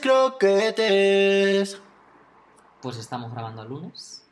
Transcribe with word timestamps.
Croquetes. 0.00 1.78
Pues 2.80 2.96
estamos 2.96 3.32
grabando 3.32 3.62
el 3.62 3.68
lunes. 3.68 4.22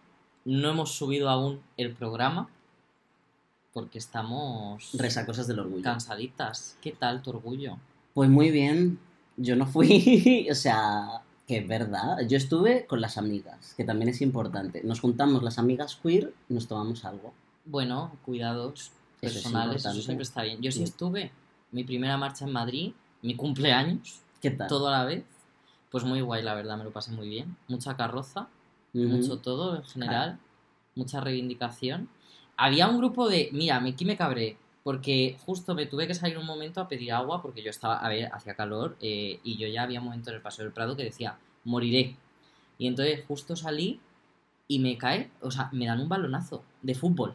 No 0.45 0.71
hemos 0.71 0.93
subido 0.93 1.29
aún 1.29 1.61
el 1.77 1.93
programa 1.93 2.49
porque 3.73 3.99
estamos 3.99 4.91
Resacosas 4.95 5.47
del 5.47 5.59
orgullo. 5.61 5.83
cansaditas. 5.83 6.77
¿Qué 6.81 6.93
tal 6.93 7.23
tu 7.23 7.31
orgullo? 7.31 7.77
Pues 8.15 8.31
muy 8.31 8.51
bien, 8.51 8.99
yo 9.37 9.57
no 9.57 9.67
fui, 9.67 10.49
o 10.51 10.55
sea, 10.55 11.23
que 11.47 11.59
es 11.59 11.69
verdad. 11.69 12.21
Yo 12.29 12.37
estuve 12.37 12.87
con 12.87 13.01
las 13.01 13.19
amigas, 13.19 13.75
que 13.77 13.85
también 13.85 14.09
es 14.09 14.23
importante. 14.23 14.83
Nos 14.85 15.01
juntamos 15.01 15.43
las 15.43 15.59
amigas 15.59 15.97
queer 16.03 16.33
y 16.49 16.55
nos 16.55 16.69
tomamos 16.69 17.05
algo. 17.05 17.35
Bueno, 17.67 18.13
cuidados 18.25 18.93
Eso 19.21 19.39
es 19.39 19.43
personales, 19.45 19.85
eso 19.85 20.01
siempre 20.03 20.23
está 20.23 20.43
bien. 20.43 20.63
Yo 20.63 20.71
sí 20.71 20.79
Sí. 20.79 20.85
estuve, 20.85 21.33
mi 21.73 21.85
primera 21.85 22.17
marcha 22.17 22.45
en 22.47 22.53
Madrid, 22.53 22.93
mi 23.23 23.35
cumpleaños, 23.35 24.21
¿Qué 24.41 24.51
tal? 24.53 24.69
todo 24.69 24.89
a 24.89 24.93
la 24.93 25.05
vez. 25.05 25.25
Pues 25.91 26.05
muy 26.05 26.21
guay, 26.21 26.43
la 26.43 26.55
verdad, 26.55 26.77
me 26.77 26.85
lo 26.85 26.93
pasé 26.93 27.13
muy 27.13 27.29
bien. 27.29 27.57
Mucha 27.69 27.97
carroza, 27.97 28.49
mucho 28.93 29.39
todo 29.39 29.77
en 29.77 29.85
general, 29.85 30.39
mucha 30.95 31.21
reivindicación. 31.21 32.09
Había 32.57 32.89
un 32.89 32.99
grupo 32.99 33.29
de, 33.29 33.51
mira, 33.53 33.77
aquí 33.77 34.05
me 34.05 34.17
cabré, 34.17 34.57
porque 34.83 35.37
justo 35.45 35.75
me 35.75 35.87
tuve 35.87 36.07
que 36.07 36.15
salir 36.15 36.39
un 36.39 36.47
momento 36.47 36.81
a 36.81 36.89
pedir 36.89 37.13
agua 37.13 37.43
porque 37.43 37.63
yo 37.63 37.71
estaba, 37.71 37.99
a 37.99 38.09
ver, 38.09 38.31
hacía 38.33 38.55
calor 38.55 38.97
eh, 39.01 39.41
y 39.43 39.57
yo 39.57 39.67
ya 39.69 39.83
había 39.83 39.99
un 39.99 40.07
momento 40.07 40.31
en 40.31 40.37
el 40.37 40.43
Paseo 40.43 40.65
del 40.65 40.73
Prado 40.73 40.97
que 40.97 41.05
decía, 41.05 41.39
moriré. 41.65 42.17
Y 42.79 42.87
entonces 42.87 43.25
justo 43.27 43.57
salí 43.57 44.01
y 44.69 44.79
me 44.79 44.97
cae, 44.97 45.31
o 45.41 45.51
sea, 45.51 45.71
me 45.73 45.87
dan 45.87 46.01
un 46.01 46.09
balonazo 46.09 46.63
de 46.83 46.95
fútbol, 46.95 47.35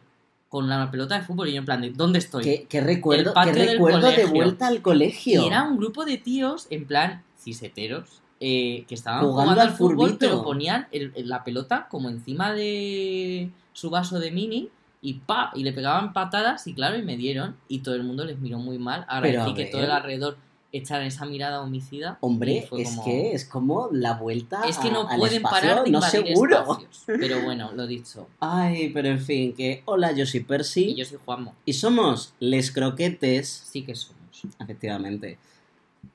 con 0.49 0.65
una 0.65 0.89
pelota 0.91 1.17
de 1.17 1.25
fútbol 1.25 1.49
y 1.49 1.53
yo 1.53 1.59
en 1.59 1.65
plan 1.65 1.81
de, 1.81 1.91
¿dónde 1.91 2.19
estoy? 2.19 2.43
¿Qué, 2.43 2.67
qué 2.69 2.81
recuerdo, 2.81 3.33
qué 3.43 3.53
recuerdo 3.53 4.11
de 4.11 4.25
vuelta 4.25 4.67
al 4.67 4.81
colegio? 4.81 5.43
Y 5.43 5.47
era 5.47 5.63
un 5.63 5.77
grupo 5.77 6.05
de 6.05 6.17
tíos, 6.17 6.67
en 6.69 6.85
plan, 6.85 7.23
ciseteros, 7.37 8.21
eh, 8.43 8.85
que 8.87 8.95
estaban 8.95 9.21
Jugando 9.21 9.51
jugando, 9.51 9.61
al 9.61 9.69
fútbol, 9.77 9.95
furbito. 9.97 10.17
pero 10.19 10.43
ponían 10.43 10.87
el- 10.91 11.11
el- 11.15 11.29
la 11.29 11.43
pelota 11.43 11.87
como 11.89 12.09
encima 12.09 12.51
de 12.53 13.51
su 13.73 13.89
vaso 13.91 14.19
de 14.19 14.31
mini 14.31 14.69
y 15.03 15.13
pa, 15.13 15.51
y 15.55 15.63
le 15.63 15.71
pegaban 15.73 16.11
patadas 16.11 16.65
y 16.67 16.73
claro, 16.73 16.97
y 16.97 17.03
me 17.03 17.17
dieron, 17.17 17.55
y 17.67 17.79
todo 17.79 17.93
el 17.95 18.03
mundo 18.03 18.25
les 18.25 18.39
miró 18.39 18.57
muy 18.57 18.77
mal. 18.79 19.05
Agradecí 19.07 19.53
que 19.53 19.65
todo 19.65 19.83
el 19.83 19.91
alrededor 19.91 20.37
echara 20.73 21.05
esa 21.05 21.25
mirada 21.25 21.61
homicida. 21.61 22.17
Hombre, 22.21 22.59
es 22.59 22.89
como- 22.91 23.03
que 23.05 23.33
es 23.33 23.45
como 23.45 23.89
la 23.91 24.13
vuelta 24.15 24.61
Es 24.67 24.77
que 24.79 24.89
no 24.89 25.01
a- 25.01 25.15
pueden 25.17 25.37
espacio 25.43 25.69
parar 25.69 25.83
de 25.83 25.91
no 25.91 26.01
seguro. 26.01 26.61
espacios. 26.61 27.03
Pero 27.05 27.41
bueno, 27.43 27.71
lo 27.75 27.85
dicho. 27.85 28.27
Ay, 28.39 28.89
pero 28.93 29.09
en 29.09 29.19
fin, 29.19 29.53
que 29.53 29.83
hola, 29.85 30.13
yo 30.13 30.25
soy 30.25 30.39
Percy 30.39 30.91
Y 30.91 30.95
yo 30.95 31.05
soy 31.05 31.19
Juanmo. 31.23 31.53
y 31.65 31.73
somos 31.73 32.33
Les 32.39 32.71
Croquetes, 32.71 33.47
Sí 33.49 33.83
que 33.83 33.93
somos. 33.95 34.17
efectivamente. 34.59 35.37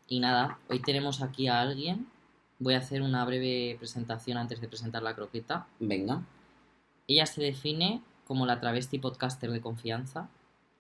Y 0.08 0.20
nada, 0.20 0.58
hoy 0.68 0.80
tenemos 0.80 1.20
aquí 1.22 1.48
a 1.48 1.61
alguien. 1.61 2.06
Voy 2.58 2.74
a 2.74 2.78
hacer 2.78 3.02
una 3.02 3.24
breve 3.24 3.76
presentación 3.78 4.38
antes 4.38 4.60
de 4.60 4.68
presentar 4.68 5.02
la 5.02 5.14
croqueta. 5.14 5.66
Venga. 5.78 6.22
Ella 7.06 7.26
se 7.26 7.42
define 7.42 8.02
como 8.26 8.46
la 8.46 8.60
travesti 8.60 8.98
podcaster 8.98 9.50
de 9.50 9.60
confianza. 9.60 10.28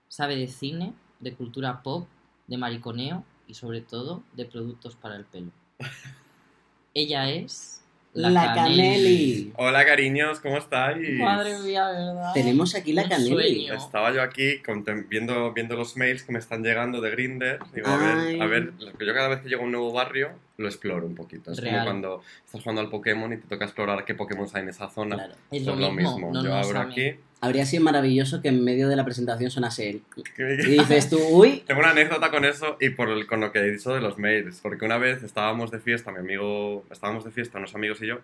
Sabe 0.08 0.36
de 0.36 0.48
cine, 0.48 0.94
de 1.20 1.34
cultura 1.34 1.82
pop, 1.82 2.06
de 2.46 2.56
mariconeo 2.56 3.24
y 3.46 3.54
sobre 3.54 3.80
todo 3.80 4.22
de 4.34 4.46
productos 4.46 4.96
para 4.96 5.16
el 5.16 5.24
pelo. 5.24 5.50
Ella 6.94 7.30
es 7.30 7.75
La, 8.16 8.54
Caneli. 8.54 9.52
Hola 9.56 9.84
cariños, 9.84 10.40
¿cómo 10.40 10.56
estáis? 10.56 11.18
Madre 11.18 11.58
mía, 11.58 11.86
¿verdad? 11.90 12.32
Tenemos 12.32 12.74
aquí 12.74 12.92
la 12.94 13.02
Un 13.04 13.26
sueño. 13.26 13.74
Estaba 13.74 14.10
yo 14.14 14.22
aquí 14.22 14.62
contem- 14.62 15.06
viendo, 15.08 15.52
viendo 15.52 15.76
los 15.76 15.96
mails 15.98 16.22
que 16.22 16.32
me 16.32 16.38
están 16.38 16.62
llegando 16.62 17.02
de 17.02 17.10
Grinder. 17.10 17.58
Digo, 17.74 17.88
a 17.88 17.96
ver, 17.98 18.40
a 18.42 18.46
ver, 18.46 18.72
que 18.98 19.04
yo 19.06 19.12
cada 19.12 19.28
vez 19.28 19.40
que 19.40 19.50
llego 19.50 19.62
a 19.62 19.64
un 19.66 19.72
nuevo 19.72 19.92
barrio 19.92 20.30
lo 20.56 20.66
exploro 20.66 21.06
un 21.06 21.14
poquito. 21.14 21.52
Es 21.52 21.58
Real. 21.58 21.74
como 21.74 21.84
cuando 21.84 22.22
estás 22.46 22.62
jugando 22.62 22.80
al 22.80 22.88
Pokémon 22.88 23.30
y 23.34 23.36
te 23.36 23.46
toca 23.48 23.66
explorar 23.66 24.04
qué 24.06 24.14
Pokémon 24.14 24.48
hay 24.54 24.62
en 24.62 24.68
esa 24.70 24.88
zona. 24.88 25.16
Claro. 25.16 25.34
Es 25.50 25.62
Pues 25.64 25.76
lo 25.78 25.92
mismo. 25.92 26.32
No, 26.32 26.42
yo 26.42 26.48
no, 26.48 26.54
abro 26.56 26.80
aquí. 26.80 27.16
Habría 27.40 27.66
sido 27.66 27.82
maravilloso 27.84 28.40
que 28.40 28.48
en 28.48 28.64
medio 28.64 28.88
de 28.88 28.96
la 28.96 29.04
presentación 29.04 29.50
sonase 29.50 29.90
él. 29.90 30.02
Y 30.36 30.78
dices 30.78 31.10
tú, 31.10 31.18
uy, 31.30 31.62
Tengo 31.66 31.80
una 31.80 31.90
anécdota 31.90 32.30
con 32.30 32.44
eso 32.44 32.76
y 32.80 32.90
por 32.90 33.10
el- 33.10 33.26
con 33.26 33.40
lo 33.40 33.52
que 33.52 33.58
he 33.60 33.70
dicho 33.70 33.94
de 33.94 34.00
los 34.00 34.18
mails. 34.18 34.60
Porque 34.62 34.84
una 34.84 34.96
vez 34.98 35.22
estábamos 35.22 35.70
de 35.70 35.78
fiesta, 35.78 36.10
mi 36.12 36.18
amigo, 36.18 36.84
estábamos 36.90 37.24
de 37.24 37.30
fiesta, 37.30 37.58
unos 37.58 37.74
amigos 37.74 38.00
y 38.02 38.06
yo, 38.06 38.20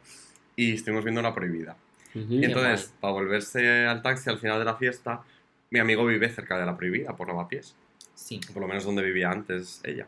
y 0.56 0.74
estuvimos 0.74 1.04
viendo 1.04 1.20
La 1.22 1.34
Prohibida. 1.34 1.76
Y 2.14 2.40
Qué 2.40 2.46
entonces, 2.46 2.86
guay. 2.88 2.98
para 3.00 3.12
volverse 3.12 3.86
al 3.86 4.02
taxi 4.02 4.28
al 4.30 4.38
final 4.38 4.58
de 4.58 4.64
la 4.64 4.76
fiesta, 4.76 5.22
mi 5.70 5.78
amigo 5.78 6.04
vive 6.06 6.28
cerca 6.30 6.58
de 6.58 6.66
La 6.66 6.76
Prohibida, 6.76 7.16
por 7.16 7.28
Lavapiés. 7.28 7.74
Sí. 8.14 8.38
por 8.52 8.60
lo 8.62 8.68
menos 8.68 8.84
donde 8.84 9.02
vivía 9.02 9.30
antes 9.30 9.80
ella. 9.84 10.06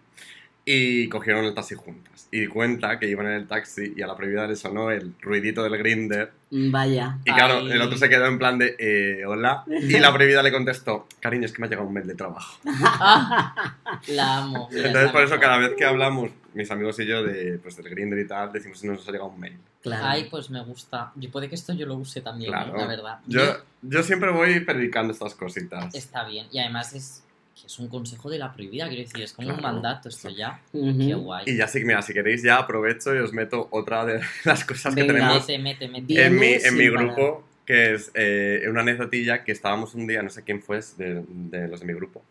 Y 0.67 1.09
cogieron 1.09 1.45
el 1.45 1.55
taxi 1.55 1.75
juntas. 1.75 2.27
Y 2.31 2.47
cuenta 2.47 2.99
que 2.99 3.07
iban 3.07 3.27
en 3.27 3.33
el 3.33 3.47
taxi 3.47 3.93
y 3.97 4.03
a 4.03 4.07
la 4.07 4.17
prohibida 4.17 4.47
le 4.47 4.57
sonó 4.57 4.91
el 4.91 5.15
ruidito 5.21 5.63
del 5.63 5.77
grinder. 5.77 6.33
vaya. 6.51 7.19
Y 7.25 7.33
claro, 7.33 7.59
Ay. 7.59 7.73
el 7.73 7.83
otro 7.83 7.99
se 7.99 8.09
quedó 8.09 8.27
en 8.27 8.39
plan 8.39 8.59
de, 8.59 8.75
eh, 8.79 9.27
hola. 9.27 9.63
Y 9.67 9.99
la 9.99 10.13
prohibida 10.13 10.43
le 10.43 10.51
contestó, 10.51 11.07
cariño, 11.21 11.45
es 11.47 11.53
que 11.53 11.61
me 11.61 11.67
ha 11.67 11.71
llegado 11.71 11.87
un 11.87 11.93
mail 11.95 12.07
de 12.07 12.15
trabajo. 12.15 12.59
La 14.09 14.39
amo. 14.39 14.69
mira, 14.71 14.81
es 14.81 14.87
Entonces, 14.87 15.07
la 15.07 15.13
por 15.13 15.23
eso, 15.23 15.39
cada 15.39 15.59
vez 15.59 15.73
que 15.77 15.85
hablamos, 15.85 16.31
mis 16.55 16.71
amigos 16.71 16.99
y 17.01 17.07
yo, 17.07 17.23
de, 17.23 17.59
pues, 17.59 17.77
del 17.77 17.89
grinder 17.91 18.19
y 18.19 18.27
tal, 18.27 18.53
decimos 18.53 18.83
nos 18.85 19.07
ha 19.09 19.13
llegado 19.13 19.31
un 19.31 19.41
mail. 19.41 19.59
Claro. 19.83 20.07
Ay, 20.07 20.29
pues 20.31 20.51
me 20.51 20.63
gusta. 20.63 21.13
Yo 21.17 21.31
puede 21.31 21.49
que 21.49 21.55
esto 21.57 21.73
yo 21.75 21.87
lo 21.87 21.95
use 21.97 22.21
también, 22.21 22.51
¿eh? 22.51 22.57
Claro. 22.57 22.77
la 22.79 22.87
verdad. 22.87 23.19
Yo, 23.27 23.43
yo 23.83 24.03
siempre 24.03 24.31
voy 24.31 24.61
predicando 24.61 25.13
estas 25.13 25.35
cositas. 25.35 25.95
Está 25.95 26.25
bien. 26.27 26.47
Y 26.51 26.59
además 26.59 26.95
es 26.95 27.24
es 27.67 27.79
un 27.79 27.89
consejo 27.89 28.29
de 28.31 28.39
la 28.39 28.53
prohibida, 28.53 28.89
quiero 28.89 29.03
decir, 29.03 29.23
es 29.23 29.33
como 29.33 29.49
un 29.49 29.55
Claro. 29.57 29.73
mandato 29.75 30.09
esto 30.09 30.29
ya. 30.31 30.61
Ujú. 30.73 30.99
Qué 30.99 31.15
guay. 31.15 31.45
Y 31.47 31.57
ya 31.57 31.67
sí, 31.69 31.85
mira, 31.85 32.03
si 32.03 32.13
queréis 32.13 32.43
ya 32.43 32.59
aprovecho 32.59 33.15
y 33.15 33.19
os 33.19 33.33
meto 33.33 33.69
otra 33.71 34.05
de 34.05 34.21
las 34.45 34.65
cosas 34.65 34.95
que 34.95 35.03
Venga. 35.03 35.15
tenemos 35.15 35.41
Mete, 35.49 35.59
mete, 35.59 35.89
mete. 35.89 36.25
En 36.27 36.39
mi, 36.39 36.53
en 36.55 36.77
mi 36.77 36.91
parar. 36.91 37.07
grupo, 37.07 37.45
que 37.67 37.95
es 37.95 38.11
eh, 38.15 38.65
una 38.69 38.83
anécdotilla 38.83 39.43
que 39.45 39.53
estábamos 39.53 39.95
un 39.95 40.07
día, 40.07 40.23
no 40.23 40.31
sé 40.31 40.43
quién 40.43 40.63
fue, 40.63 40.81
de, 40.99 41.25
de 41.29 41.69
los 41.69 41.81
de 41.81 41.87
mi 41.87 41.95
grupo, 41.95 42.23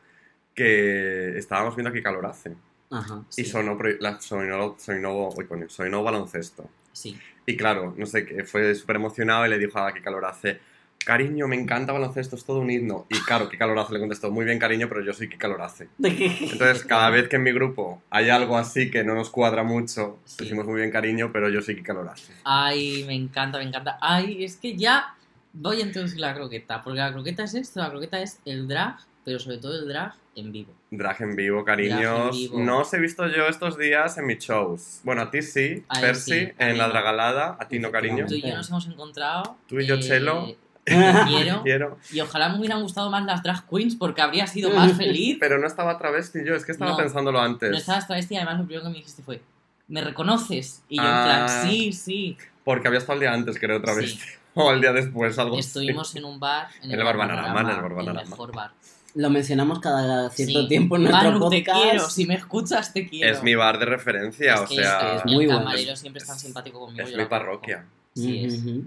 que 0.53 1.37
estábamos 1.37 1.75
viendo 1.75 1.91
qué 1.91 2.01
calor 2.03 2.25
hace. 2.25 2.53
Ajá. 2.91 3.23
Y 3.31 3.43
Sí. 3.43 3.45
sonó, 3.45 3.77
pro- 3.77 3.95
la, 3.99 4.19
sonó, 4.21 4.75
sonó, 4.77 5.29
coño, 5.47 5.67
sonó 5.69 6.03
baloncesto. 6.03 6.69
Sí. 6.91 7.17
Y 7.45 7.57
claro, 7.57 7.93
no 7.97 8.05
sé, 8.05 8.25
qué, 8.25 8.43
fue 8.43 8.75
súper 8.75 8.97
emocionado 8.97 9.45
y 9.45 9.49
le 9.49 9.57
dijo, 9.57 9.79
ah, 9.79 9.91
qué 9.93 10.01
calor 10.01 10.23
hace. 10.25 10.59
Cariño, 11.05 11.47
me 11.47 11.55
encanta 11.55 11.91
baloncesto, 11.93 12.35
es 12.35 12.45
todo 12.45 12.59
un 12.59 12.69
himno. 12.71 13.05
Y 13.09 13.19
claro, 13.21 13.49
qué 13.49 13.57
calor 13.57 13.77
hace, 13.79 13.93
le 13.93 13.99
contestó, 13.99 14.31
muy 14.31 14.45
bien, 14.45 14.59
cariño, 14.59 14.87
pero 14.89 15.01
yo 15.03 15.13
soy 15.13 15.27
qué 15.29 15.37
calor 15.37 15.61
hace. 15.61 15.89
Entonces, 16.01 16.83
cada 16.85 17.09
vez 17.09 17.27
que 17.27 17.35
en 17.37 17.43
mi 17.43 17.51
grupo 17.51 18.01
hay 18.09 18.29
algo 18.29 18.57
así 18.57 18.89
que 18.91 19.03
no 19.03 19.13
nos 19.15 19.29
cuadra 19.29 19.63
mucho, 19.63 20.19
Sí. 20.25 20.37
decimos 20.39 20.65
muy 20.65 20.75
bien, 20.79 20.91
cariño, 20.91 21.31
pero 21.33 21.49
yo 21.49 21.61
sí 21.61 21.75
que 21.75 21.83
calor 21.83 22.07
hace. 22.09 22.33
Ay, 22.43 23.03
me 23.07 23.15
encanta, 23.15 23.57
me 23.57 23.65
encanta. 23.65 23.97
Ay, 24.01 24.43
es 24.43 24.55
que 24.57 24.75
ya 24.75 25.15
voy 25.53 25.81
a 25.81 25.85
introducir 25.85 26.19
la 26.19 26.33
croqueta. 26.33 26.81
Porque 26.81 26.99
la 26.99 27.11
croqueta 27.11 27.43
es 27.43 27.53
esto, 27.53 27.79
la 27.79 27.89
croqueta 27.89 28.21
es 28.21 28.39
el 28.45 28.67
drag, 28.67 28.97
pero 29.25 29.39
sobre 29.39 29.57
todo 29.57 29.77
el 29.79 29.87
drag 29.87 30.13
en 30.35 30.51
vivo. 30.51 30.73
Drag 30.89 31.21
en 31.21 31.35
vivo, 31.35 31.63
Drag 31.63 31.79
en 31.79 31.89
cariños. 31.89 32.37
vivo. 32.37 32.59
No 32.59 32.79
os 32.79 32.93
he 32.93 32.99
visto 32.99 33.27
yo 33.27 33.47
estos 33.47 33.77
días 33.77 34.17
en 34.17 34.25
mis 34.27 34.39
shows. 34.39 35.01
Bueno, 35.03 35.21
a 35.23 35.31
ti 35.31 35.41
sí, 35.41 35.83
A 35.89 35.99
Percy, 36.01 36.31
sí, 36.45 36.51
en 36.57 36.77
la. 36.77 36.87
Dragalada. 36.87 37.57
A 37.59 37.67
ti 37.67 37.79
no, 37.79 37.91
cariño. 37.91 38.25
Tú 38.27 38.35
y 38.35 38.41
yo 38.41 38.55
nos 38.55 38.69
hemos 38.69 38.87
encontrado. 38.87 39.57
Tú 39.67 39.79
y 39.79 39.85
yo, 39.85 39.95
eh, 39.95 39.99
Chelo. 39.99 40.55
te 41.23 41.23
quiero. 41.27 41.63
Quiero. 41.63 41.97
Y 42.11 42.19
ojalá 42.19 42.49
me 42.49 42.59
hubieran 42.59 42.81
gustado 42.81 43.09
más 43.09 43.23
las 43.25 43.41
drag 43.43 43.67
queens 43.69 43.95
porque 43.95 44.21
habría 44.21 44.47
sido 44.47 44.69
más 44.71 44.93
feliz. 44.97 45.37
Pero 45.39 45.57
no 45.59 45.67
estaba 45.67 45.97
travesti 45.97 46.39
yo, 46.45 46.55
es 46.55 46.65
que 46.65 46.71
estaba 46.73 46.91
No. 46.91 46.97
pensándolo 46.97 47.39
antes. 47.39 47.71
No 47.71 47.77
estabas 47.77 48.07
travesti 48.07 48.33
y 48.33 48.37
además 48.37 48.59
lo 48.59 48.65
primero 48.65 48.83
que 48.83 48.89
me 48.89 48.95
dijiste 48.97 49.21
fue, 49.23 49.41
¿me 49.87 50.01
reconoces? 50.01 50.81
Y 50.89 50.97
yo 50.97 51.03
en 51.03 51.07
Ah. 51.09 51.23
plan, 51.47 51.69
sí, 51.69 51.93
sí. 51.93 52.37
Porque 52.63 52.87
había 52.87 52.99
estado 52.99 53.13
el 53.15 53.19
día 53.21 53.33
antes, 53.33 53.57
creo, 53.59 53.81
travesti. 53.81 54.19
O 54.55 54.71
el 54.71 54.81
día 54.81 54.93
después, 54.93 55.39
algo 55.39 55.57
así. 55.57 55.65
Estuvimos 55.67 56.15
en 56.15 56.25
un 56.25 56.39
bar. 56.39 56.67
En, 56.83 56.91
En 56.91 56.99
el 56.99 57.03
Barbanarama, 57.03 57.61
en 57.61 57.69
el 57.69 58.07
el 58.19 58.29
mejor 58.29 58.53
bar. 58.53 58.69
Lo 59.15 59.31
mencionamos 59.31 59.79
cada 59.79 60.29
cierto 60.29 60.61
Sí. 60.61 60.67
tiempo 60.67 60.95
en 60.95 61.05
nuestro 61.05 61.31
Manu, 61.31 61.49
te 61.49 61.57
podcast. 61.63 61.81
quiero. 61.81 62.09
Si 62.11 62.27
me 62.27 62.35
escuchas, 62.35 62.93
te 62.93 63.07
quiero. 63.09 63.31
Es 63.33 63.41
mi 63.41 63.55
bar 63.55 63.79
de 63.79 63.85
referencia, 63.85 64.53
Es 64.53 64.59
o 64.61 64.67
que 64.67 64.75
sea. 64.75 65.15
es, 65.15 65.25
muy 65.25 65.45
el 65.45 65.49
bueno. 65.49 65.57
camarero 65.65 65.95
siempre 65.95 66.21
es 66.21 66.27
tan 66.27 66.37
simpático 66.37 66.81
conmigo. 66.81 67.03
es 67.03 67.09
yo 67.11 67.17
mi 67.17 67.25
parroquia. 67.25 67.77
conozco. 67.77 67.91
Sí 68.13 68.45
es. 68.45 68.53
Ujú. 68.59 68.83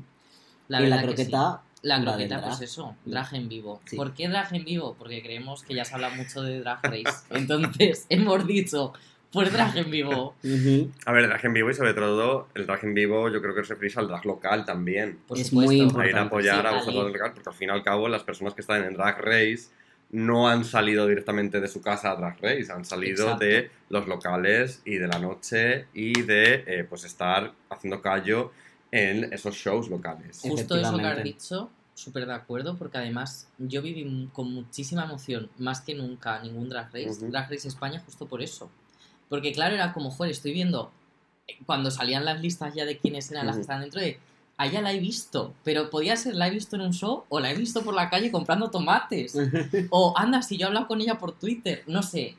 La 0.69 0.83
y 0.83 0.87
la 0.87 0.99
que 1.01 1.07
croqueta. 1.07 1.61
La 1.87 2.01
croqueta, 2.03 2.39
drag. 2.39 2.49
pues 2.49 2.61
eso, 2.63 2.97
drag 3.05 3.35
en 3.35 3.49
vivo. 3.49 3.81
Sí. 3.85 3.97
¿Por 3.97 4.13
qué 4.15 4.29
drag 4.29 4.53
en 4.55 4.65
vivo? 4.65 4.97
Porque 4.99 5.23
creemos 5.23 5.63
que 5.63 5.75
ya 5.75 5.85
se 5.85 5.95
habla 5.95 6.11
mucho 6.11 6.43
de 6.43 6.61
drag 6.61 6.81
race. 6.83 7.25
Entonces, 7.31 8.07
hemos 8.09 8.47
dicho, 8.47 8.93
pues 9.31 9.53
drag 9.53 9.77
en 9.77 9.91
vivo. 9.91 10.35
A 11.05 11.13
ver, 11.13 11.29
drag 11.29 11.45
en 11.45 11.53
vivo 11.53 11.71
y 11.71 11.75
sobre 11.75 11.95
todo 11.95 12.49
el 12.55 12.67
drag 12.67 12.85
en 12.85 12.95
vivo 12.95 13.29
yo 13.29 13.41
creo 13.41 13.55
que 13.55 13.61
os 13.61 13.69
referís 13.69 13.97
al 13.99 14.09
drag 14.09 14.25
local 14.25 14.65
también. 14.65 15.19
Por 15.29 15.39
Es 15.39 15.49
supuesto. 15.49 15.71
muy 15.73 15.81
A 15.81 15.85
importante. 15.85 16.11
ir 16.11 16.17
a 16.17 16.23
apoyar 16.23 16.61
sí, 16.63 16.67
a 16.67 16.71
vosotros 16.79 17.13
local, 17.13 17.33
porque 17.35 17.51
al 17.51 17.55
fin 17.55 17.69
y 17.69 17.73
al 17.73 17.83
cabo 17.83 18.09
las 18.09 18.25
personas 18.25 18.55
que 18.55 18.63
están 18.63 18.83
en 18.85 18.95
Drag 18.95 19.19
Race 19.21 19.69
no 20.11 20.49
han 20.49 20.65
salido 20.65 21.07
directamente 21.07 21.61
de 21.61 21.67
su 21.69 21.81
casa 21.83 22.13
a 22.13 22.17
Drag 22.17 22.37
Race, 22.41 22.73
han 22.73 22.85
salido 22.85 23.25
Exacto. 23.25 23.45
de 23.45 23.71
los 23.91 24.07
locales 24.07 24.81
y 24.85 24.97
de 24.99 25.09
la 25.09 25.19
noche 25.19 25.87
y 25.95 26.23
de 26.23 26.65
eh, 26.67 26.87
pues 26.89 27.05
estar 27.05 27.53
haciendo 27.71 28.01
callo 28.01 28.53
en 28.93 29.33
esos 29.33 29.57
shows 29.57 29.89
locales. 29.91 30.39
Justo 30.43 30.77
eso 30.77 30.97
que 30.97 31.05
has 31.05 31.23
dicho, 31.25 31.71
súper 31.97 32.27
de 32.27 32.35
acuerdo, 32.35 32.77
porque 32.77 32.99
además 32.99 33.49
yo 33.59 33.81
viví 33.83 34.29
con 34.33 34.53
muchísima 34.53 35.05
emoción, 35.05 35.49
más 35.59 35.81
que 35.81 35.95
nunca, 35.95 36.39
ningún 36.41 36.69
Drag 36.69 36.87
Race, 36.93 37.09
Ujú. 37.23 37.31
Drag 37.31 37.51
Race 37.51 37.67
España, 37.67 38.03
justo 38.05 38.27
por 38.27 38.43
eso. 38.43 38.71
Porque 39.29 39.53
claro, 39.53 39.75
era 39.75 39.93
como, 39.93 40.11
joder, 40.11 40.31
estoy 40.33 40.53
viendo 40.53 40.93
cuando 41.65 41.91
salían 41.91 42.25
las 42.25 42.41
listas 42.41 42.75
ya 42.75 42.85
de 42.85 42.99
quiénes 42.99 43.31
eran 43.31 43.47
las 43.47 43.57
que 43.57 43.63
estaban 43.63 43.83
dentro 43.83 44.01
de... 44.01 44.19
A 44.59 44.67
ella 44.67 44.81
la 44.81 44.93
he 44.93 44.99
visto, 45.01 45.53
pero 45.65 45.91
podía 45.91 46.17
ser 46.17 46.35
la 46.35 46.49
he 46.49 46.51
visto 46.51 46.77
en 46.77 46.83
un 46.83 46.93
show 46.95 47.25
o 47.29 47.41
la 47.41 47.51
he 47.51 47.55
visto 47.55 47.83
por 47.83 47.95
la 47.95 48.09
calle 48.09 48.31
comprando 48.31 48.71
tomates. 48.71 49.35
O 49.91 50.15
anda, 50.17 50.41
si 50.43 50.57
yo 50.57 50.65
he 50.65 50.69
hablado 50.69 50.87
con 50.89 51.01
ella 51.01 51.19
por 51.19 51.33
Twitter, 51.33 51.83
no 51.87 52.03
sé. 52.03 52.37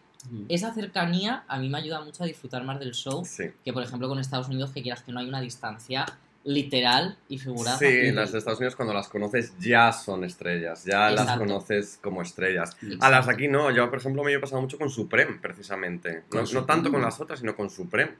Esa 0.49 0.73
cercanía 0.73 1.43
a 1.47 1.57
mí 1.59 1.69
me 1.69 1.77
ayuda 1.77 2.01
mucho 2.01 2.23
a 2.23 2.25
disfrutar 2.27 2.63
más 2.63 2.79
del 2.79 2.93
show 2.93 3.23
Sí. 3.23 3.45
que, 3.63 3.71
por 3.71 3.81
ejemplo, 3.83 4.07
con 4.09 4.19
Estados 4.19 4.47
Unidos, 4.47 4.71
que 4.71 4.81
quieras 4.81 5.01
que 5.03 5.11
no 5.11 5.19
hay 5.19 5.27
una 5.27 5.39
distancia 5.41 6.05
literal 6.47 7.17
y 7.27 7.37
figurada. 7.37 7.77
Sí, 7.77 8.09
las 8.13 8.31
de 8.31 8.37
Estados 8.39 8.59
Unidos 8.59 8.77
cuando 8.77 8.93
las 8.93 9.09
conoces 9.09 9.53
ya 9.59 9.91
son 9.91 10.23
estrellas, 10.23 10.85
ya 10.85 11.11
las 11.11 11.23
Exacto. 11.23 11.39
conoces 11.45 11.99
como 12.01 12.21
estrellas. 12.21 12.77
Exacto. 12.81 13.05
A 13.05 13.09
las 13.09 13.27
de 13.27 13.33
aquí 13.33 13.47
no, 13.49 13.69
yo 13.69 13.89
por 13.89 13.99
ejemplo 13.99 14.23
me 14.23 14.31
he 14.33 14.39
pasado 14.39 14.61
mucho 14.61 14.77
con 14.77 14.89
Supreme, 14.89 15.39
precisamente. 15.41 16.23
No, 16.33 16.43
no 16.43 16.65
tanto 16.65 16.89
con 16.89 17.01
las 17.01 17.19
otras, 17.19 17.39
sino 17.39 17.53
con 17.55 17.69
Supreme. 17.69 18.13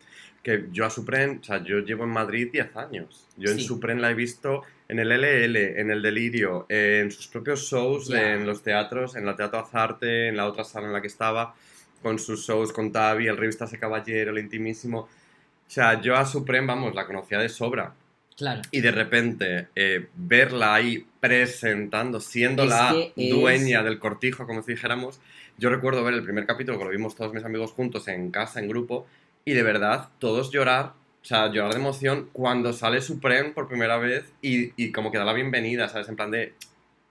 Que 0.43 0.65
yo 0.71 0.85
a 0.85 0.89
Supreme, 0.89 1.39
o 1.41 1.43
sea, 1.43 1.63
yo 1.63 1.79
llevo 1.79 2.03
en 2.03 2.09
Madrid 2.09 2.49
10 2.51 2.75
años. 2.75 3.27
Yo 3.37 3.49
en 3.49 3.59
Sí. 3.59 3.65
Supreme 3.65 4.01
la 4.01 4.11
he 4.11 4.13
visto 4.13 4.61
en 4.89 4.99
el 4.99 5.09
LL, 5.11 5.79
en 5.79 5.89
el 5.89 6.01
Delirio, 6.01 6.65
en 6.69 7.09
sus 7.11 7.27
propios 7.29 7.61
shows, 7.61 8.07
Ya. 8.09 8.33
en 8.33 8.45
los 8.45 8.61
teatros, 8.61 9.15
en 9.15 9.25
la 9.25 9.35
Teatro 9.37 9.59
Azarte, 9.59 10.27
en 10.27 10.35
la 10.37 10.45
otra 10.47 10.63
sala 10.65 10.87
en 10.87 10.93
la 10.93 11.01
que 11.01 11.07
estaba, 11.07 11.55
con 12.01 12.19
sus 12.19 12.45
shows 12.45 12.71
con 12.73 12.91
Tavi, 12.91 13.27
el 13.27 13.37
Revista 13.37 13.65
Ese 13.65 13.79
Caballero, 13.79 14.31
el 14.31 14.37
Intimísimo. 14.39 14.99
O 14.99 15.69
sea, 15.69 15.99
yo 16.01 16.15
a 16.15 16.25
Supreme, 16.25 16.67
vamos, 16.67 16.93
la 16.93 17.05
conocía 17.05 17.39
de 17.39 17.49
sobra. 17.49 17.93
Claro. 18.37 18.61
Y 18.71 18.81
de 18.81 18.91
repente 18.91 19.67
eh, 19.75 20.07
verla 20.15 20.75
ahí 20.75 21.05
presentando, 21.19 22.19
siendo 22.19 22.63
Es 22.63 22.69
la 22.69 22.95
es- 22.95 23.29
dueña 23.31 23.83
del 23.83 23.97
cortijo, 23.99 24.45
como 24.45 24.61
si 24.61 24.73
dijéramos. 24.73 25.19
Yo 25.57 25.69
recuerdo 25.69 26.03
ver 26.03 26.13
el 26.13 26.23
primer 26.23 26.45
capítulo 26.45 26.77
que 26.77 26.83
lo 26.85 26.91
vimos 26.91 27.15
todos 27.15 27.33
mis 27.33 27.43
amigos 27.43 27.71
juntos 27.71 28.07
en 28.07 28.29
casa, 28.29 28.59
en 28.59 28.67
grupo, 28.69 29.07
y 29.43 29.53
de 29.53 29.63
verdad, 29.63 30.09
todos 30.19 30.51
llorar, 30.51 30.93
o 31.23 31.25
sea, 31.25 31.51
llorar 31.51 31.71
de 31.73 31.79
emoción 31.79 32.29
cuando 32.31 32.73
sale 32.73 33.01
Supreme 33.01 33.49
por 33.51 33.67
primera 33.67 33.97
vez 33.97 34.25
y, 34.41 34.71
y 34.81 34.91
como 34.91 35.11
que 35.11 35.17
da 35.17 35.25
la 35.25 35.33
bienvenida, 35.33 35.89
¿sabes? 35.89 36.07
En 36.09 36.15
plan 36.15 36.29
de, 36.29 36.53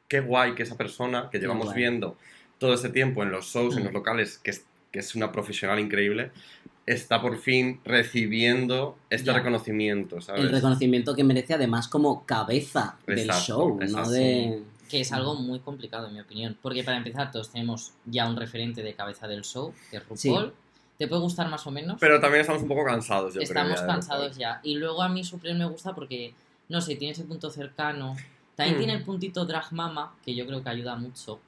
qué 0.09 0.21
guay 0.21 0.55
que 0.55 0.63
esa 0.63 0.77
persona 0.77 1.29
que 1.33 1.41
llevamos 1.41 1.75
viendo 1.75 2.17
todo 2.59 2.75
ese 2.75 2.89
tiempo 2.91 3.25
en 3.25 3.33
los 3.33 3.47
shows, 3.47 3.75
en 3.77 3.83
Mm. 3.83 3.87
los 3.87 3.93
locales, 3.95 4.39
que 4.39 4.53
es, 4.53 4.65
que 4.93 5.01
es 5.01 5.15
una 5.17 5.33
profesional 5.33 5.81
increíble, 5.81 6.31
está 6.87 7.21
por 7.21 7.37
fin 7.39 7.81
recibiendo 7.85 8.97
este 9.11 9.27
Ya. 9.27 9.33
reconocimiento, 9.35 10.21
¿sabes? 10.21 10.43
El 10.43 10.51
reconocimiento 10.51 11.15
que 11.15 11.25
merece 11.25 11.55
además 11.55 11.89
como 11.89 12.25
cabeza 12.25 12.97
del 13.07 13.19
Exacto, 13.21 13.45
show, 13.45 13.79
es 13.83 13.93
no 13.93 14.09
de... 14.09 14.63
Que 14.89 15.01
es 15.01 15.11
algo 15.13 15.35
muy 15.35 15.59
complicado, 15.59 16.07
en 16.07 16.15
mi 16.15 16.21
opinión. 16.21 16.57
Porque 16.63 16.85
para 16.85 16.97
empezar, 16.97 17.33
todos 17.33 17.51
tenemos 17.51 17.93
ya 18.05 18.29
un 18.29 18.37
referente 18.37 18.83
de 18.85 18.95
cabeza 18.95 19.27
del 19.27 19.43
show, 19.43 19.75
que 19.91 19.97
es 19.97 20.03
RuPaul. 20.09 20.47
Sí. 20.51 20.53
Te 20.99 21.09
puede 21.09 21.23
gustar 21.23 21.49
más 21.51 21.67
o 21.67 21.73
menos. 21.73 21.97
Pero 21.99 22.21
también 22.21 22.43
estamos 22.43 22.63
un 22.63 22.69
poco 22.69 22.85
cansados, 22.85 23.35
yo 23.35 23.41
creo. 23.41 23.43
Estamos 23.43 23.75
ya 23.75 23.83
de 23.83 23.87
cansados 23.89 24.37
ya. 24.39 24.61
Y 24.63 24.77
luego 24.77 25.03
a 25.03 25.09
mí 25.09 25.25
Supreme 25.25 25.59
me 25.59 25.65
gusta 25.67 25.93
porque, 25.93 26.33
no 26.69 26.81
sé, 26.81 26.95
tiene 26.95 27.13
ese 27.13 27.25
punto 27.25 27.51
cercano. 27.51 28.15
También 28.55 28.77
Mm. 28.77 28.79
tiene 28.79 28.93
el 28.95 29.03
puntito 29.03 29.45
drag 29.45 29.73
mama, 29.73 30.15
que 30.25 30.37
yo 30.37 30.47
creo 30.47 30.63
que 30.63 30.69
ayuda 30.71 30.95
mucho. 30.95 31.41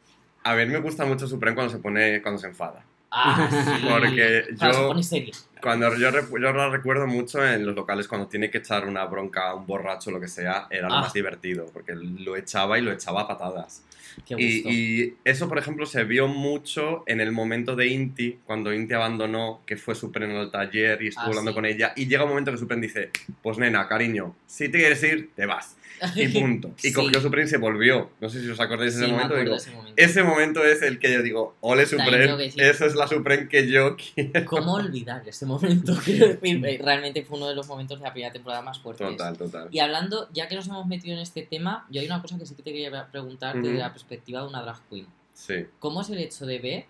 A 0.43 0.55
ver, 0.55 0.67
me 0.69 0.81
gusta 0.81 1.07
mucho 1.07 1.29
Supreme 1.29 1.55
cuando 1.55 1.73
se 1.73 1.79
pone, 1.79 2.21
cuando 2.21 2.41
se 2.41 2.49
enfada. 2.49 2.85
Ah, 3.11 3.49
sí. 3.81 3.87
Porque 3.89 4.45
se 4.59 4.73
yo- 4.73 4.89
pone 4.89 5.03
seria. 5.03 5.33
Cuando 5.63 5.95
yo, 5.97 6.11
yo 6.11 6.53
la 6.53 6.69
recuerdo 6.69 7.07
mucho 7.07 7.47
en 7.47 7.67
los 7.67 7.75
locales 7.75 8.07
cuando 8.09 8.27
tiene 8.29 8.51
que 8.51 8.59
echar 8.59 8.87
una 8.87 9.05
bronca 9.05 9.51
a 9.51 9.55
un 9.55 9.67
borracho 9.67 10.11
o 10.11 10.13
lo 10.15 10.21
que 10.21 10.29
sea, 10.29 10.67
era 10.71 10.89
lo 10.89 10.95
Ah. 10.95 11.01
más 11.03 11.13
divertido, 11.13 11.67
porque 11.73 11.95
lo 11.95 12.37
echaba 12.37 12.79
y 12.79 12.83
lo 12.83 12.93
echaba 12.93 13.23
a 13.23 13.29
patadas. 13.29 13.85
Qué 14.27 14.35
Y, 14.37 14.55
gusto. 14.63 14.69
y 14.71 15.17
eso, 15.25 15.49
por 15.49 15.59
ejemplo, 15.59 15.87
se 15.87 16.03
vio 16.05 16.27
mucho 16.27 17.05
en 17.07 17.21
el 17.21 17.31
momento 17.31 17.77
de 17.77 17.87
Inti, 17.87 18.39
cuando 18.45 18.73
Inti 18.75 18.95
abandonó, 18.95 19.61
que 19.65 19.77
fue 19.77 19.95
Supreme 19.95 20.37
al 20.37 20.51
taller 20.51 21.01
y 21.03 21.09
estuvo 21.09 21.25
Ah, 21.27 21.29
hablando 21.29 21.53
sí. 21.53 21.55
con 21.55 21.67
ella, 21.67 21.93
y 21.95 22.07
llega 22.09 22.25
un 22.25 22.31
momento 22.31 22.51
que 22.51 22.59
Supreme 22.59 22.83
dice, 22.83 23.11
pues 23.43 23.59
nena, 23.59 23.87
cariño, 23.87 24.35
si 24.47 24.69
te 24.69 24.79
quieres 24.79 25.03
ir, 25.05 25.31
te 25.37 25.47
vas. 25.47 25.77
Y 26.15 26.29
punto. 26.29 26.71
Y 26.79 26.89
Sí. 26.89 26.93
cogió 26.93 27.21
Supreme 27.21 27.47
y 27.47 27.51
se 27.51 27.57
volvió. 27.59 28.11
No 28.21 28.29
sé 28.29 28.41
si 28.41 28.49
os 28.49 28.59
acordáis 28.61 28.95
de 28.95 29.01
Sí, 29.01 29.05
ese 29.05 29.13
me 29.13 29.19
momento. 29.23 29.37
digo, 29.45 29.57
ese 29.57 29.71
momento. 29.73 29.95
ese 29.97 30.23
momento 30.23 30.65
es 30.65 30.83
el 30.83 30.99
que 31.01 31.13
yo 31.13 31.23
digo, 31.23 31.57
ole 31.61 31.83
decir- 31.87 32.61
eso 32.63 32.87
es 32.87 32.95
la 32.95 33.07
Supreme 33.09 33.49
que 33.49 33.69
yo 33.69 33.97
quiero. 34.15 34.45
¿Cómo 34.47 34.75
olvidar 34.75 35.23
ese 35.29 35.45
momento? 35.49 35.95
Quiero 36.05 36.29
decir, 36.29 36.65
eh, 36.65 36.79
realmente 36.83 37.25
fue 37.25 37.37
uno 37.37 37.49
de 37.49 37.55
los 37.55 37.67
momentos 37.67 37.99
de 37.99 38.05
la 38.05 38.13
primera 38.13 38.33
temporada 38.33 38.63
más 38.63 38.79
fuertes. 38.79 39.09
Total, 39.09 39.37
total. 39.37 39.69
Y 39.71 39.81
hablando, 39.81 40.29
ya 40.33 40.49
que 40.49 40.55
nos 40.55 40.67
hemos 40.69 40.87
metido 40.87 41.15
en 41.15 41.21
este 41.21 41.43
tema, 41.43 41.87
yo 41.91 42.01
hay 42.01 42.07
una 42.07 42.23
cosa 42.23 42.39
que 42.39 42.47
sí 42.47 42.55
que 42.55 42.63
te 42.63 42.73
quería 42.73 43.11
preguntar 43.11 43.61
desde 43.61 43.79
la 43.79 43.93
perspectiva 43.93 44.43
de 44.43 44.49
una 44.49 44.63
drag 44.63 44.81
queen. 44.89 45.07
Sí. 45.33 45.67
¿Cómo 45.79 46.03
es 46.03 46.11
el 46.11 46.19
hecho 46.19 46.47
de 46.47 46.59
ver 46.59 46.87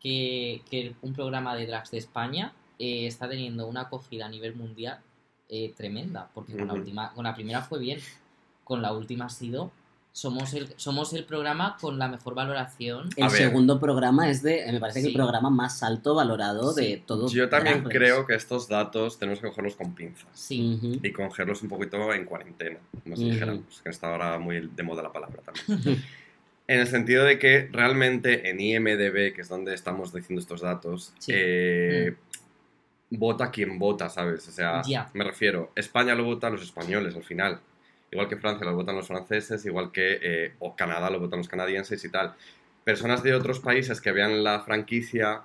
que, 0.00 0.62
que 0.70 0.94
un 1.02 1.12
programa 1.12 1.56
de 1.56 1.66
drags 1.66 1.90
de 1.90 1.98
España 1.98 2.52
eh, 2.78 3.06
está 3.06 3.28
teniendo 3.28 3.66
una 3.66 3.82
acogida 3.82 4.26
a 4.26 4.28
nivel 4.28 4.54
mundial 4.54 5.00
eh, 5.48 5.72
tremenda? 5.76 6.30
Porque 6.34 6.56
con, 6.56 6.68
la 6.68 6.74
última, 6.74 7.12
con 7.12 7.24
la 7.24 7.34
primera 7.34 7.62
fue 7.62 7.78
bien, 7.78 8.00
con 8.64 8.82
la 8.82 8.92
última 8.92 9.26
ha 9.26 9.30
sido... 9.30 9.72
Somos 10.14 10.52
el, 10.52 10.68
somos 10.76 11.14
el 11.14 11.24
programa 11.24 11.78
con 11.80 11.98
la 11.98 12.06
mejor 12.06 12.34
valoración. 12.34 13.08
El 13.16 13.24
A 13.24 13.30
segundo 13.30 13.80
programa 13.80 14.28
es 14.28 14.42
de, 14.42 14.70
me 14.70 14.78
parece 14.78 15.00
que 15.00 15.06
el 15.06 15.12
Sí. 15.12 15.16
programa 15.16 15.48
más 15.48 15.82
alto 15.82 16.14
valorado 16.14 16.72
Sí. 16.74 16.80
de 16.86 16.96
todo. 16.98 17.28
Yo 17.28 17.48
también 17.48 17.82
creo 17.84 18.26
que 18.26 18.34
estos 18.34 18.68
datos 18.68 19.18
tenemos 19.18 19.40
que 19.40 19.48
cogerlos 19.48 19.74
con 19.74 19.94
pinzas. 19.94 20.28
Sí, 20.34 20.74
Ujú. 20.76 21.00
Y 21.02 21.12
cogerlos 21.12 21.62
un 21.62 21.70
poquito 21.70 22.12
en 22.12 22.26
cuarentena, 22.26 22.78
como 23.02 23.16
si 23.16 23.22
Ujú. 23.22 23.32
dijéramos, 23.32 23.80
que 23.82 23.88
está 23.88 24.10
ahora 24.12 24.38
muy 24.38 24.60
de 24.74 24.82
moda 24.82 25.02
la 25.02 25.12
palabra 25.12 25.40
también. 25.42 25.64
en 26.68 26.80
el 26.80 26.86
sentido 26.88 27.24
de 27.24 27.38
que 27.38 27.70
realmente 27.72 28.50
en 28.50 28.60
IMDB, 28.60 29.32
que 29.32 29.40
es 29.40 29.48
donde 29.48 29.72
estamos 29.74 30.12
diciendo 30.12 30.40
estos 30.42 30.60
datos, 30.60 31.14
Sí. 31.20 31.32
eh, 31.34 32.14
vota 33.08 33.50
quien 33.50 33.78
vota, 33.78 34.10
¿sabes? 34.10 34.46
O 34.46 34.52
sea, 34.52 34.82
Ya. 34.86 35.10
me 35.14 35.24
refiero, 35.24 35.72
España 35.74 36.14
lo 36.14 36.24
votan 36.24 36.52
los 36.52 36.62
españoles 36.62 37.14
al 37.16 37.24
final. 37.24 37.60
Igual 38.12 38.28
que 38.28 38.36
Francia 38.36 38.64
lo 38.66 38.74
votan 38.76 38.94
los 38.94 39.06
franceses, 39.08 39.64
igual 39.66 39.90
que 39.90 40.18
eh, 40.22 40.52
o 40.60 40.76
Canadá 40.76 41.10
lo 41.10 41.18
votan 41.18 41.38
los 41.38 41.48
canadienses 41.48 42.04
y 42.04 42.10
tal. 42.10 42.34
Personas 42.84 43.22
de 43.22 43.34
otros 43.34 43.58
países 43.60 44.00
que 44.00 44.12
vean 44.12 44.44
la 44.44 44.60
franquicia, 44.60 45.40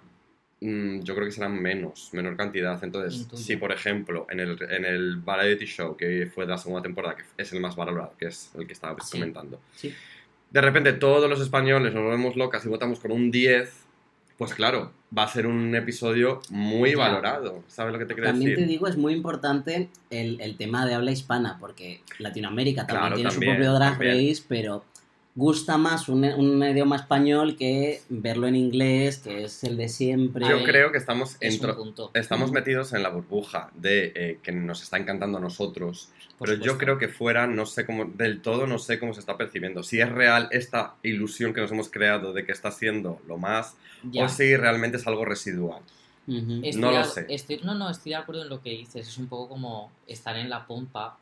mm, 0.60 1.00
yo 1.00 1.16
creo 1.16 1.26
que 1.28 1.32
serán 1.32 1.62
menos, 1.62 2.10
menor 2.14 2.36
cantidad. 2.36 2.84
Entonces, 2.84 3.28
si 3.40 3.56
por 3.56 3.72
ejemplo 3.72 4.28
en 4.30 4.40
el, 4.42 4.62
en 4.70 4.84
el 4.86 5.16
Variety 5.18 5.66
Show, 5.66 5.96
que 5.96 6.30
fue 6.34 6.46
de 6.46 6.52
la 6.52 6.58
segunda 6.58 6.82
temporada, 6.84 7.16
que 7.16 7.24
es 7.42 7.54
el 7.54 7.62
más 7.62 7.76
valorado, 7.76 8.14
que 8.20 8.28
es 8.28 8.52
el 8.58 8.68
que 8.68 8.74
estaba 8.74 9.00
Sí. 9.02 9.12
comentando, 9.18 9.62
sí. 9.76 9.94
de 10.52 10.62
repente 10.62 10.94
todos 10.94 11.30
los 11.30 11.40
españoles 11.42 11.94
nos 11.94 12.04
volvemos 12.04 12.36
locas 12.36 12.66
y 12.66 12.70
votamos 12.70 13.00
con 13.00 13.12
un 13.12 13.32
10, 13.32 13.87
pues 14.38 14.54
claro, 14.54 14.92
va 15.18 15.24
a 15.24 15.28
ser 15.28 15.48
un 15.48 15.74
episodio 15.76 16.42
muy 16.50 16.94
valorado. 16.96 17.64
¿Sabes 17.68 17.94
lo 17.94 18.00
que 18.00 18.06
te 18.06 18.14
quiero 18.14 18.30
También 18.30 18.52
te 18.56 18.62
decir? 18.62 18.68
digo, 18.72 18.88
es 18.88 18.98
muy 18.98 19.14
importante 19.14 19.90
el, 20.10 20.40
el 20.42 20.58
tema 20.58 20.86
de 20.86 20.94
habla 20.94 21.12
hispana, 21.12 21.58
porque 21.60 22.02
Latinoamérica 22.20 22.86
también 22.86 23.02
Claro, 23.02 23.16
tiene 23.16 23.30
también, 23.32 23.54
su 23.54 23.58
propio 23.58 23.74
Drag 23.74 23.92
también. 23.94 24.30
Race, 24.30 24.44
pero 24.48 24.86
gusta 25.38 25.78
más 25.78 26.10
un, 26.10 26.24
un 26.26 26.64
idioma 26.64 26.96
español 26.96 27.56
que 27.56 28.02
verlo 28.10 28.48
en 28.48 28.56
inglés, 28.56 29.20
que 29.20 29.44
es 29.44 29.64
el 29.64 29.78
de 29.78 29.88
siempre. 29.88 30.46
Yo 30.50 30.64
creo 30.64 30.92
que 30.92 30.98
estamos, 30.98 31.38
Es 31.40 31.60
punto. 31.60 32.10
estamos 32.16 32.52
metidos 32.52 32.92
en 32.94 33.04
la 33.04 33.10
burbuja 33.10 33.70
de 33.76 34.12
eh, 34.16 34.40
que 34.42 34.52
nos 34.52 34.82
está 34.82 34.98
encantando 34.98 35.38
a 35.38 35.42
nosotros, 35.42 36.10
por 36.40 36.48
pero 36.50 36.54
yo 36.58 36.72
supuesto. 36.72 36.78
creo 36.80 36.98
que 36.98 37.08
fuera, 37.08 37.46
no 37.46 37.68
sé 37.68 37.86
cómo, 37.86 38.06
del 38.06 38.42
todo 38.42 38.66
no 38.66 38.80
sé 38.80 39.00
cómo 39.00 39.14
se 39.14 39.20
está 39.20 39.38
percibiendo. 39.38 39.84
Si 39.84 40.02
es 40.02 40.10
real 40.12 40.50
esta 40.52 40.96
ilusión 41.04 41.54
que 41.54 41.62
nos 41.62 41.72
hemos 41.72 41.90
creado 41.90 42.34
de 42.34 42.44
que 42.44 42.52
está 42.52 42.72
siendo 42.72 43.22
lo 43.28 43.38
más, 43.38 43.76
Ya. 44.12 44.26
o 44.26 44.30
si 44.30 44.56
realmente 44.58 44.98
es 44.98 45.06
algo 45.06 45.24
residual. 45.24 45.82
Ujú. 46.28 46.62
Estoy 46.64 46.82
No 46.82 46.92
lo 46.92 47.04
sé. 47.06 47.26
estoy- 47.30 47.62
no, 47.64 47.76
no, 47.76 47.90
estoy 47.92 48.10
de 48.10 48.16
acuerdo 48.18 48.42
en 48.42 48.50
lo 48.50 48.60
que 48.62 48.72
dices. 48.72 49.08
Es 49.08 49.18
un 49.18 49.28
poco 49.28 49.50
como 49.50 49.92
estar 50.08 50.36
en 50.36 50.50
la 50.50 50.66
pompa, 50.66 51.18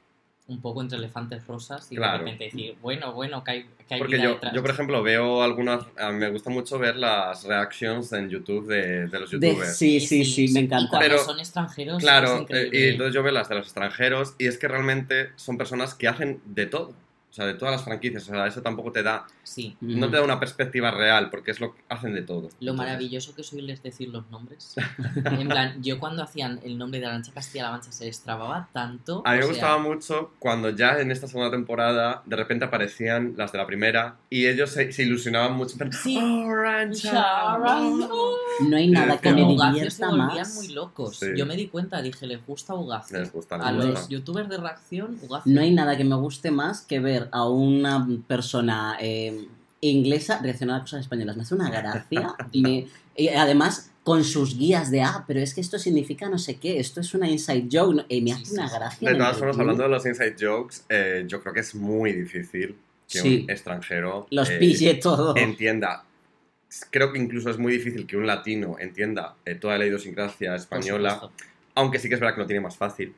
un 0.47 0.61
poco 0.61 0.81
entre 0.81 0.97
elefantes 0.99 1.45
rosas 1.47 1.91
y 1.91 1.95
Claro. 1.95 2.13
de 2.13 2.17
repente 2.19 2.43
decir, 2.45 2.75
bueno, 2.81 3.13
bueno, 3.13 3.43
que 3.43 3.51
hay, 3.51 3.65
que 3.87 3.95
hay 3.95 3.99
Porque 3.99 4.15
vida 4.15 4.25
yo, 4.25 4.33
detrás. 4.35 4.53
yo, 4.53 4.61
por 4.61 4.69
ejemplo, 4.69 5.01
veo 5.01 5.41
algunas, 5.41 5.85
a 5.97 6.11
mí 6.11 6.19
me 6.19 6.29
gusta 6.29 6.51
mucho 6.51 6.77
ver 6.77 6.95
las 6.97 7.43
reactions 7.45 8.13
en 8.13 8.29
YouTube 8.29 8.67
de, 8.67 9.07
de 9.07 9.19
los 9.19 9.31
De- 9.31 9.39
youtubers. 9.49 9.75
sí, 9.75 9.99
sí, 9.99 10.23
sí, 10.23 10.47
me 10.53 10.59
encanta. 10.61 10.99
Pero- 10.99 11.17
son 11.17 11.39
extranjeros, 11.39 11.97
es 11.97 12.03
Claro, 12.03 12.37
eh, 12.37 12.41
increíble. 12.41 12.79
y 12.79 12.89
entonces 12.89 13.15
yo 13.15 13.23
veo 13.23 13.31
las 13.31 13.49
de 13.49 13.55
los 13.55 13.65
extranjeros 13.65 14.35
y 14.37 14.45
es 14.45 14.57
que 14.59 14.67
realmente 14.67 15.31
son 15.35 15.57
personas 15.57 15.95
que 15.95 16.07
hacen 16.07 16.39
de 16.45 16.67
todo. 16.67 16.93
O 17.35 17.37
sea, 17.37 17.47
de 17.47 17.55
todas 17.55 17.73
las 17.73 17.83
franquicias. 17.83 18.23
O 18.23 18.27
sea, 18.27 18.47
eso 18.47 18.61
tampoco 18.61 18.93
te 18.93 19.03
da, 19.03 19.25
Sí. 19.43 19.75
No 19.81 20.09
te 20.09 20.15
da 20.15 20.23
una 20.23 20.39
perspectiva 20.39 20.89
real 20.89 21.29
porque 21.29 21.51
es 21.51 21.59
lo 21.59 21.75
que 21.75 21.81
hacen 21.89 22.13
de 22.13 22.21
todo. 22.21 22.43
Lo 22.43 22.47
Entonces, 22.71 22.75
maravilloso 22.77 23.35
que 23.35 23.41
es 23.41 23.51
oírles 23.51 23.83
decir 23.83 24.07
los 24.07 24.25
nombres. 24.31 24.73
en 25.25 25.47
plan, 25.49 25.83
yo 25.83 25.99
cuando 25.99 26.23
hacían 26.23 26.61
el 26.63 26.77
nombre 26.77 27.01
de 27.01 27.07
Arancha 27.07 27.33
Castilla-La 27.33 27.71
Mancha 27.71 27.91
se 27.91 28.05
les 28.05 28.21
trababa 28.21 28.69
tanto. 28.71 29.21
A 29.25 29.31
mí 29.33 29.37
me 29.37 29.43
sea, 29.43 29.51
gustaba 29.51 29.77
mucho 29.79 30.31
cuando 30.39 30.69
ya 30.69 30.97
en 30.99 31.11
esta 31.11 31.27
segunda 31.27 31.51
temporada 31.51 32.23
de 32.25 32.35
repente 32.37 32.63
aparecían 32.65 33.33
las 33.35 33.51
de 33.51 33.57
la 33.57 33.67
primera 33.67 34.15
y 34.29 34.47
ellos 34.47 34.69
se, 34.71 34.93
se 34.93 35.03
ilusionaban 35.03 35.57
mucho. 35.57 35.75
plan, 35.77 35.91
Sí. 35.91 36.17
"Oh, 36.17 38.07
oh". 38.11 38.35
No 38.69 38.77
hay 38.77 38.89
nada 38.89 39.17
que 39.19 39.31
me 39.33 39.41
se 39.41 39.47
divierta 39.47 40.07
volvían 40.07 40.27
más. 40.37 40.55
muy 40.55 40.67
locos. 40.69 41.17
Sí. 41.17 41.27
Yo 41.35 41.45
me 41.45 41.55
di 41.55 41.67
cuenta, 41.67 42.01
dije, 42.01 42.25
les 42.27 42.45
gusta 42.45 42.73
Ugacio. 42.75 43.19
Les 43.19 43.31
gusta, 43.31 43.57
les 43.57 43.67
A 43.67 43.71
gusta. 43.73 43.89
los 43.91 44.09
youtubers 44.09 44.49
de 44.49 44.57
reacción, 44.57 45.17
Ugacio. 45.21 45.51
No 45.53 45.61
hay 45.61 45.71
nada 45.73 45.97
que 45.97 46.03
me 46.03 46.15
guste 46.15 46.51
más 46.51 46.81
que 46.81 46.99
ver 46.99 47.24
a 47.31 47.47
una 47.49 48.07
persona 48.27 48.97
eh, 48.99 49.47
inglesa 49.81 50.39
reaccionar 50.41 50.77
a 50.77 50.81
cosas 50.81 51.01
españolas. 51.01 51.35
Me 51.35 51.43
hace 51.43 51.55
una 51.55 51.69
gracia. 51.69 52.33
me- 52.53 52.87
y 53.17 53.29
además, 53.29 53.91
con 54.03 54.23
sus 54.23 54.57
guías 54.57 54.91
de, 54.91 55.01
ah, 55.01 55.23
pero 55.27 55.39
es 55.39 55.53
que 55.53 55.61
esto 55.61 55.79
significa 55.79 56.27
no 56.29 56.37
sé 56.37 56.57
qué, 56.57 56.79
esto 56.79 56.99
es 57.01 57.13
una 57.13 57.29
inside 57.29 57.67
joke, 57.71 57.95
¿no? 57.95 58.05
me 58.21 58.31
hace 58.33 58.53
una 58.53 58.69
gracia. 58.69 59.09
De 59.09 59.15
todas 59.15 59.37
formas, 59.37 59.57
hablando 59.57 59.83
de 59.83 59.89
los 59.89 60.05
inside 60.05 60.35
jokes, 60.39 60.77
eh, 60.89 61.23
yo 61.27 61.41
creo 61.41 61.53
que 61.53 61.61
es 61.61 61.73
muy 61.75 62.11
difícil 62.11 62.75
que 63.07 63.19
Sí. 63.19 63.41
un 63.43 63.49
extranjero 63.51 64.27
Los 64.31 64.49
eh, 64.49 64.57
pille 64.57 64.95
todo. 64.95 65.35
entienda. 65.37 66.03
Creo 66.89 67.13
que 67.13 67.19
incluso 67.19 67.49
es 67.49 67.57
muy 67.57 67.71
difícil 67.73 68.05
que 68.05 68.17
un 68.17 68.27
latino 68.27 68.75
entienda 68.79 69.35
eh, 69.45 69.55
toda 69.55 69.77
la 69.77 69.85
idiosincrasia 69.85 70.55
española, 70.55 71.29
aunque 71.75 71.99
sí 71.99 72.09
que 72.09 72.15
es 72.15 72.19
verdad 72.19 72.35
que 72.35 72.41
lo 72.41 72.47
tiene 72.47 72.61
más 72.61 72.75
fácil. 72.75 73.13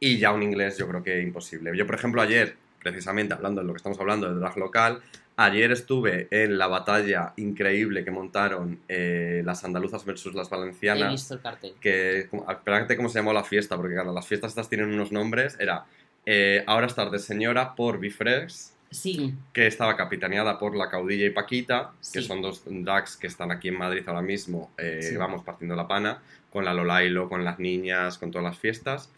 Y 0.00 0.18
ya 0.18 0.32
un 0.32 0.42
inglés 0.42 0.76
yo 0.76 0.88
creo 0.88 1.02
que 1.04 1.22
imposible. 1.22 1.70
Yo, 1.76 1.86
por 1.86 1.94
ejemplo, 1.94 2.20
ayer, 2.20 2.56
precisamente 2.90 3.34
hablando 3.34 3.60
de 3.60 3.66
lo 3.66 3.72
que 3.72 3.78
estamos 3.78 3.98
hablando, 3.98 4.28
del 4.28 4.38
drag 4.38 4.56
local, 4.56 5.00
ayer 5.36 5.72
estuve 5.72 6.28
en 6.30 6.56
la 6.56 6.66
batalla 6.68 7.32
increíble 7.36 8.04
que 8.04 8.10
montaron 8.12 8.78
eh, 8.88 9.42
las 9.44 9.64
andaluzas 9.64 10.04
versus 10.04 10.34
las 10.34 10.46
He 10.48 10.50
valencianas. 10.56 11.12
visto 11.12 11.34
el 11.34 11.40
cartel. 11.40 11.74
que 11.80 12.28
espérate 12.48 12.96
cómo 12.96 13.08
se 13.08 13.18
llamó 13.18 13.32
la 13.32 13.42
fiesta, 13.44 13.76
porque 13.76 13.94
claro, 13.94 14.12
las 14.12 14.26
fiestas 14.26 14.50
estas 14.52 14.68
tienen 14.68 14.92
unos 14.92 15.10
nombres. 15.12 15.56
Era 15.58 15.84
eh, 16.24 16.62
Ahora 16.66 16.86
es 16.86 16.94
tarde 16.94 17.18
señora 17.18 17.74
por 17.74 17.98
Bifrex, 17.98 18.72
Sí, 18.88 19.34
que 19.52 19.66
estaba 19.66 19.96
capitaneada 19.96 20.60
por 20.60 20.76
la 20.76 20.88
caudilla 20.88 21.26
y 21.26 21.30
Paquita, 21.30 21.90
que 22.12 22.22
son 22.22 22.40
dos 22.40 22.62
drags 22.64 23.16
que 23.16 23.26
están 23.26 23.50
aquí 23.50 23.66
en 23.68 23.76
Madrid 23.76 24.04
ahora 24.06 24.22
mismo, 24.22 24.70
eh, 24.78 25.00
Sí. 25.02 25.16
vamos 25.16 25.42
partiendo 25.42 25.74
la 25.74 25.88
pana, 25.88 26.22
con 26.52 26.64
la 26.64 26.72
Lolailo, 26.72 27.28
con 27.28 27.44
las 27.44 27.58
niñas, 27.58 28.16
con 28.16 28.30
todas 28.30 28.44
las 28.44 28.56
fiestas. 28.58 29.10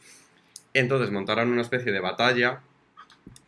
Entonces 0.74 1.10
montaron 1.10 1.50
una 1.50 1.60
especie 1.62 1.92
de 1.92 2.00
batalla 2.00 2.60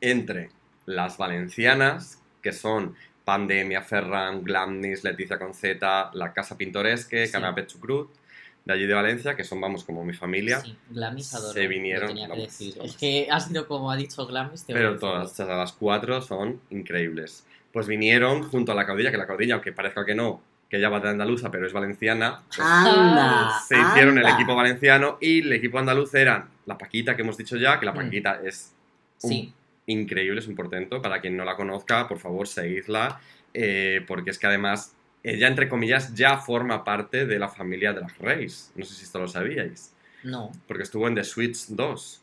entre 0.00 0.50
las 0.86 1.16
valencianas, 1.18 2.20
que 2.42 2.52
son 2.52 2.94
Pandemia, 3.24 3.82
Ferran, 3.82 4.42
Glamnis, 4.42 5.04
Leticia 5.04 5.38
Conceta, 5.38 6.10
La 6.14 6.32
Casa 6.32 6.56
Pintoresque, 6.56 7.26
Sí. 7.26 7.32
Canapé 7.32 7.66
Chucrut, 7.66 8.10
de 8.64 8.72
allí 8.72 8.86
de 8.86 8.94
Valencia, 8.94 9.36
que 9.36 9.44
son, 9.44 9.60
vamos, 9.60 9.84
como 9.84 10.04
mi 10.04 10.12
familia. 10.12 10.60
sí. 10.60 10.76
Glamis 10.90 11.32
adoro. 11.34 11.52
Se 11.52 11.66
vinieron, 11.66 12.08
tenía 12.08 12.28
que 12.28 12.40
decir. 12.42 12.74
Es 12.82 12.96
que 12.96 13.28
ha 13.30 13.40
sido 13.40 13.66
como 13.68 13.90
ha 13.90 13.96
dicho 13.96 14.26
Glamis. 14.26 14.64
Pero 14.66 14.98
todas, 14.98 15.32
o 15.32 15.34
sea, 15.34 15.46
las 15.56 15.72
cuatro 15.72 16.20
son 16.22 16.60
increíbles. 16.70 17.46
Pues 17.72 17.86
vinieron 17.86 18.42
junto 18.48 18.72
a 18.72 18.74
la 18.74 18.84
caudilla, 18.86 19.10
que 19.10 19.16
la 19.16 19.26
caudilla, 19.26 19.54
aunque 19.54 19.72
parezca 19.72 20.04
que 20.04 20.14
no, 20.14 20.42
que 20.68 20.76
ella 20.78 20.88
va 20.88 21.00
de 21.00 21.08
andaluza, 21.10 21.50
pero 21.50 21.66
es 21.66 21.72
valenciana, 21.72 22.42
pues 22.48 22.60
Anda. 22.60 23.60
se 23.66 23.76
hicieron 23.78 24.18
el 24.18 24.26
equipo 24.28 24.54
valenciano 24.54 25.18
y 25.20 25.40
el 25.40 25.52
equipo 25.52 25.78
andaluz 25.78 26.14
eran 26.14 26.48
la 26.66 26.76
Paquita, 26.78 27.14
que 27.16 27.22
hemos 27.22 27.36
dicho 27.36 27.56
ya, 27.56 27.78
que 27.80 27.86
la 27.86 27.92
Mm. 27.92 27.96
Paquita 27.96 28.40
es 28.44 28.72
un- 29.22 29.30
Sí, 29.30 29.52
increíble, 29.90 30.40
es 30.40 30.46
un 30.48 30.54
portento. 30.56 31.00
Para 31.02 31.20
quien 31.20 31.36
no 31.36 31.44
la 31.44 31.56
conozca, 31.56 32.06
por 32.08 32.18
favor, 32.18 32.46
seguidla, 32.48 33.20
eh, 33.54 34.04
porque 34.06 34.30
es 34.30 34.38
que 34.38 34.46
además 34.46 34.94
ella, 35.22 35.48
entre 35.48 35.68
comillas, 35.68 36.14
ya 36.14 36.38
forma 36.38 36.82
parte 36.84 37.26
de 37.26 37.38
la 37.38 37.48
familia 37.48 37.92
Drag 37.92 38.14
Race. 38.20 38.70
No 38.76 38.84
sé 38.84 38.94
si 38.94 39.04
esto 39.04 39.18
lo 39.18 39.28
sabíais, 39.28 39.92
no. 40.22 40.50
porque 40.66 40.82
estuvo 40.84 41.06
en 41.08 41.14
The 41.14 41.24
Switch 41.24 41.66
2, 41.68 42.22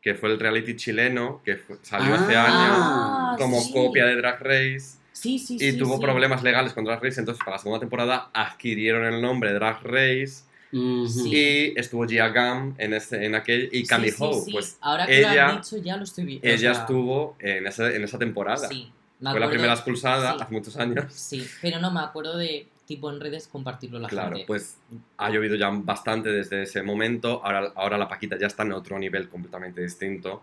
que 0.00 0.14
fue 0.14 0.30
el 0.30 0.40
reality 0.40 0.76
chileno 0.76 1.42
que 1.44 1.56
fue- 1.56 1.76
salió 1.82 2.14
hace 2.14 2.34
Ah. 2.36 3.32
años 3.32 3.38
como 3.38 3.60
sí. 3.60 3.72
copia 3.72 4.06
de 4.06 4.16
Drag 4.16 4.40
Race 4.42 4.98
Sí, 5.12 5.38
sí, 5.38 5.56
y 5.56 5.72
sí. 5.72 5.76
tuvo 5.78 6.00
problemas 6.00 6.42
legales 6.42 6.72
con 6.72 6.84
Drag 6.84 7.02
Race, 7.02 7.20
entonces 7.20 7.44
para 7.44 7.56
la 7.56 7.62
segunda 7.62 7.80
temporada 7.80 8.30
adquirieron 8.32 9.04
el 9.04 9.20
nombre 9.20 9.52
Drag 9.52 9.82
Race 9.82 10.44
Sí. 10.70 11.30
y 11.34 11.78
estuvo 11.78 12.06
Gia 12.06 12.28
Gam 12.28 12.74
en, 12.78 12.94
ese, 12.94 13.24
en 13.24 13.34
aquel 13.34 13.68
y 13.72 13.84
Candy 13.84 14.10
Sí, 14.10 14.16
sí, 14.16 14.22
Ho, 14.24 14.32
sí. 14.34 14.52
pues 14.52 14.78
Ahora 14.80 15.06
que 15.06 15.20
lo 15.22 15.28
ella- 15.30 15.46
has 15.48 15.70
dicho, 15.70 15.82
ya 15.82 15.96
lo 15.96 16.04
estoy 16.04 16.24
viendo. 16.24 16.46
ella 16.46 16.70
o 16.70 16.74
sea, 16.74 16.82
estuvo 16.82 17.36
en, 17.40 17.66
ese- 17.66 17.96
en 17.96 18.04
esa 18.04 18.18
temporada. 18.18 18.68
Sí, 18.68 18.90
me 19.20 19.30
Fue 19.32 19.40
la 19.40 19.48
primera 19.50 19.72
expulsada 19.72 20.32
sí. 20.34 20.38
hace 20.42 20.52
muchos 20.52 20.76
años. 20.76 21.12
Sí, 21.12 21.46
pero 21.60 21.78
no 21.80 21.90
me 21.90 22.00
acuerdo 22.00 22.36
de 22.38 22.66
tipo 22.86 23.10
en 23.10 23.20
redes 23.20 23.46
compartirlo 23.48 23.98
la 24.00 24.08
Claro, 24.08 24.30
gente. 24.30 24.46
pues 24.46 24.76
ha 25.18 25.30
llovido 25.30 25.54
ya 25.56 25.70
bastante 25.70 26.28
desde 26.30 26.62
ese 26.62 26.82
momento. 26.82 27.40
Ahora, 27.44 27.72
ahora 27.76 27.98
la 27.98 28.08
Paquita 28.08 28.36
ya 28.38 28.46
está 28.48 28.62
en 28.64 28.72
otro 28.72 28.98
nivel 28.98 29.28
completamente 29.28 29.82
distinto. 29.82 30.42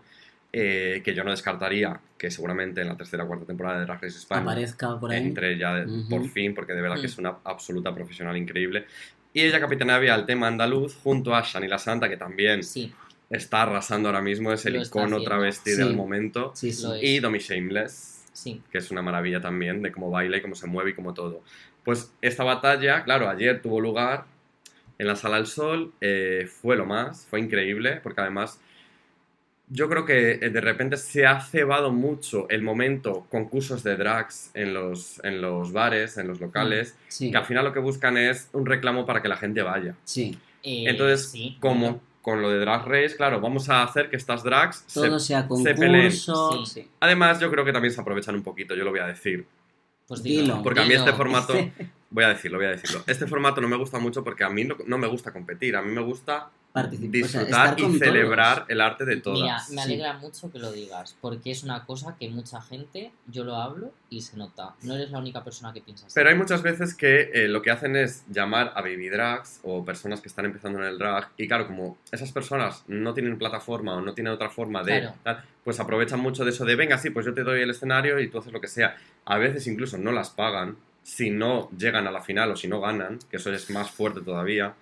eh, 0.50 1.02
que 1.04 1.14
yo 1.14 1.24
no 1.24 1.30
descartaría 1.30 2.00
que 2.16 2.30
seguramente 2.30 2.80
en 2.80 2.88
la 2.88 2.96
tercera 2.96 3.24
o 3.24 3.26
cuarta 3.26 3.44
temporada 3.44 3.80
de 3.80 3.84
Drag 3.84 4.00
Race 4.02 4.16
España 4.16 4.40
Aparezca 4.40 4.98
por 4.98 5.10
ahí. 5.10 5.18
entre 5.22 5.58
ya 5.58 5.74
de- 5.74 6.04
por 6.08 6.26
fin, 6.26 6.54
porque 6.54 6.72
de 6.72 6.80
verdad 6.80 6.96
Mm. 6.96 7.00
que 7.02 7.06
es 7.06 7.18
una 7.18 7.36
absoluta 7.44 7.94
profesional 7.94 8.34
increíble. 8.34 8.86
Y 9.32 9.42
ella 9.42 9.60
capitaneaba 9.60 10.04
el 10.14 10.26
tema 10.26 10.48
andaluz 10.48 10.96
junto 10.96 11.34
a 11.34 11.42
Shani 11.42 11.68
La 11.68 11.78
Santa, 11.78 12.08
que 12.08 12.16
también 12.16 12.62
Sí, 12.62 12.92
está 13.30 13.62
arrasando 13.62 14.08
ahora 14.08 14.22
mismo, 14.22 14.52
es 14.52 14.64
el 14.66 14.74
Lo 14.74 14.82
icono 14.82 15.22
travesti 15.22 15.72
Sí. 15.72 15.76
del 15.76 15.94
momento. 15.94 16.52
Sí. 16.54 16.72
Y 17.02 17.20
Domi 17.20 17.38
Shameless, 17.38 18.24
sí. 18.32 18.62
que 18.70 18.78
es 18.78 18.90
una 18.90 19.02
maravilla 19.02 19.40
también 19.40 19.82
de 19.82 19.92
cómo 19.92 20.10
baila 20.10 20.38
y 20.38 20.40
cómo 20.42 20.54
se 20.54 20.66
mueve 20.66 20.90
y 20.90 20.94
cómo 20.94 21.14
todo. 21.14 21.42
Pues 21.84 22.12
esta 22.22 22.42
batalla, 22.44 23.04
claro, 23.04 23.28
ayer 23.28 23.60
tuvo 23.62 23.80
lugar 23.80 24.24
en 24.98 25.06
la 25.06 25.14
Sala 25.16 25.36
del 25.36 25.46
Sol, 25.46 25.92
eh, 26.00 26.48
fue 26.50 26.76
lo 26.76 26.86
más, 26.86 27.26
fue 27.26 27.38
increíble, 27.40 28.00
porque 28.02 28.20
además 28.20 28.60
yo 29.70 29.88
creo 29.88 30.04
que 30.04 30.32
eh, 30.32 30.50
de 30.50 30.60
repente 30.60 30.96
se 30.96 31.26
ha 31.26 31.40
cebado 31.40 31.92
mucho 31.92 32.48
el 32.48 32.62
momento 32.62 33.26
concursos 33.30 33.82
de 33.82 33.96
drags 33.96 34.50
en 34.54 34.72
los, 34.74 35.20
en 35.24 35.40
los 35.40 35.72
bares, 35.72 36.16
en 36.18 36.26
los 36.28 36.40
locales, 36.40 36.96
Sí, 37.08 37.30
que 37.30 37.36
al 37.36 37.44
final 37.44 37.64
lo 37.64 37.72
que 37.72 37.80
buscan 37.80 38.16
es 38.16 38.48
un 38.52 38.64
reclamo 38.66 39.04
para 39.06 39.20
que 39.22 39.28
la 39.28 39.36
gente 39.36 39.62
vaya. 39.62 39.94
sí. 40.04 40.38
Eh, 40.64 40.84
Entonces, 40.88 41.30
sí, 41.30 41.56
Como 41.60 42.00
con 42.20 42.42
lo 42.42 42.50
de 42.50 42.58
Drag 42.58 42.84
Race, 42.86 43.16
claro, 43.16 43.40
vamos 43.40 43.70
a 43.70 43.84
hacer 43.84 44.10
que 44.10 44.16
estas 44.16 44.42
drags 44.42 44.82
se 44.86 45.18
sea 45.20 45.46
se 45.48 45.74
peleen. 45.74 46.02
concurso. 46.10 46.64
Sí. 46.66 46.82
sí. 46.82 46.88
Además, 47.00 47.38
yo 47.40 47.48
creo 47.50 47.64
que 47.64 47.72
también 47.72 47.94
se 47.94 48.00
aprovechan 48.00 48.34
un 48.34 48.42
poquito, 48.42 48.74
yo 48.74 48.84
lo 48.84 48.90
voy 48.90 49.00
a 49.00 49.06
decir. 49.06 49.46
Pues 50.06 50.22
dilo. 50.22 50.42
dilo. 50.42 50.62
Porque 50.62 50.80
a 50.80 50.84
mí 50.84 50.92
este 50.94 51.12
formato, 51.12 51.54
voy 52.10 52.24
a 52.24 52.28
decirlo, 52.28 52.58
voy 52.58 52.66
a 52.66 52.70
decirlo. 52.70 53.02
Este 53.06 53.26
formato 53.26 53.60
no 53.60 53.68
me 53.68 53.76
gusta 53.76 53.98
mucho 53.98 54.24
porque 54.24 54.44
a 54.44 54.50
mí 54.50 54.64
no, 54.64 54.76
no 54.86 54.98
me 54.98 55.06
gusta 55.06 55.32
competir, 55.32 55.76
a 55.76 55.82
mí 55.82 55.92
me 55.92 56.00
gusta 56.02 56.50
Participa- 56.72 57.24
o 57.24 57.28
sea, 57.28 57.40
disfrutar 57.40 57.74
y 57.78 57.82
todos. 57.82 57.98
celebrar 57.98 58.64
el 58.68 58.80
arte 58.82 59.04
de 59.06 59.16
todas. 59.16 59.40
Mira, 59.40 59.58
me 59.70 59.74
Sí. 59.74 59.80
alegra 59.80 60.12
mucho 60.18 60.52
que 60.52 60.58
lo 60.58 60.70
digas, 60.70 61.16
porque 61.20 61.50
es 61.50 61.64
una 61.64 61.84
cosa 61.86 62.14
que 62.20 62.28
mucha 62.28 62.60
gente, 62.60 63.10
yo 63.26 63.42
lo 63.42 63.56
hablo 63.56 63.90
y 64.10 64.20
se 64.20 64.36
nota. 64.36 64.74
No 64.82 64.94
eres 64.94 65.10
la 65.10 65.18
única 65.18 65.42
persona 65.42 65.72
que 65.72 65.80
piensa 65.80 66.06
así. 66.06 66.14
Pero 66.14 66.28
hay 66.28 66.36
muchas 66.36 66.62
veces 66.62 66.94
que 66.94 67.30
eh, 67.32 67.48
lo 67.48 67.62
que 67.62 67.70
hacen 67.70 67.96
es 67.96 68.22
llamar 68.30 68.72
a 68.76 68.82
baby 68.82 69.08
drags 69.08 69.60
o 69.64 69.82
personas 69.84 70.20
que 70.20 70.28
están 70.28 70.44
empezando 70.44 70.78
en 70.78 70.84
el 70.84 70.98
drag 70.98 71.30
y 71.38 71.48
claro, 71.48 71.66
como 71.66 71.96
esas 72.12 72.32
personas 72.32 72.84
no 72.86 73.14
tienen 73.14 73.38
plataforma 73.38 73.94
o 73.96 74.00
no 74.02 74.12
tienen 74.12 74.32
otra 74.34 74.50
forma 74.50 74.82
de 74.84 75.00
Claro. 75.00 75.16
tal, 75.24 75.44
pues 75.64 75.80
aprovechan 75.80 76.20
mucho 76.20 76.44
de 76.44 76.50
eso 76.50 76.64
de 76.66 76.76
venga, 76.76 76.98
sí, 76.98 77.08
pues 77.10 77.24
yo 77.26 77.32
te 77.34 77.42
doy 77.44 77.62
el 77.62 77.70
escenario 77.70 78.20
y 78.20 78.28
tú 78.28 78.38
haces 78.38 78.52
lo 78.52 78.60
que 78.60 78.68
sea. 78.68 78.94
A 79.24 79.38
veces 79.38 79.66
incluso 79.66 79.96
no 79.98 80.12
las 80.12 80.30
pagan 80.30 80.76
si 81.02 81.30
no 81.30 81.70
llegan 81.76 82.06
a 82.06 82.10
la 82.10 82.20
final 82.22 82.50
o 82.50 82.56
si 82.56 82.68
no 82.68 82.80
ganan, 82.80 83.18
que 83.30 83.36
eso 83.38 83.52
es 83.52 83.70
más 83.70 83.90
fuerte 83.90 84.20
todavía. 84.20 84.74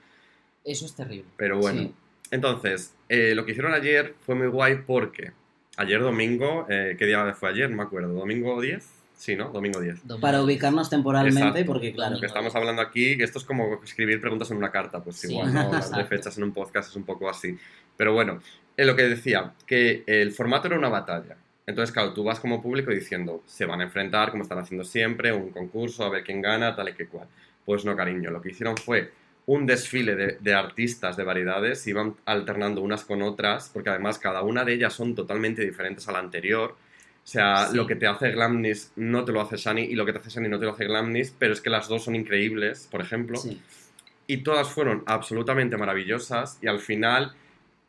Eso 0.64 0.86
es 0.86 0.94
terrible. 0.94 1.26
Pero 1.36 1.58
bueno, 1.58 1.82
Sí. 1.82 1.94
entonces, 2.32 2.94
eh, 3.08 3.34
lo 3.34 3.44
que 3.44 3.52
hicieron 3.52 3.72
ayer 3.72 4.14
fue 4.24 4.34
muy 4.34 4.48
guay 4.48 4.78
porque 4.86 5.32
ayer 5.76 6.00
domingo, 6.00 6.66
eh, 6.68 6.96
¿qué 6.98 7.06
día 7.06 7.32
fue 7.34 7.50
ayer? 7.50 7.70
No 7.70 7.76
me 7.76 7.82
acuerdo, 7.84 8.12
¿domingo 8.12 8.60
10? 8.60 8.84
Sí, 9.16 9.34
¿no? 9.34 9.48
Domingo 9.50 9.80
10. 9.80 10.06
Domingo. 10.06 10.20
Para 10.20 10.42
ubicarnos 10.42 10.90
temporalmente, 10.90 11.40
Exacto. 11.40 11.66
porque 11.66 11.92
claro. 11.94 12.20
Que 12.20 12.26
estamos 12.26 12.54
hablando 12.54 12.82
aquí, 12.82 13.16
que 13.16 13.24
esto 13.24 13.38
es 13.38 13.44
como 13.44 13.80
escribir 13.82 14.20
preguntas 14.20 14.50
en 14.50 14.58
una 14.58 14.70
carta, 14.70 15.02
pues 15.02 15.16
Sí. 15.16 15.30
igual, 15.32 15.54
¿no? 15.54 15.70
De 15.96 16.04
fechas 16.04 16.36
en 16.36 16.44
un 16.44 16.52
podcast 16.52 16.90
es 16.90 16.96
un 16.96 17.04
poco 17.04 17.30
así. 17.30 17.56
Pero 17.96 18.12
bueno, 18.12 18.42
es 18.76 18.86
lo 18.86 18.94
que 18.94 19.04
decía, 19.04 19.54
que 19.66 20.02
el 20.06 20.32
formato 20.32 20.66
era 20.66 20.76
una 20.78 20.90
batalla. 20.90 21.36
Entonces, 21.66 21.92
claro, 21.92 22.12
tú 22.12 22.22
vas 22.22 22.38
como 22.38 22.62
público 22.62 22.90
diciendo, 22.92 23.42
se 23.46 23.66
van 23.66 23.80
a 23.80 23.84
enfrentar, 23.84 24.30
como 24.30 24.44
están 24.44 24.58
haciendo 24.58 24.84
siempre, 24.84 25.32
un 25.32 25.50
concurso, 25.50 26.04
a 26.04 26.10
ver 26.10 26.22
quién 26.22 26.40
gana, 26.40 26.76
tal 26.76 26.88
y 26.90 26.92
que 26.94 27.06
cual. 27.08 27.26
Pues 27.64 27.84
no, 27.84 27.96
cariño, 27.96 28.30
lo 28.30 28.40
que 28.40 28.50
hicieron 28.50 28.76
fue 28.76 29.10
un 29.46 29.66
desfile 29.66 30.14
de, 30.16 30.38
de 30.40 30.54
artistas 30.54 31.16
de 31.16 31.24
variedades, 31.24 31.86
iban 31.86 32.14
alternando 32.24 32.80
unas 32.82 33.04
con 33.04 33.22
otras, 33.22 33.70
porque 33.72 33.90
además 33.90 34.18
cada 34.18 34.42
una 34.42 34.64
de 34.64 34.74
ellas 34.74 34.92
son 34.92 35.14
totalmente 35.14 35.64
diferentes 35.64 36.06
a 36.08 36.12
la 36.12 36.18
anterior. 36.20 36.72
O 37.24 37.26
sea, 37.28 37.66
Sí. 37.66 37.76
lo 37.76 37.86
que 37.88 37.96
te 37.96 38.06
hace 38.06 38.30
Glamnis 38.30 38.92
no 38.94 39.24
te 39.24 39.32
lo 39.32 39.40
hace 39.40 39.56
Shani 39.56 39.82
y 39.82 39.96
lo 39.96 40.06
que 40.06 40.12
te 40.12 40.18
hace 40.18 40.30
Shani 40.30 40.48
no 40.48 40.60
te 40.60 40.66
lo 40.66 40.72
hace 40.72 40.84
Glamnis, 40.84 41.34
pero 41.36 41.52
es 41.52 41.60
que 41.60 41.70
las 41.70 41.88
dos 41.88 42.04
son 42.04 42.14
increíbles, 42.14 42.86
por 42.88 43.00
ejemplo 43.00 43.36
sí. 43.38 43.60
y 44.28 44.38
todas 44.38 44.68
fueron 44.68 45.02
absolutamente 45.06 45.76
maravillosas 45.76 46.58
y 46.62 46.68
al 46.68 46.78
final 46.78 47.34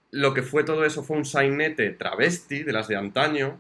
lo 0.10 0.34
que 0.34 0.42
fue 0.42 0.64
todo 0.64 0.86
eso 0.86 1.04
fue 1.04 1.18
un 1.18 1.26
sainete 1.26 1.92
travesti 1.92 2.64
de 2.64 2.74
las 2.74 2.88
de 2.88 2.96
antaño 2.96 3.58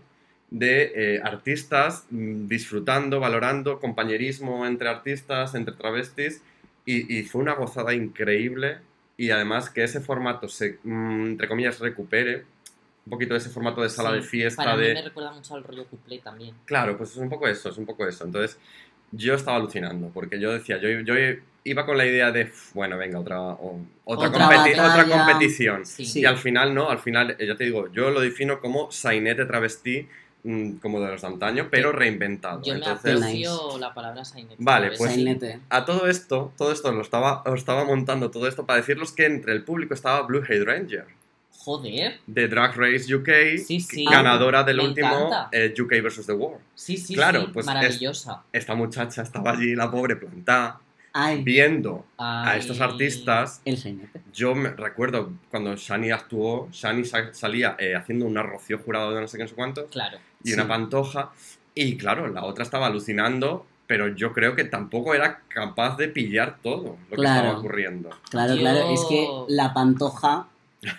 de 0.50 0.92
eh, 0.96 1.22
artistas 1.24 2.06
mm, 2.10 2.48
disfrutando, 2.48 3.20
valorando 3.20 3.80
compañerismo 3.80 4.66
entre 4.66 4.88
artistas, 4.90 5.56
entre 5.56 5.74
travestis 5.76 6.42
y, 6.86 7.18
y 7.18 7.24
fue 7.24 7.42
una 7.42 7.54
gozada 7.54 7.94
increíble 7.94 8.78
y 9.18 9.32
además 9.32 9.70
que 9.70 9.84
ese 9.84 10.00
formato 10.00 10.48
se, 10.48 10.78
mm, 10.84 11.26
entre 11.26 11.48
comillas, 11.48 11.80
recupere 11.80 12.46
un 13.06 13.12
poquito 13.12 13.34
de 13.34 13.40
ese 13.40 13.50
formato 13.50 13.82
de 13.82 13.90
sala 13.90 14.10
Sí, 14.12 14.16
de 14.18 14.22
fiesta 14.22 14.64
Para 14.64 14.78
de... 14.78 14.90
mí 14.90 14.94
me 14.96 15.02
recuerda 15.02 15.32
mucho 15.32 15.56
al 15.56 15.64
rollo 15.64 15.86
cuplé 15.86 16.20
también. 16.20 16.54
Claro, 16.66 16.98
pues 16.98 17.12
es 17.12 17.18
un 17.18 17.30
poco 17.30 17.48
eso, 17.48 17.70
es 17.70 17.78
un 17.78 17.86
poco 17.86 18.06
eso. 18.08 18.26
Entonces, 18.26 18.58
yo 19.12 19.34
estaba 19.36 19.58
alucinando, 19.58 20.10
porque 20.14 20.40
yo 20.40 20.52
decía, 20.52 20.78
yo, 20.78 20.90
yo 21.02 21.14
iba 21.64 21.86
con 21.86 21.98
la 21.98 22.06
idea 22.06 22.32
de, 22.32 22.44
"Uf, 22.44 22.74
bueno, 22.74 22.98
venga, 22.98 23.20
otra, 23.20 23.40
o- 23.42 23.80
otra, 24.06 24.28
Otra 24.30 24.48
competi- 24.50 24.74
otra 24.74 25.08
competición. 25.10 25.86
Sí. 25.86 26.06
Sí. 26.06 26.20
Y 26.22 26.26
al 26.26 26.38
final, 26.38 26.74
no, 26.74 26.90
al 26.90 27.00
final, 27.00 27.36
eh, 27.40 27.48
ya 27.48 27.56
te 27.56 27.64
digo, 27.66 27.92
yo 27.94 28.12
lo 28.12 28.20
defino 28.22 28.60
como 28.60 28.92
sainete 28.92 29.46
travestí 29.46 30.08
como 30.82 31.02
de 31.02 31.12
los 31.12 31.22
de 31.22 31.28
antaño, 31.28 31.68
pero 31.70 31.92
reinventado. 31.92 32.62
Yo 32.64 32.74
me 32.74 32.80
Entonces, 32.80 33.20
la 33.80 33.94
palabra 33.94 34.24
sainete. 34.24 34.56
Vale, 34.60 34.92
pues- 34.98 35.12
Sainete. 35.14 35.60
a 35.70 35.84
todo 35.86 36.08
esto, 36.08 36.54
todo 36.58 36.72
esto 36.72 36.92
lo 36.92 37.02
estaba, 37.02 37.44
lo 37.46 37.54
estaba 37.56 37.84
montando 37.84 38.32
todo 38.32 38.48
esto 38.48 38.66
para 38.66 38.78
decirles 38.80 39.12
que 39.12 39.26
entre 39.26 39.52
el 39.54 39.64
público 39.64 39.94
estaba 39.94 40.22
Blue 40.22 40.42
Hydrangea, 40.48 41.06
Joder. 41.52 42.20
de 42.28 42.48
Drag 42.48 42.76
Race 42.78 43.14
UK, 43.14 43.58
Sí, 43.58 43.82
sí. 43.82 44.06
ganadora 44.06 44.64
del 44.64 44.78
Me 44.78 44.84
último 44.88 45.30
eh, 45.52 45.74
UK 45.78 46.02
vs. 46.02 46.26
The 46.28 46.34
World. 46.34 46.62
Sí, 46.76 46.96
sí, 46.98 47.14
Claro, 47.16 47.42
sí. 47.42 47.48
pues 47.52 47.66
es- 47.68 47.74
maravillosa. 47.74 48.44
Esta 48.54 48.74
muchacha 48.76 49.24
estaba 49.24 49.52
allí, 49.52 49.76
la 49.76 49.92
pobre 49.92 50.16
plantada, 50.16 50.80
Ay, 51.14 51.44
viendo 51.44 52.06
a 52.18 52.52
Ay. 52.52 52.60
estos 52.60 52.80
artistas. 52.82 53.62
Yo 54.34 54.54
me 54.56 54.70
recuerdo 54.70 55.32
cuando 55.50 55.76
Shani 55.76 56.12
actuó, 56.12 56.70
Shani 56.72 57.06
sa- 57.06 57.34
salía 57.34 57.76
eh, 57.80 57.96
haciendo 57.96 58.26
un 58.26 58.36
rocío 58.36 58.80
jurado 58.80 59.14
de 59.14 59.22
no 59.22 59.28
sé 59.28 59.38
qué, 59.38 59.44
no 59.44 59.50
sé 59.50 59.56
cuánto, 59.56 59.86
Claro. 59.88 60.18
y 60.44 60.50
Sí. 60.50 60.54
una 60.54 60.68
pantoja, 60.68 61.32
y 61.74 61.98
claro, 61.98 62.28
la 62.28 62.44
otra 62.44 62.64
estaba 62.64 62.88
alucinando, 62.88 63.66
pero 63.88 64.10
yo 64.10 64.34
creo 64.34 64.56
que 64.56 64.64
tampoco 64.66 65.14
era 65.16 65.42
capaz 65.48 65.98
de 65.98 66.10
pillar 66.10 66.58
todo 66.62 66.98
lo 67.10 67.10
que 67.10 67.16
Claro. 67.16 67.42
estaba 67.48 67.60
ocurriendo. 67.60 68.10
Claro, 68.30 68.54
Yo- 68.56 68.62
claro, 68.62 68.90
es 68.90 69.06
que 69.10 69.28
la 69.48 69.74
pantoja, 69.74 70.48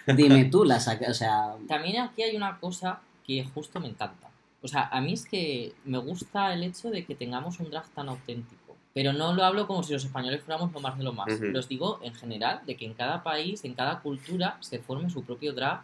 dime 0.07 0.47
tú, 0.47 0.65
la 0.65 0.81
saca, 0.81 1.11
o 1.11 1.15
sea, 1.15 1.55
También 1.69 2.01
aquí 2.03 2.23
hay 2.23 2.35
una 2.37 2.59
cosa 2.59 3.01
que 3.27 3.45
justo 3.55 3.79
me 3.79 3.89
encanta. 3.89 4.29
O 4.63 4.67
sea, 4.67 4.89
a 4.91 5.01
mí 5.01 5.13
es 5.13 5.25
que 5.27 5.73
me 5.85 5.99
gusta 5.99 6.53
el 6.53 6.65
hecho 6.65 6.91
de 6.91 7.05
que 7.05 7.15
tengamos 7.15 7.61
un 7.61 7.71
drag 7.71 7.87
tan 7.91 8.09
auténtico. 8.09 8.58
Pero 8.99 9.13
no 9.13 9.33
lo 9.33 9.45
hablo 9.45 9.69
como 9.69 9.85
si 9.85 9.93
los 9.93 10.05
españoles 10.05 10.43
fuéramos 10.43 10.73
lo 10.73 10.81
más 10.81 10.99
de 10.99 11.05
lo 11.05 11.13
más. 11.13 11.33
Ujú. 11.33 11.45
Los 11.53 11.69
digo 11.69 12.01
en 12.03 12.13
general, 12.17 12.63
de 12.67 12.77
que 12.77 12.85
en 12.85 12.95
cada 12.95 13.23
país, 13.23 13.65
en 13.65 13.75
cada 13.75 14.01
cultura, 14.01 14.57
se 14.59 14.81
forme 14.81 15.09
su 15.09 15.23
propio 15.23 15.53
drag. 15.53 15.83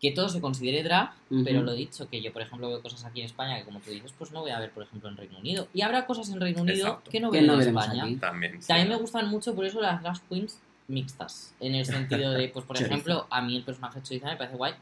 Que 0.00 0.10
todo 0.10 0.28
se 0.28 0.40
considere 0.40 0.82
drag, 0.82 1.12
Ujú. 1.30 1.44
pero 1.44 1.62
lo 1.62 1.72
dicho, 1.72 2.08
que 2.10 2.20
yo, 2.20 2.32
por 2.32 2.42
ejemplo, 2.42 2.66
veo 2.68 2.82
cosas 2.82 3.04
aquí 3.04 3.20
en 3.20 3.26
España 3.26 3.56
que, 3.58 3.64
como 3.64 3.78
tú 3.78 3.90
dices, 3.92 4.12
pues 4.18 4.32
no 4.32 4.40
voy 4.40 4.50
a 4.50 4.58
ver, 4.58 4.72
por 4.72 4.82
ejemplo, 4.82 5.08
en 5.08 5.16
Reino 5.16 5.38
Unido. 5.38 5.68
Y 5.72 5.82
habrá 5.82 6.04
cosas 6.04 6.28
en 6.30 6.40
Reino 6.40 6.62
Unido 6.62 6.84
Exacto. 6.88 7.10
que 7.12 7.20
no 7.20 7.30
veo 7.30 7.42
no 7.42 7.54
en 7.54 7.60
España. 7.60 8.02
aquí. 8.02 8.16
También. 8.16 8.60
sí. 8.60 8.66
También 8.66 8.88
me 8.88 8.96
gustan 8.96 9.28
mucho 9.28 9.54
por 9.54 9.64
eso 9.64 9.80
las 9.80 10.02
drag 10.02 10.20
queens 10.28 10.58
mixtas. 10.88 11.54
En 11.60 11.76
el 11.76 11.86
sentido 11.86 12.32
de, 12.32 12.48
pues 12.48 12.64
por 12.64 12.76
ejemplo, 12.76 13.28
a 13.30 13.40
mí 13.40 13.56
el 13.56 13.62
personaje 13.62 14.02
choriza 14.02 14.26
me 14.30 14.36
parece 14.36 14.56
guay. 14.56 14.74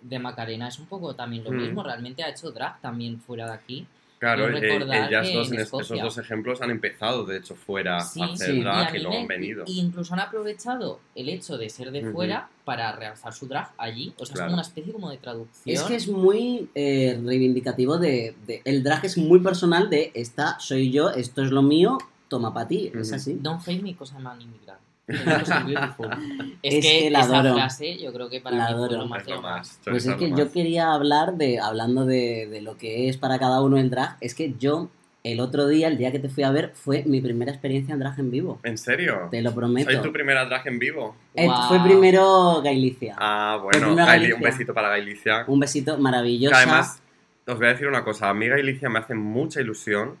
De 0.00 0.18
Macarena 0.18 0.68
es 0.68 0.78
un 0.78 0.86
poco 0.86 1.14
también 1.14 1.44
lo 1.44 1.50
Mm. 1.50 1.56
mismo. 1.58 1.82
Realmente 1.82 2.22
ha 2.22 2.30
hecho 2.30 2.50
drag 2.52 2.80
también 2.80 3.20
fuera 3.20 3.44
de 3.48 3.52
aquí. 3.52 3.86
Claro, 4.18 4.48
eh, 4.48 4.48
en 4.48 4.54
es- 4.62 5.50
Escocia- 5.52 5.96
esos 5.96 6.00
dos 6.02 6.18
ejemplos, 6.18 6.62
han 6.62 6.70
empezado, 6.70 7.26
de 7.26 7.36
hecho, 7.36 7.54
fuera 7.54 8.00
Sí, 8.00 8.22
a 8.22 8.26
hacer 8.26 8.54
sí. 8.54 8.60
Drag 8.62 8.94
y, 8.94 8.98
luego 9.00 9.18
han 9.18 9.26
venido. 9.26 9.64
y 9.66 9.80
incluso 9.80 10.14
han 10.14 10.20
aprovechado 10.20 11.00
el 11.14 11.28
hecho 11.28 11.58
de 11.58 11.68
ser 11.68 11.90
de 11.90 12.10
fuera 12.12 12.48
para 12.64 12.92
realzar 12.96 13.34
su 13.34 13.46
drag 13.46 13.72
allí. 13.76 14.14
O 14.18 14.24
sea, 14.24 14.34
es 14.34 14.40
como 14.40 14.52
una 14.54 14.62
especie 14.62 14.92
como 14.92 15.10
de 15.10 15.18
traducción. 15.18 15.74
Es 15.76 15.82
que 15.82 15.96
es 15.96 16.08
muy 16.08 16.70
eh, 16.74 17.20
reivindicativo 17.22 17.98
de, 17.98 18.34
de- 18.46 18.62
El 18.64 18.82
drag 18.82 19.04
es 19.04 19.18
muy 19.18 19.40
personal 19.40 19.90
de 19.90 20.12
esta 20.14 20.58
soy 20.60 20.90
yo, 20.90 21.10
esto 21.10 21.42
es 21.42 21.50
lo 21.50 21.62
mío, 21.62 21.98
toma 22.28 22.54
para 22.54 22.68
ti. 22.68 22.90
Es 22.98 23.12
así. 23.12 23.38
Don't 23.40 23.60
hate 23.68 23.82
me 23.82 23.94
cause 23.94 24.14
I'm 24.14 24.26
an 24.26 24.40
es, 25.08 25.18
Es 26.62 26.84
que, 26.84 26.98
que 27.04 27.10
la 27.10 27.20
esa 27.20 27.38
adoro. 27.40 27.54
frase 27.54 27.96
yo 27.98 28.12
creo 28.12 28.28
que 28.28 28.40
para 28.40 28.56
La 28.56 28.64
mí 28.68 28.72
fue 28.74 28.76
adoro. 28.84 28.96
lo 28.98 29.06
más 29.06 29.22
Es 29.22 29.28
lo. 29.28 29.42
Pues 29.92 30.06
es 30.06 30.14
que 30.16 30.30
yo 30.32 30.50
quería 30.52 30.92
hablar 30.92 31.34
de, 31.34 31.60
hablando 31.60 32.04
de, 32.04 32.48
de 32.50 32.60
lo 32.60 32.76
que 32.76 33.08
es 33.08 33.16
para 33.16 33.38
cada 33.38 33.62
uno 33.62 33.78
el 33.78 33.88
drag, 33.90 34.16
es 34.20 34.34
que 34.34 34.54
yo, 34.58 34.88
el 35.22 35.40
otro 35.40 35.66
día, 35.68 35.88
el 35.88 35.96
día 35.96 36.10
que 36.12 36.18
te 36.18 36.28
fui 36.28 36.42
a 36.44 36.50
ver, 36.50 36.72
fue 36.74 37.04
mi 37.06 37.20
primera 37.20 37.50
experiencia 37.52 37.92
en 37.92 38.00
drag 38.00 38.18
en 38.18 38.30
vivo. 38.30 38.58
¿En 38.64 38.78
serio? 38.78 39.28
Te 39.30 39.42
lo 39.42 39.54
prometo. 39.54 39.90
¿Soy 39.90 40.00
tu 40.02 40.12
primera 40.12 40.44
drag 40.44 40.66
en 40.66 40.78
vivo? 40.78 41.14
Eh, 41.34 41.46
Wow. 41.46 41.68
Fue 41.68 41.80
primero 41.84 42.60
Gailicia. 42.62 43.14
Ah, 43.18 43.58
bueno, 43.62 43.92
una 43.92 44.04
Gaili- 44.06 44.06
Galicia. 44.12 44.34
un 44.36 44.42
besito 44.42 44.74
para 44.74 44.88
Gailicia. 44.88 45.44
Un 45.46 45.60
besito 45.60 45.96
Que 45.96 46.02
maravilloso. 46.02 46.56
además, 46.56 47.00
os 47.46 47.56
voy 47.58 47.66
a 47.66 47.70
decir 47.70 47.86
una 47.86 48.02
cosa, 48.02 48.28
a 48.28 48.34
mí 48.34 48.48
Gailicia 48.48 48.88
me 48.88 48.98
hace 48.98 49.14
mucha 49.14 49.60
ilusión 49.60 50.16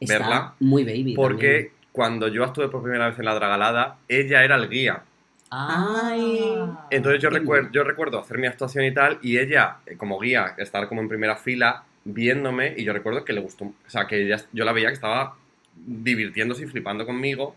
Está 0.00 0.18
verla, 0.18 0.54
muy 0.60 0.84
baby. 0.84 1.14
porque 1.16 1.48
también. 1.48 1.77
Cuando 1.98 2.28
yo 2.28 2.44
actué 2.44 2.68
por 2.68 2.80
primera 2.80 3.08
vez 3.08 3.18
en 3.18 3.24
la 3.24 3.34
Dragalada, 3.34 3.96
ella 4.06 4.44
era 4.44 4.54
el 4.54 4.68
guía. 4.68 5.02
Ay. 5.50 6.62
Entonces 6.90 7.20
yo, 7.20 7.28
qué 7.30 7.40
recuer- 7.40 7.62
mono. 7.62 7.72
yo 7.72 7.82
recuerdo 7.82 8.20
hacer 8.20 8.38
mi 8.38 8.46
actuación 8.46 8.84
y 8.84 8.94
tal, 8.94 9.18
y 9.20 9.36
ella, 9.36 9.78
eh, 9.84 9.96
como 9.96 10.16
guía, 10.20 10.54
estar 10.58 10.86
como 10.88 11.00
en 11.00 11.08
primera 11.08 11.34
fila, 11.34 11.82
viéndome, 12.04 12.72
y 12.76 12.84
yo 12.84 12.92
recuerdo 12.92 13.24
que 13.24 13.32
le 13.32 13.40
gustó, 13.40 13.64
o 13.64 13.74
sea, 13.88 14.06
que 14.06 14.22
ella, 14.22 14.36
yo 14.52 14.64
la 14.64 14.70
veía 14.72 14.88
que 14.90 14.94
estaba 14.94 15.34
divirtiéndose 15.74 16.62
y 16.62 16.66
flipando 16.68 17.04
conmigo, 17.04 17.56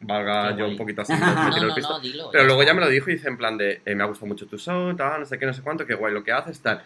valga 0.00 0.48
Qué 0.52 0.58
yo 0.58 0.64
guay. 0.64 0.70
un 0.72 0.78
poquito 0.78 1.02
así, 1.02 1.12
No, 1.20 1.26
me 1.26 1.34
No, 1.50 1.54
tiro 1.54 1.66
el 1.68 1.74
pisto. 1.74 1.92
no, 1.92 2.00
dilo. 2.00 2.28
Pero 2.32 2.44
ya 2.44 2.46
luego 2.46 2.62
está. 2.62 2.72
ya 2.72 2.74
me 2.74 2.80
lo 2.86 2.88
dijo 2.90 3.10
y 3.10 3.12
dice 3.12 3.28
en 3.28 3.36
plan 3.36 3.58
de, 3.58 3.82
eh, 3.84 3.94
me 3.94 4.04
ha 4.04 4.06
gustado 4.06 4.26
mucho 4.28 4.46
tu 4.46 4.56
show, 4.56 4.96
tal, 4.96 5.20
no 5.20 5.26
sé 5.26 5.38
qué, 5.38 5.44
no 5.44 5.52
sé 5.52 5.60
cuánto, 5.60 5.84
qué 5.84 5.94
guay 5.94 6.14
lo 6.14 6.24
que 6.24 6.32
haces, 6.32 6.58
tal. 6.62 6.82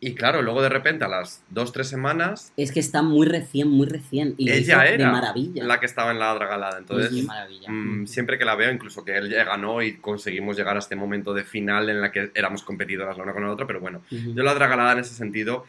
Y 0.00 0.14
claro, 0.14 0.42
luego 0.42 0.62
de 0.62 0.68
repente 0.68 1.04
a 1.04 1.08
las 1.08 1.42
dos, 1.50 1.72
tres 1.72 1.88
semanas, 1.88 2.52
Es 2.56 2.70
que 2.70 2.78
está 2.78 3.02
muy 3.02 3.26
recién, 3.26 3.68
muy 3.68 3.86
recién. 3.88 4.34
Y 4.38 4.48
Ella 4.48 4.60
hizo 4.60 4.78
de 4.78 4.94
era 4.94 5.10
maravilla. 5.10 5.64
la 5.64 5.80
que 5.80 5.86
estaba 5.86 6.12
en 6.12 6.20
la 6.20 6.32
Dragalada. 6.34 6.78
Entonces, 6.78 7.10
Qué 7.12 7.22
maravilla. 7.24 7.68
mm, 7.68 8.06
siempre 8.06 8.38
que 8.38 8.44
la 8.44 8.54
veo, 8.54 8.70
incluso 8.72 9.04
que 9.04 9.16
él 9.16 9.28
ya 9.28 9.42
ganó 9.42 9.82
y 9.82 9.96
conseguimos 9.96 10.56
llegar 10.56 10.76
a 10.76 10.78
este 10.78 10.94
momento 10.94 11.34
de 11.34 11.42
final 11.42 11.88
en 11.90 12.00
la 12.00 12.12
que 12.12 12.30
éramos 12.36 12.62
competidoras 12.62 13.16
la 13.16 13.24
una 13.24 13.32
con 13.32 13.42
la 13.42 13.50
otra, 13.50 13.66
pero 13.66 13.80
bueno, 13.80 14.02
Ujú. 14.12 14.34
yo 14.34 14.42
la 14.44 14.54
Dragalada 14.54 14.92
en 14.92 14.98
ese 15.00 15.14
sentido, 15.14 15.64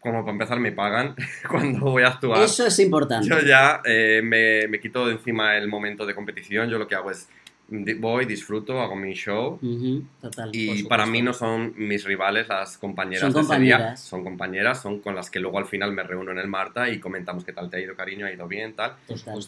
como 0.00 0.20
para 0.22 0.32
empezar 0.32 0.58
me 0.60 0.72
pagan 0.72 1.14
cuando 1.50 1.80
voy 1.90 2.04
a 2.04 2.08
actuar. 2.08 2.42
Eso 2.42 2.66
es 2.66 2.78
importante. 2.78 3.28
Yo 3.28 3.38
ya 3.40 3.82
eh, 3.84 4.22
me, 4.24 4.66
me 4.68 4.80
quito 4.80 5.06
de 5.06 5.12
encima 5.12 5.56
el 5.58 5.68
momento 5.68 6.06
de 6.06 6.14
competición, 6.14 6.70
yo 6.70 6.78
lo 6.78 6.88
que 6.88 6.94
hago 6.94 7.10
es 7.10 7.28
voy, 7.68 8.24
disfruto, 8.24 8.80
hago 8.80 8.96
mi 8.96 9.12
show 9.14 9.58
Total. 10.20 10.50
y 10.52 10.84
para 10.84 11.04
mí 11.06 11.20
no 11.22 11.32
son 11.32 11.74
mis 11.76 12.04
rivales 12.04 12.48
las 12.48 12.78
compañeras 12.78 13.20
Son 13.20 13.32
de 13.34 13.40
ese 13.40 13.60
día. 13.60 13.76
compañeras. 13.76 14.00
Son 14.00 14.24
compañeras, 14.24 14.82
son 14.82 14.98
con 15.00 15.14
las 15.14 15.30
que 15.30 15.38
luego 15.40 15.58
al 15.58 15.66
final 15.66 15.92
me 15.92 16.02
reúno 16.02 16.30
en 16.32 16.38
el 16.38 16.48
Marta 16.48 16.88
y 16.88 16.98
comentamos 16.98 17.44
qué 17.44 17.52
tal 17.52 17.68
te 17.68 17.76
ha 17.76 17.80
ido, 17.80 17.94
cariño, 17.94 18.26
ha 18.26 18.32
ido 18.32 18.48
bien, 18.48 18.74
tal. 18.74 18.92
Total. 19.06 19.38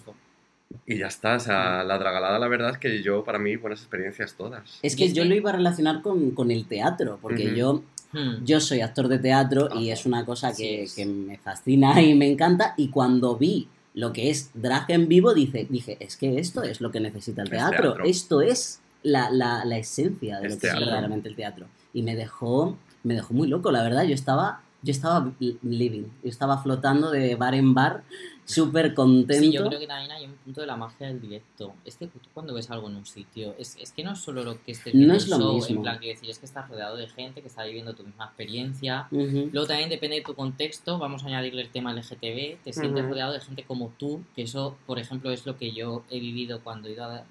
Y 0.87 0.99
ya 0.99 1.09
está, 1.09 1.35
o 1.37 1.41
sea, 1.41 1.83
la 1.83 1.99
dragalada 1.99 2.39
la 2.39 2.47
verdad 2.47 2.71
es 2.71 2.79
que 2.79 3.03
yo, 3.03 3.25
para 3.25 3.39
mí, 3.41 3.57
buenas 3.57 3.81
experiencias 3.81 4.35
todas. 4.35 4.79
Es 4.83 4.95
que 4.95 5.13
yo 5.13 5.25
lo 5.25 5.35
iba 5.35 5.51
a 5.51 5.55
relacionar 5.55 6.01
con, 6.03 6.31
con 6.33 6.51
el 6.51 6.67
teatro, 6.67 7.19
porque 7.21 7.55
yo, 7.57 7.83
Hmm. 8.13 8.45
yo 8.45 8.59
soy 8.59 8.81
actor 8.81 9.07
de 9.07 9.21
teatro 9.21 9.69
y 9.73 9.91
es 9.91 10.05
una 10.05 10.25
cosa 10.27 10.49
que, 10.53 10.85
Sí. 10.89 10.97
que 10.97 11.07
me 11.07 11.39
fascina 11.39 12.03
y 12.03 12.17
me 12.17 12.29
encanta. 12.29 12.75
Y 12.77 12.89
cuando 12.89 13.37
vi 13.37 13.69
lo 13.95 14.13
que 14.13 14.31
es 14.31 14.51
drag 14.55 14.85
en 14.89 15.09
vivo, 15.09 15.35
dice, 15.35 15.67
dije, 15.69 15.97
es 16.01 16.17
que 16.17 16.39
esto 16.39 16.63
es 16.63 16.81
lo 16.81 16.91
que 16.93 17.01
necesita 17.01 17.43
el 17.43 17.51
teatro. 17.51 17.83
teatro. 17.95 18.05
Esto 18.05 18.41
es 18.41 18.81
la, 19.03 19.31
la- 19.31 19.65
la 19.65 19.79
esencia 19.79 20.39
de 20.41 20.47
Es 20.49 20.55
lo 20.55 20.61
que 20.61 20.67
es 20.69 20.73
verdaderamente 20.75 21.29
el 21.29 21.35
teatro. 21.37 21.67
Y 21.93 22.03
me 22.03 22.15
dejó, 22.15 22.77
me 23.03 23.15
dejó 23.15 23.35
muy 23.35 23.49
loco, 23.49 23.73
la 23.73 23.83
verdad. 23.83 24.05
Yo 24.05 24.15
estaba, 24.15 24.63
yo 24.83 24.91
estaba 24.93 25.31
li- 25.39 25.59
living, 25.63 26.05
yo 26.23 26.29
estaba 26.31 26.59
flotando 26.63 27.11
de 27.11 27.35
bar 27.35 27.55
en 27.55 27.75
bar, 27.75 28.03
súper 28.45 28.95
contento. 28.95 29.43
Sí, 29.45 29.53
yo 29.53 29.65
creo 29.67 29.79
que 29.79 29.87
también 29.87 30.11
hay 30.11 30.25
un 30.25 30.33
punto 30.35 30.61
de 30.61 30.67
la 30.67 30.77
magia 30.77 31.07
del 31.07 31.21
directo. 31.21 31.75
Es 31.85 31.97
que 31.97 32.07
tú 32.09 32.19
cuando 32.35 32.53
ves 32.55 32.69
algo 32.71 32.89
en 32.89 32.97
un 32.97 33.07
sitio, 33.07 33.55
es, 33.59 33.77
es 33.81 33.93
que 33.93 34.03
no 34.03 34.13
es 34.13 34.19
solo 34.19 34.43
lo 34.43 34.61
que 34.65 34.73
estés 34.73 34.93
No 34.95 34.99
viendo 34.99 35.15
es 35.15 35.25
el 35.25 35.31
lo 35.31 35.39
show, 35.39 35.55
mismo. 35.55 35.77
en 35.77 35.83
plan, 35.83 35.99
quiero 35.99 36.15
decir, 36.15 36.31
es 36.31 36.39
que 36.39 36.47
estás 36.47 36.69
rodeado 36.69 36.97
de 36.97 37.07
gente 37.09 37.43
que 37.43 37.49
está 37.49 37.65
viviendo 37.65 37.95
tu 37.95 38.03
misma 38.05 38.25
experiencia. 38.27 39.07
Ujú. 39.13 39.51
Luego 39.53 39.67
también 39.69 39.89
depende 39.89 40.17
de 40.17 40.23
tu 40.23 40.35
contexto, 40.35 40.99
vamos 40.99 41.23
a 41.23 41.27
añadirle 41.29 41.63
el 41.63 41.71
tema 41.71 41.93
LGTB, 41.93 42.63
te 42.65 42.73
sientes 42.73 43.03
Ujú. 43.05 43.11
rodeado 43.11 43.33
de 43.35 43.41
gente 43.41 43.65
como 43.65 43.93
tú, 43.99 44.23
que 44.35 44.43
eso, 44.43 44.77
por 44.87 44.99
ejemplo, 44.99 45.31
es 45.31 45.47
lo 45.47 45.57
que 45.57 45.73
yo 45.73 46.03
he 46.11 46.19
vivido 46.19 46.61
cuando 46.65 46.89
he 46.89 46.93
ido 46.93 47.05
a, 47.05 47.25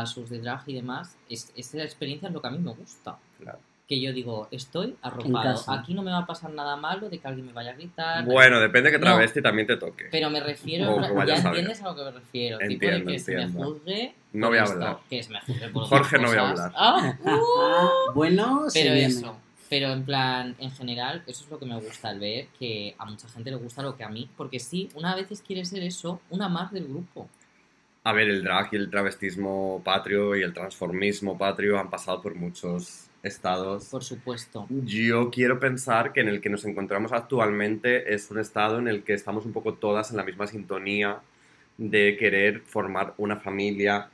a 0.00 0.06
sus 0.06 0.30
de 0.30 0.38
drag 0.40 0.62
y 0.68 0.72
demás. 0.74 1.16
Es, 1.28 1.52
esa 1.54 1.82
experiencia 1.82 2.28
es 2.28 2.34
lo 2.34 2.40
que 2.40 2.48
a 2.48 2.50
mí 2.52 2.58
me 2.58 2.72
gusta. 2.72 3.18
Claro. 3.38 3.58
Que 3.88 4.00
yo 4.00 4.12
digo, 4.12 4.48
estoy 4.50 4.96
arropado. 5.00 5.62
Aquí 5.68 5.94
no 5.94 6.02
me 6.02 6.10
va 6.10 6.18
a 6.18 6.26
pasar 6.26 6.50
nada 6.50 6.74
malo 6.76 7.08
de 7.08 7.18
que 7.18 7.28
alguien 7.28 7.46
me 7.46 7.52
vaya 7.52 7.70
a 7.70 7.74
gritar. 7.74 8.24
Bueno, 8.24 8.58
depende 8.60 8.90
que 8.90 8.98
No. 8.98 9.04
travesti 9.04 9.40
también 9.40 9.68
te 9.68 9.76
toque. 9.76 10.06
pero 10.10 10.28
me 10.28 10.40
refiero, 10.40 10.92
O 10.96 11.24
ya 11.24 11.36
entiendes 11.36 11.80
a 11.82 11.90
lo 11.90 11.94
que 11.96 12.02
me 12.02 12.10
refiero. 12.10 12.58
tipo 12.58 12.72
Entiendo, 12.72 13.10
de 13.10 13.12
que 13.16 13.18
se 13.20 13.36
me 13.36 13.48
juzgue. 13.48 14.14
No 14.32 14.48
voy 14.48 14.58
a 14.58 14.62
esto, 14.64 14.74
hablar. 14.74 14.98
Que 15.08 15.22
se 15.22 15.30
me 15.32 15.40
juzgue 15.40 15.68
por 15.68 15.84
Jorge, 15.84 16.18
no 16.18 16.28
voy 16.28 16.36
a 16.36 16.48
hablar. 16.50 16.72
Ah, 16.74 17.16
uh. 17.24 18.12
bueno, 18.14 18.66
pero 18.74 18.92
viene. 18.92 19.06
eso. 19.06 19.36
Pero 19.68 19.88
en 19.92 20.04
plan, 20.04 20.54
en 20.58 20.70
general, 20.72 21.22
eso 21.26 21.44
es 21.44 21.50
lo 21.50 21.58
que 21.58 21.66
me 21.66 21.74
gusta, 21.80 22.10
el 22.10 22.20
ver 22.20 22.46
que 22.58 22.94
a 22.98 23.04
mucha 23.04 23.28
gente 23.28 23.50
le 23.50 23.56
gusta 23.56 23.82
lo 23.82 23.96
que 23.96 24.02
a 24.04 24.08
mí. 24.08 24.28
Porque 24.36 24.58
sí, 24.60 24.88
una 24.94 25.14
vez 25.14 25.28
quiere 25.46 25.64
ser 25.64 25.82
eso, 25.84 26.20
una 26.30 26.48
más 26.48 26.72
del 26.72 26.86
grupo. 26.88 27.28
A 28.04 28.12
ver, 28.12 28.28
el 28.28 28.42
drag 28.44 28.68
y 28.72 28.76
el 28.76 28.90
travestismo 28.90 29.80
patrio 29.84 30.36
y 30.36 30.42
el 30.42 30.52
transformismo 30.52 31.36
patrio 31.38 31.78
han 31.80 31.90
pasado 31.90 32.22
por 32.22 32.34
muchos 32.36 33.05
estados. 33.22 33.86
Por 33.86 34.04
supuesto. 34.04 34.66
Yo 34.70 35.30
quiero 35.30 35.58
pensar 35.58 36.12
que 36.12 36.20
en 36.20 36.28
el 36.28 36.40
que 36.40 36.50
nos 36.50 36.64
encontramos 36.64 37.12
actualmente 37.12 38.14
es 38.14 38.30
un 38.30 38.38
estado 38.38 38.78
en 38.78 38.88
el 38.88 39.02
que 39.02 39.14
estamos 39.14 39.44
un 39.44 39.52
poco 39.52 39.74
todas 39.74 40.10
en 40.10 40.16
la 40.16 40.24
misma 40.24 40.46
sintonía 40.46 41.20
de 41.78 42.16
querer 42.18 42.60
formar 42.60 43.14
una 43.18 43.36
familia 43.36 44.08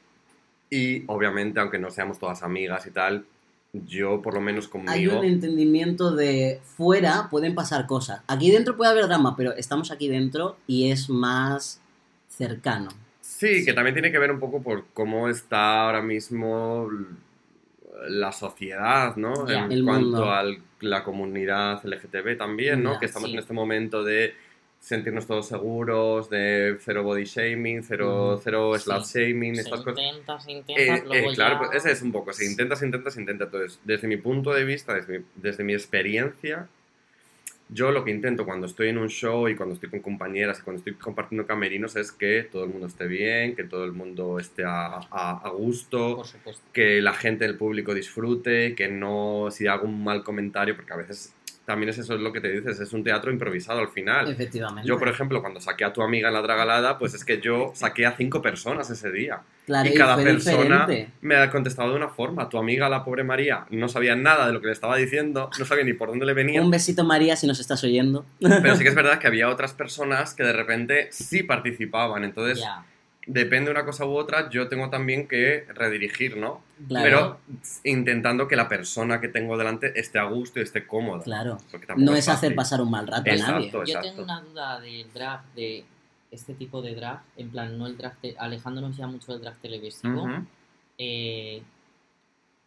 y 0.70 1.04
obviamente, 1.06 1.60
aunque 1.60 1.78
no 1.78 1.90
seamos 1.90 2.18
todas 2.18 2.42
amigas 2.42 2.86
y 2.86 2.90
tal, 2.90 3.26
yo 3.72 4.20
por 4.22 4.34
lo 4.34 4.40
menos 4.40 4.66
Hay 4.66 4.70
conmigo... 4.70 5.18
un 5.20 5.24
entendimiento 5.24 6.14
de 6.14 6.60
fuera 6.64 7.28
pueden 7.30 7.54
pasar 7.54 7.86
cosas. 7.86 8.22
Aquí 8.26 8.50
dentro 8.50 8.76
puede 8.76 8.90
haber 8.90 9.06
drama, 9.06 9.36
pero 9.36 9.52
estamos 9.54 9.90
aquí 9.90 10.08
dentro 10.08 10.56
y 10.66 10.90
es 10.90 11.08
más 11.08 11.80
cercano. 12.28 12.90
Sí, 13.20 13.64
que 13.64 13.72
también 13.72 13.94
tiene 13.94 14.10
que 14.10 14.18
ver 14.18 14.30
un 14.30 14.40
poco 14.40 14.62
por 14.62 14.86
cómo 14.92 15.28
está 15.28 15.82
ahora 15.82 16.02
mismo 16.02 16.88
la 18.08 18.32
sociedad, 18.32 19.16
¿no? 19.16 19.48
En 19.48 19.70
El 19.72 19.84
cuanto 19.84 20.30
a 20.30 20.44
la 20.80 21.04
comunidad 21.04 21.84
LGTB 21.84 22.36
también, 22.36 22.82
¿no? 22.82 22.98
Que 22.98 23.06
estamos 23.06 23.28
sí. 23.28 23.34
en 23.34 23.40
este 23.40 23.52
momento 23.52 24.02
de 24.02 24.34
sentirnos 24.80 25.26
todos 25.28 25.46
seguros, 25.46 26.28
de 26.28 26.76
cero 26.80 27.04
body 27.04 27.22
shaming, 27.24 27.84
cero, 27.84 28.40
cero 28.42 28.72
Sí. 28.76 28.82
slut 28.84 29.04
shaming, 29.04 29.54
Se 29.54 29.60
estas 29.60 29.80
cosas. 29.82 30.00
intenta, 30.04 30.40
se 30.40 30.50
Eh, 30.50 30.54
intenta, 30.56 30.82
eh, 30.96 31.02
luego 31.06 31.32
claro, 31.34 31.54
ya... 31.54 31.58
pues 31.58 31.70
ese 31.76 31.92
es 31.92 32.02
un 32.02 32.10
poco, 32.10 32.32
se 32.32 32.44
intenta, 32.46 32.74
se 32.74 32.86
intenta, 32.86 33.10
se 33.10 33.20
intenta. 33.20 33.44
Entonces, 33.44 33.78
desde 33.84 34.08
mi 34.08 34.16
punto 34.16 34.52
de 34.52 34.64
vista, 34.64 34.94
desde 34.94 35.18
mi, 35.20 35.24
desde 35.36 35.62
mi 35.62 35.74
experiencia, 35.74 36.66
yo 37.72 37.90
lo 37.90 38.04
que 38.04 38.10
intento 38.10 38.44
cuando 38.44 38.66
estoy 38.66 38.88
en 38.88 38.98
un 38.98 39.08
show 39.08 39.48
y 39.48 39.56
cuando 39.56 39.74
estoy 39.74 39.88
con 39.90 40.00
compañeras 40.00 40.58
y 40.60 40.62
cuando 40.62 40.78
estoy 40.78 40.94
compartiendo 40.94 41.46
camerinos 41.46 41.96
es 41.96 42.12
que 42.12 42.42
todo 42.44 42.64
el 42.64 42.70
mundo 42.70 42.86
esté 42.86 43.06
bien, 43.06 43.56
que 43.56 43.64
todo 43.64 43.84
el 43.84 43.92
mundo 43.92 44.38
esté 44.38 44.64
a, 44.64 44.96
a- 45.10 45.40
a 45.44 45.48
gusto, 45.50 46.16
Por 46.16 46.26
que 46.72 47.00
la 47.00 47.14
gente 47.14 47.44
del 47.46 47.56
público 47.56 47.94
disfrute, 47.94 48.74
que 48.74 48.88
no 48.88 49.48
si 49.50 49.66
hago 49.66 49.86
un 49.86 50.04
mal 50.04 50.22
comentario, 50.22 50.76
porque 50.76 50.92
a 50.92 50.96
veces 50.96 51.34
también 51.64 51.90
es 51.90 51.98
eso 51.98 52.14
es 52.14 52.20
lo 52.20 52.32
que 52.32 52.40
te 52.40 52.48
dices, 52.48 52.80
es 52.80 52.92
un 52.92 53.04
teatro 53.04 53.30
improvisado 53.30 53.78
al 53.80 53.88
final. 53.88 54.30
Efectivamente. 54.30 54.88
Yo, 54.88 54.98
por 54.98 55.08
ejemplo, 55.08 55.40
cuando 55.40 55.60
saqué 55.60 55.84
a 55.84 55.92
tu 55.92 56.02
amiga 56.02 56.28
en 56.28 56.34
la 56.34 56.42
Dragalada, 56.42 56.98
pues 56.98 57.14
es 57.14 57.24
que 57.24 57.40
yo 57.40 57.72
saqué 57.74 58.06
a 58.06 58.12
cinco 58.12 58.42
personas 58.42 58.90
ese 58.90 59.10
día. 59.10 59.40
Claro, 59.66 59.88
y 59.88 59.94
cada 59.94 60.16
persona 60.16 60.86
diferente. 60.86 61.12
me 61.20 61.36
ha 61.36 61.48
contestado 61.50 61.90
de 61.90 61.96
una 61.96 62.08
forma. 62.08 62.48
Tu 62.48 62.58
amiga, 62.58 62.88
la 62.88 63.04
pobre 63.04 63.22
María, 63.22 63.66
no 63.70 63.88
sabía 63.88 64.16
nada 64.16 64.46
de 64.46 64.52
lo 64.52 64.60
que 64.60 64.66
le 64.66 64.72
estaba 64.72 64.96
diciendo, 64.96 65.50
no 65.56 65.64
sabía 65.64 65.84
ni 65.84 65.92
por 65.92 66.08
dónde 66.08 66.26
le 66.26 66.34
venía. 66.34 66.60
Un 66.60 66.70
besito, 66.70 67.04
María, 67.04 67.36
si 67.36 67.46
nos 67.46 67.60
estás 67.60 67.82
oyendo. 67.84 68.24
Pero 68.40 68.74
sí 68.74 68.82
que 68.82 68.88
es 68.88 68.94
verdad 68.94 69.18
que 69.18 69.28
había 69.28 69.48
otras 69.48 69.72
personas 69.72 70.34
que 70.34 70.42
de 70.42 70.52
repente 70.52 71.08
sí 71.12 71.44
participaban. 71.44 72.24
Entonces, 72.24 72.64
depende 73.26 73.66
de 73.66 73.76
una 73.76 73.84
cosa 73.84 74.04
u 74.04 74.16
otra, 74.16 74.50
yo 74.50 74.68
tengo 74.68 74.90
también 74.90 75.28
que 75.28 75.64
redirigir, 75.74 76.36
¿no? 76.36 76.60
Claro. 76.88 77.04
Pero 77.04 77.40
intentando 77.84 78.48
que 78.48 78.56
la 78.56 78.68
persona 78.68 79.20
que 79.20 79.28
tengo 79.28 79.56
delante 79.56 79.98
esté 79.98 80.18
a 80.18 80.24
gusto 80.24 80.58
y 80.58 80.62
esté 80.64 80.86
cómoda. 80.86 81.22
Claro. 81.22 81.58
No 81.96 82.14
es 82.16 82.28
hacer 82.28 82.54
pasar 82.54 82.80
un 82.80 82.90
mal 82.90 83.06
rato 83.06 83.30
a 83.30 83.34
nadie. 83.36 83.66
Exacto. 83.66 83.84
Yo 83.84 84.00
tengo 84.00 84.22
una 84.24 84.40
duda 84.40 84.80
del 84.80 85.12
drag, 85.12 85.44
de 85.54 85.84
este 86.30 86.54
tipo 86.54 86.82
de 86.82 86.94
drag, 86.94 87.22
en 87.36 87.50
plan, 87.50 87.78
no 87.78 87.86
el 87.86 87.96
drag, 87.96 88.16
te- 88.16 88.34
alejándonos 88.38 88.96
ya 88.96 89.06
mucho 89.06 89.32
del 89.32 89.40
drag 89.42 89.56
televisivo. 89.58 90.26
Eh, 90.98 91.62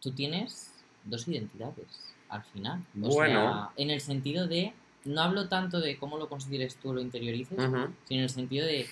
tú 0.00 0.12
tienes 0.12 0.72
dos 1.04 1.26
identidades 1.28 2.14
al 2.28 2.42
final. 2.44 2.80
O 3.02 3.08
Bueno. 3.08 3.40
sea, 3.52 3.70
en 3.76 3.90
el 3.90 4.00
sentido 4.00 4.46
de, 4.46 4.72
no 5.04 5.20
hablo 5.20 5.48
tanto 5.48 5.80
de 5.80 5.96
cómo 5.98 6.16
lo 6.18 6.28
consideres 6.28 6.76
tú 6.76 6.90
o 6.90 6.94
lo 6.94 7.00
interiorices, 7.00 7.56
sino 7.60 7.92
en 8.10 8.20
el 8.20 8.30
sentido 8.30 8.66
de, 8.66 8.86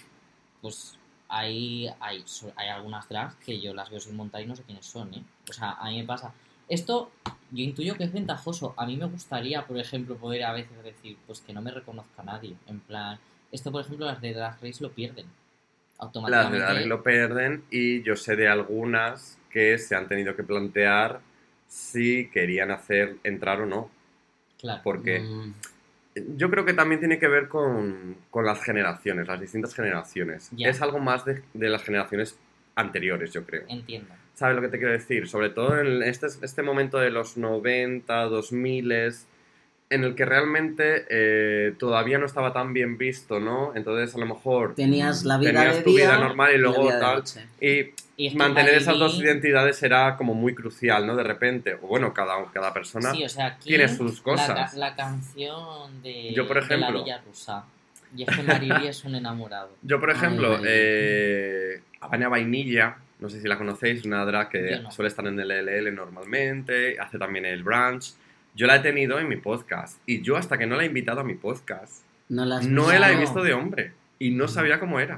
pues, 0.60 0.98
hay, 1.36 1.88
hay, 2.00 2.24
hay 2.56 2.68
algunas 2.68 3.08
drags 3.08 3.34
que 3.36 3.60
yo 3.60 3.74
las 3.74 3.90
veo 3.90 4.00
sin 4.00 4.14
montar 4.16 4.42
y 4.42 4.46
no 4.46 4.54
sé 4.54 4.62
quiénes 4.62 4.86
son, 4.86 5.12
¿eh? 5.14 5.22
O 5.50 5.52
sea, 5.52 5.72
a 5.72 5.88
mí 5.90 5.98
me 6.00 6.04
pasa. 6.06 6.32
Esto 6.68 7.10
yo 7.50 7.62
intuyo 7.64 7.96
que 7.96 8.04
es 8.04 8.12
ventajoso. 8.12 8.74
A 8.76 8.86
mí 8.86 8.96
me 8.96 9.06
gustaría, 9.06 9.66
por 9.66 9.76
ejemplo, 9.78 10.16
poder 10.16 10.44
a 10.44 10.52
veces 10.52 10.82
decir, 10.82 11.16
pues 11.26 11.40
que 11.40 11.52
no 11.52 11.60
me 11.60 11.70
reconozca 11.70 12.22
nadie. 12.22 12.54
En 12.68 12.80
plan, 12.80 13.18
esto, 13.52 13.72
por 13.72 13.82
ejemplo, 13.84 14.06
las 14.06 14.20
de 14.20 14.32
Drag 14.32 14.58
Race 14.62 14.82
lo 14.82 14.90
pierden. 14.92 15.26
Las 15.26 16.00
Automáticamente. 16.06 16.56
de 16.58 16.62
Dark 16.62 16.86
lo 16.86 17.02
pierden 17.02 17.64
y 17.70 18.02
yo 18.02 18.16
sé 18.16 18.36
de 18.36 18.48
algunas 18.48 19.38
que 19.50 19.78
se 19.78 19.94
han 19.94 20.08
tenido 20.08 20.34
que 20.36 20.42
plantear 20.44 21.20
si 21.68 22.28
querían 22.30 22.70
hacer 22.70 23.16
entrar 23.24 23.60
o 23.60 23.66
no. 23.66 23.90
Claro. 24.60 24.80
Porque 24.84 25.20
Mm, 25.20 25.52
yo 26.14 26.50
creo 26.50 26.64
que 26.64 26.74
también 26.74 27.00
tiene 27.00 27.18
que 27.18 27.28
ver 27.28 27.48
con, 27.48 28.16
con 28.30 28.44
las 28.44 28.62
generaciones, 28.62 29.26
las 29.26 29.40
distintas 29.40 29.74
generaciones. 29.74 30.50
Es 30.58 30.82
algo 30.82 30.98
más 30.98 31.24
de, 31.24 31.42
de 31.52 31.68
las 31.68 31.82
generaciones 31.82 32.38
anteriores, 32.74 33.32
yo 33.32 33.44
creo. 33.44 33.64
Entiendo. 33.68 34.14
¿Sabes 34.34 34.56
lo 34.56 34.62
que 34.62 34.68
te 34.68 34.78
quiero 34.78 34.92
decir? 34.92 35.28
Sobre 35.28 35.50
todo 35.50 35.78
en 35.78 36.02
este, 36.02 36.26
este 36.42 36.62
momento 36.62 36.98
de 36.98 37.10
los 37.10 37.36
90, 37.36 38.24
2000, 38.24 39.14
en 39.94 40.04
el 40.04 40.14
que 40.14 40.24
realmente 40.24 41.06
eh, 41.08 41.72
todavía 41.78 42.18
no 42.18 42.26
estaba 42.26 42.52
tan 42.52 42.72
bien 42.72 42.98
visto, 42.98 43.40
¿no? 43.40 43.72
Entonces 43.74 44.14
a 44.14 44.18
lo 44.18 44.26
mejor... 44.26 44.74
Tenías 44.74 45.24
la 45.24 45.38
vida 45.38 45.52
Tenías 45.52 45.76
de 45.76 45.82
tu 45.82 45.90
día 45.96 46.10
vida 46.10 46.18
normal 46.18 46.54
y 46.54 46.58
luego 46.58 46.90
de 46.90 46.98
tal. 47.00 47.16
noche. 47.16 47.46
Y 47.60 47.94
Y 48.16 48.26
es 48.28 48.34
mantener 48.34 48.74
esas 48.74 48.98
dos 48.98 49.18
identidades 49.18 49.82
era 49.82 50.16
como 50.16 50.34
muy 50.34 50.54
crucial, 50.54 51.06
¿no? 51.06 51.16
De 51.16 51.22
repente, 51.24 51.74
o 51.74 51.86
bueno, 51.86 52.12
cada, 52.14 52.34
cada 52.52 52.72
persona 52.72 53.12
Sí, 53.12 53.24
o 53.24 53.28
sea, 53.28 53.56
tiene 53.58 53.88
sus 53.88 54.20
cosas. 54.20 54.74
la 54.74 54.94
canción 54.94 56.02
de, 56.02 56.32
Yo, 56.32 56.46
por 56.46 56.56
de 56.56 56.60
la 56.60 56.66
ejemplo- 56.86 57.02
Villa 57.04 57.20
Rusa. 57.26 57.64
Y 58.16 58.22
es 58.22 58.36
que 58.36 58.42
Marili 58.44 58.86
es 58.86 59.02
un 59.04 59.16
enamorado. 59.16 59.70
Yo, 59.82 59.98
por 59.98 60.10
ejemplo, 60.10 60.60
eh, 60.64 61.80
Habana 62.00 62.28
Vainilla, 62.28 62.96
no 63.18 63.28
sé 63.28 63.40
si 63.40 63.48
la 63.48 63.58
conocéis, 63.58 64.04
una 64.04 64.24
drag 64.24 64.48
que 64.50 64.78
no. 64.82 64.90
suele 64.92 65.08
estar 65.08 65.26
en 65.26 65.40
el 65.40 65.50
LL 65.50 65.92
normalmente, 65.94 66.96
hace 67.00 67.18
también 67.18 67.44
el 67.46 67.62
brunch. 67.64 68.12
Yo 68.54 68.66
la 68.66 68.76
he 68.76 68.80
tenido 68.80 69.18
en 69.18 69.28
mi 69.28 69.36
podcast 69.36 69.98
y 70.06 70.22
yo 70.22 70.36
hasta 70.36 70.56
que 70.58 70.66
no 70.66 70.76
la 70.76 70.84
he 70.84 70.86
invitado 70.86 71.20
a 71.20 71.24
mi 71.24 71.34
podcast, 71.34 72.04
No, 72.28 72.44
las 72.44 72.66
no 72.66 72.90
la 72.92 73.12
he 73.12 73.16
visto 73.16 73.42
de 73.42 73.52
hombre 73.52 73.92
y 74.18 74.30
no 74.30 74.46
sabía 74.48 74.78
cómo 74.78 75.00
era. 75.00 75.16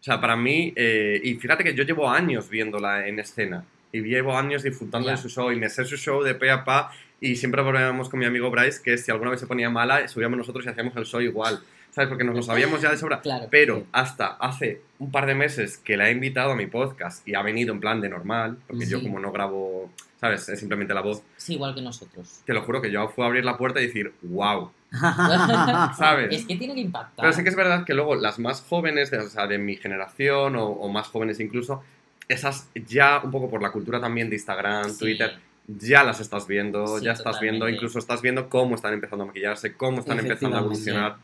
O 0.00 0.02
sea, 0.06 0.20
para 0.20 0.36
mí, 0.36 0.72
eh, 0.76 1.20
y 1.22 1.34
fíjate 1.34 1.64
que 1.64 1.74
yo 1.74 1.84
llevo 1.84 2.10
años 2.10 2.48
viéndola 2.50 3.06
en 3.08 3.18
escena 3.18 3.64
y 3.92 4.00
llevo 4.02 4.36
años 4.36 4.62
disfrutando 4.62 5.08
Ya. 5.08 5.16
de 5.16 5.22
su 5.22 5.28
show 5.28 5.50
y 5.52 5.56
me 5.56 5.68
sé 5.68 5.84
su 5.84 5.96
show 5.96 6.22
de 6.22 6.34
pe 6.34 6.50
a 6.50 6.64
pa 6.64 6.90
y 7.20 7.36
siempre 7.36 7.62
volvíamos 7.62 8.08
con 8.08 8.20
mi 8.20 8.26
amigo 8.26 8.50
Bryce 8.50 8.82
que 8.82 8.98
si 8.98 9.10
alguna 9.10 9.30
vez 9.30 9.40
se 9.40 9.46
ponía 9.46 9.70
mala, 9.70 10.06
subíamos 10.08 10.36
nosotros 10.36 10.66
y 10.66 10.68
hacíamos 10.68 10.94
el 10.96 11.04
show 11.06 11.20
igual, 11.20 11.60
¿sabes? 11.96 12.08
Porque 12.10 12.24
nos 12.24 12.36
lo 12.36 12.42
sabíamos 12.42 12.82
ya 12.82 12.90
de 12.90 12.98
sobra. 12.98 13.22
Claro. 13.22 13.46
Pero 13.50 13.76
Sí. 13.78 13.84
hasta 13.92 14.26
hace 14.26 14.82
un 14.98 15.10
par 15.10 15.24
de 15.24 15.34
meses 15.34 15.78
que 15.78 15.96
la 15.96 16.10
he 16.10 16.12
invitado 16.12 16.50
a 16.52 16.54
mi 16.54 16.66
podcast 16.66 17.26
y 17.26 17.34
ha 17.34 17.40
venido 17.40 17.72
en 17.72 17.80
plan 17.80 18.02
de 18.02 18.10
normal, 18.10 18.58
porque 18.66 18.84
yo 18.86 19.00
como 19.02 19.18
no 19.18 19.32
grabo, 19.32 19.90
¿sabes? 20.20 20.46
Es 20.50 20.58
simplemente 20.58 20.92
la 20.92 21.00
voz. 21.00 21.22
Sí, 21.38 21.54
igual 21.54 21.74
que 21.74 21.80
nosotros. 21.80 22.42
Te 22.44 22.52
lo 22.52 22.60
juro 22.62 22.82
que 22.82 22.90
yo 22.90 23.08
fui 23.08 23.24
a 23.24 23.28
abrir 23.28 23.46
la 23.46 23.56
puerta 23.56 23.80
y 23.80 23.86
decir, 23.86 24.12
wow, 24.24 24.70
¿sabes? 25.96 26.28
Es 26.34 26.44
que 26.46 26.56
tiene 26.56 26.74
que 26.74 26.80
impactar. 26.82 27.14
Pero 27.16 27.32
sí 27.32 27.42
que 27.42 27.48
es 27.48 27.56
verdad 27.56 27.84
que 27.86 27.94
luego 27.94 28.14
las 28.14 28.38
más 28.38 28.60
jóvenes, 28.60 29.10
de, 29.10 29.18
o 29.20 29.28
sea, 29.30 29.46
de 29.46 29.56
mi 29.56 29.76
generación 29.76 30.56
o, 30.56 30.66
o 30.66 30.88
más 30.90 31.08
jóvenes 31.08 31.40
incluso, 31.40 31.82
esas 32.28 32.68
ya 32.74 33.20
un 33.24 33.30
poco 33.30 33.48
por 33.48 33.62
la 33.62 33.70
cultura 33.72 34.00
también 34.00 34.28
de 34.28 34.36
Instagram, 34.36 34.90
Sí. 34.90 34.98
Twitter, 34.98 35.38
ya 35.66 36.04
las 36.04 36.20
estás 36.20 36.46
viendo, 36.46 36.98
Sí, 36.98 37.04
ya 37.06 37.12
estás 37.12 37.40
viendo, 37.40 37.68
incluso 37.68 37.98
estás 37.98 38.20
viendo 38.22 38.48
cómo 38.50 38.74
están 38.74 38.92
empezando 38.94 39.24
a 39.24 39.26
maquillarse, 39.28 39.74
cómo 39.74 40.00
están 40.00 40.18
empezando 40.18 40.56
a 40.56 40.60
evolucionar. 40.60 41.16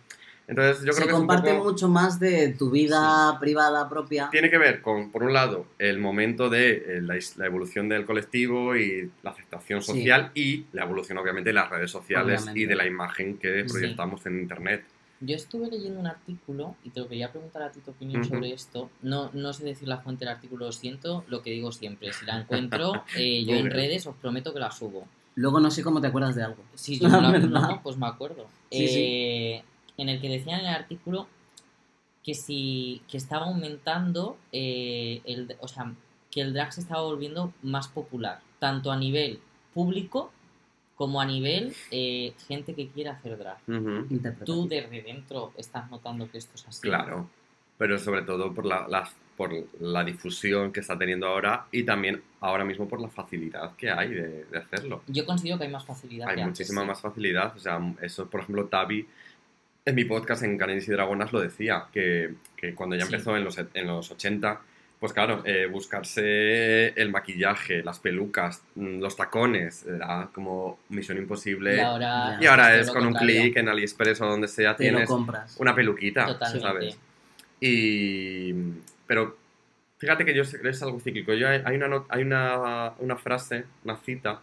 Entonces 0.48 0.78
yo 0.78 0.92
creo 0.92 0.94
Se 0.94 1.02
que 1.02 1.08
es 1.08 1.12
un 1.14 1.20
comparte 1.20 1.52
poco- 1.54 1.70
mucho 1.70 1.88
más 1.88 2.18
de 2.18 2.48
tu 2.54 2.70
vida 2.70 3.38
privada 3.40 3.88
propia. 3.88 4.28
tiene 4.30 4.50
que 4.50 4.58
ver 4.58 4.82
con, 4.82 5.10
por 5.10 5.22
un 5.22 5.32
lado, 5.32 5.66
el 5.78 5.98
momento 5.98 6.50
de 6.50 6.98
eh, 6.98 7.00
la, 7.00 7.46
evolución 7.46 7.88
del 7.88 8.04
colectivo 8.04 8.76
y 8.76 9.10
la 9.22 9.30
aceptación 9.30 9.80
Sí. 9.82 9.92
social 9.92 10.30
y 10.34 10.64
la 10.72 10.82
evolución, 10.82 11.18
obviamente, 11.18 11.50
de 11.50 11.54
las 11.54 11.70
redes 11.70 11.90
sociales 11.90 12.42
Obviamente. 12.42 12.60
y 12.60 12.66
de 12.66 12.76
la 12.76 12.86
imagen 12.86 13.38
que 13.38 13.62
Sí. 13.66 13.72
proyectamos 13.72 14.26
en 14.26 14.40
Internet. 14.40 14.84
Yo 15.20 15.36
estuve 15.36 15.68
leyendo 15.70 16.00
un 16.00 16.08
artículo 16.08 16.74
y 16.82 16.90
te 16.90 16.98
lo 16.98 17.06
quería 17.08 17.30
preguntar 17.30 17.62
a 17.62 17.70
ti 17.70 17.78
tu 17.78 17.92
opinión 17.92 18.24
sobre 18.24 18.52
esto. 18.52 18.90
No, 19.02 19.30
no 19.32 19.52
sé 19.52 19.64
decir 19.64 19.86
la 19.86 19.98
fuente 19.98 20.24
del 20.24 20.34
artículo, 20.34 20.66
lo 20.66 20.72
siento, 20.72 21.24
lo 21.28 21.42
que 21.42 21.50
digo 21.52 21.70
siempre. 21.70 22.12
Si 22.12 22.26
la 22.26 22.40
encuentro, 22.40 23.04
eh, 23.16 23.44
yo 23.44 23.54
en 23.54 23.70
redes 23.70 24.04
os 24.08 24.16
prometo 24.16 24.52
que 24.52 24.58
la 24.58 24.72
subo. 24.72 25.06
Luego 25.36 25.60
no 25.60 25.70
sé 25.70 25.84
cómo 25.84 26.00
te 26.00 26.08
acuerdas 26.08 26.34
de 26.34 26.42
algo. 26.42 26.62
Si 26.74 26.98
yo 26.98 27.06
La 27.08 27.20
no 27.20 27.30
la 27.30 27.38
no, 27.70 27.80
pues 27.84 27.96
me 27.96 28.06
acuerdo. 28.08 28.48
Sí, 28.72 28.88
sí. 28.88 28.98
Eh, 29.00 29.64
En 30.02 30.08
el 30.08 30.20
que 30.20 30.28
decían 30.28 30.60
en 30.60 30.66
el 30.66 30.74
artículo 30.74 31.28
que 32.24 32.34
si 32.34 33.02
que 33.08 33.16
estaba 33.16 33.46
aumentando 33.46 34.36
eh, 34.52 35.20
el, 35.24 35.56
o 35.60 35.68
sea, 35.68 35.92
que 36.30 36.40
el 36.40 36.52
drag 36.52 36.72
se 36.72 36.80
estaba 36.80 37.02
volviendo 37.02 37.52
más 37.62 37.86
popular, 37.88 38.40
tanto 38.58 38.90
a 38.90 38.96
nivel 38.96 39.38
público 39.74 40.32
como 40.96 41.20
a 41.20 41.24
nivel 41.26 41.74
eh, 41.90 42.32
gente 42.48 42.74
que 42.74 42.88
quiere 42.88 43.10
hacer 43.10 43.38
drag. 43.38 43.58
Tú 44.44 44.68
desde 44.68 45.02
dentro 45.02 45.52
estás 45.56 45.90
notando 45.90 46.30
que 46.30 46.38
esto 46.38 46.52
es 46.56 46.66
así. 46.68 46.80
Claro, 46.82 47.28
pero 47.78 47.98
sobre 47.98 48.22
todo 48.22 48.52
por 48.54 48.66
la, 48.66 48.86
la- 48.88 49.10
por 49.36 49.50
la 49.80 50.04
difusión 50.04 50.72
que 50.72 50.80
está 50.80 50.96
teniendo 50.96 51.26
ahora 51.26 51.66
y 51.72 51.84
también 51.84 52.22
ahora 52.40 52.64
mismo 52.64 52.86
por 52.86 53.00
la 53.00 53.08
facilidad 53.08 53.74
que 53.76 53.90
hay 53.90 54.10
de, 54.10 54.44
de 54.44 54.58
hacerlo. 54.58 55.02
Yo 55.08 55.24
considero 55.24 55.58
que 55.58 55.64
hay 55.64 55.70
más 55.70 55.84
facilidad. 55.84 56.28
Hay 56.28 56.36
que 56.36 56.42
antes, 56.42 56.60
muchísima 56.60 56.82
sí. 56.82 56.86
más 56.86 57.00
facilidad. 57.00 57.56
O 57.56 57.58
sea, 57.58 57.80
eso, 58.02 58.28
por 58.28 58.40
ejemplo, 58.42 58.66
Tavi 58.66 59.08
en 59.84 59.94
mi 59.94 60.04
podcast 60.04 60.42
en 60.44 60.56
Canelis 60.58 60.86
y 60.88 60.92
Dragonas 60.92 61.32
lo 61.32 61.40
decía, 61.40 61.86
que, 61.92 62.34
que 62.56 62.74
cuando 62.74 62.96
ya 62.96 63.04
Sí. 63.06 63.12
empezó 63.12 63.36
en 63.36 63.44
los, 63.44 63.58
en 63.58 63.86
los 63.86 64.10
80, 64.10 64.60
pues 65.00 65.12
claro, 65.12 65.42
eh, 65.44 65.66
buscarse 65.66 66.88
el 66.90 67.10
maquillaje, 67.10 67.82
las 67.82 67.98
pelucas, 67.98 68.62
mm, 68.76 69.00
los 69.00 69.16
tacones, 69.16 69.84
era 69.84 70.28
como 70.32 70.78
misión 70.90 71.18
imposible. 71.18 71.76
Y 71.76 71.80
ahora, 71.80 72.38
Y 72.40 72.46
ahora 72.46 72.68
todo 72.70 72.80
es 72.80 72.90
con 72.90 73.06
un 73.06 73.14
clic 73.14 73.56
en 73.56 73.68
AliExpress 73.68 74.20
o 74.20 74.26
donde 74.26 74.46
sea 74.46 74.76
Te 74.76 74.84
tienes 74.84 75.08
compras. 75.08 75.56
una 75.58 75.74
peluquita, 75.74 76.26
Totalmente. 76.26 76.60
¿sabes? 76.66 76.98
Y, 77.60 78.52
pero 79.06 79.36
fíjate 79.98 80.24
que 80.24 80.34
yo 80.34 80.42
es 80.42 80.82
algo 80.82 81.00
cíclico. 81.00 81.32
Yo 81.34 81.48
hay, 81.48 81.62
hay 81.64 81.76
una, 81.76 82.04
hay 82.08 82.22
una, 82.22 82.92
una 82.98 83.16
frase, 83.16 83.64
una 83.84 83.96
cita 83.96 84.40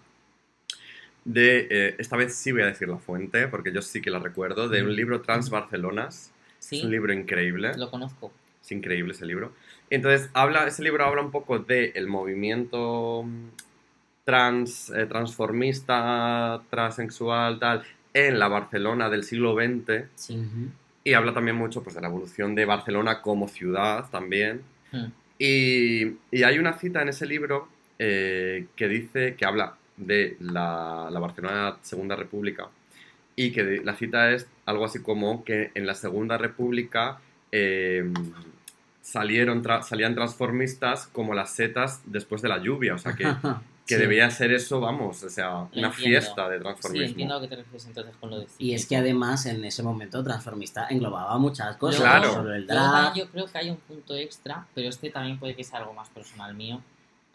de, 1.25 1.67
eh, 1.69 1.95
esta 1.97 2.15
vez 2.17 2.35
sí 2.35 2.51
voy 2.51 2.61
a 2.61 2.67
decir 2.67 2.87
la 2.87 2.97
fuente, 2.97 3.47
porque 3.47 3.71
yo 3.71 3.81
sí 3.81 4.01
que 4.01 4.09
la 4.09 4.19
recuerdo, 4.19 4.69
de 4.69 4.83
un 4.83 4.95
libro 4.95 5.21
Trans 5.21 5.49
Barcelonas. 5.49 6.31
Sí, 6.59 6.77
Es 6.79 6.83
un 6.83 6.91
libro 6.91 7.13
increíble. 7.13 7.71
lo 7.77 7.89
conozco. 7.89 8.31
Es 8.61 8.71
increíble 8.71 9.13
ese 9.13 9.25
libro. 9.25 9.53
Entonces, 9.89 10.29
habla, 10.33 10.67
ese 10.67 10.83
libro 10.83 11.05
habla 11.05 11.21
un 11.21 11.31
poco 11.31 11.59
del 11.59 12.07
movimiento 12.07 13.23
mm, 13.23 13.47
trans, 14.23 14.91
eh, 14.91 15.05
transformista, 15.07 16.61
transexual, 16.69 17.59
tal, 17.59 17.83
en 18.13 18.39
la 18.39 18.47
Barcelona 18.47 19.09
del 19.09 19.23
siglo 19.23 19.55
XX. 19.55 20.03
Sí. 20.15 20.45
Y 21.03 21.13
habla 21.13 21.33
también 21.33 21.55
mucho 21.55 21.81
pues, 21.81 21.95
de 21.95 22.01
la 22.01 22.07
evolución 22.07 22.53
de 22.55 22.65
Barcelona 22.65 23.21
como 23.21 23.47
ciudad 23.47 24.05
también. 24.11 24.61
Y, 25.37 26.03
y 26.31 26.43
hay 26.43 26.59
una 26.59 26.73
cita 26.73 27.01
en 27.01 27.09
ese 27.09 27.25
libro 27.25 27.69
eh, 27.97 28.67
que 28.75 28.87
dice, 28.87 29.35
que 29.35 29.45
habla 29.45 29.75
de 29.99 30.35
la, 30.39 31.09
la 31.11 31.19
Barcelona 31.19 31.77
Segunda 31.81 32.15
República 32.15 32.67
y 33.35 33.51
que 33.51 33.63
de- 33.63 33.83
la 33.83 33.95
cita 33.95 34.31
es 34.31 34.47
algo 34.65 34.85
así 34.85 35.01
como 35.03 35.43
que 35.43 35.71
en 35.75 35.85
la 35.85 35.93
Segunda 35.93 36.37
República 36.37 37.19
eh, 37.51 38.11
salieron 39.01 39.63
tra- 39.63 39.81
salían 39.83 40.13
transformistas 40.15 41.07
como 41.07 41.33
las 41.33 41.51
setas 41.51 42.01
después 42.05 42.41
de 42.41 42.49
la 42.49 42.59
lluvia, 42.59 42.95
o 42.95 42.97
sea 42.97 43.13
que, 43.13 43.23
que 43.87 43.95
Sí. 43.95 44.01
debía 44.01 44.29
ser 44.29 44.51
eso, 44.51 44.79
vamos, 44.79 45.23
o 45.23 45.29
sea, 45.29 45.49
una 45.55 45.63
entiendo. 45.65 45.91
fiesta 45.93 46.47
de 46.49 46.57
Sí, 46.57 46.63
transformismo. 46.63 47.07
entiendo 47.09 47.35
a 47.35 47.41
qué 47.41 47.47
te 47.47 47.55
refieres 47.55 47.85
entonces 47.87 48.15
con 48.19 48.29
lo 48.29 48.39
de 48.39 48.47
Y 48.59 48.73
es 48.73 48.85
que 48.85 48.95
además 48.97 49.45
en 49.47 49.63
ese 49.65 49.81
momento 49.83 50.23
transformista 50.23 50.87
englobaba 50.89 51.37
muchas 51.39 51.75
cosas, 51.77 52.01
Claro. 52.01 52.33
solo 52.33 52.53
el 52.53 52.67
drag. 52.67 53.15
yo 53.15 53.27
creo 53.31 53.45
que 53.47 53.57
hay 53.57 53.69
un 53.71 53.77
punto 53.77 54.15
extra, 54.15 54.65
pero 54.75 54.89
este 54.89 55.09
también 55.09 55.39
puede 55.39 55.55
que 55.55 55.63
sea 55.63 55.79
algo 55.79 55.93
más 55.93 56.09
personal 56.09 56.53
mío. 56.53 56.81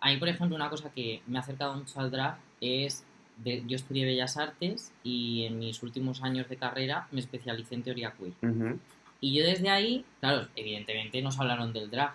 A 0.01 0.11
mí, 0.11 0.19
por 0.19 0.29
ejemplo, 0.29 0.55
una 0.55 0.69
cosa 0.69 0.91
que 0.91 1.23
me 1.27 1.39
ha 1.39 1.41
acercado 1.41 1.75
mucho 1.75 1.99
al 1.99 2.11
drag 2.11 2.37
es, 2.65 3.05
de- 3.45 3.63
yo 3.67 3.77
estudié 3.77 4.05
Bellas 4.05 4.37
Artes 4.37 4.93
y 5.03 5.45
en 5.45 5.59
mis 5.59 5.83
últimos 5.83 6.23
años 6.23 6.49
de 6.49 6.57
carrera 6.57 7.09
me 7.13 7.21
especialicé 7.21 7.75
en 7.75 7.83
teoría 7.83 8.13
queer. 8.13 8.33
Ujú. 8.43 8.79
Y 9.21 9.35
yo 9.35 9.45
desde 9.45 9.71
ahí, 9.71 10.05
claro, 10.21 10.49
evidentemente 10.57 11.21
nos 11.23 11.39
hablaron 11.39 11.73
del 11.73 11.91
drag. 11.91 12.15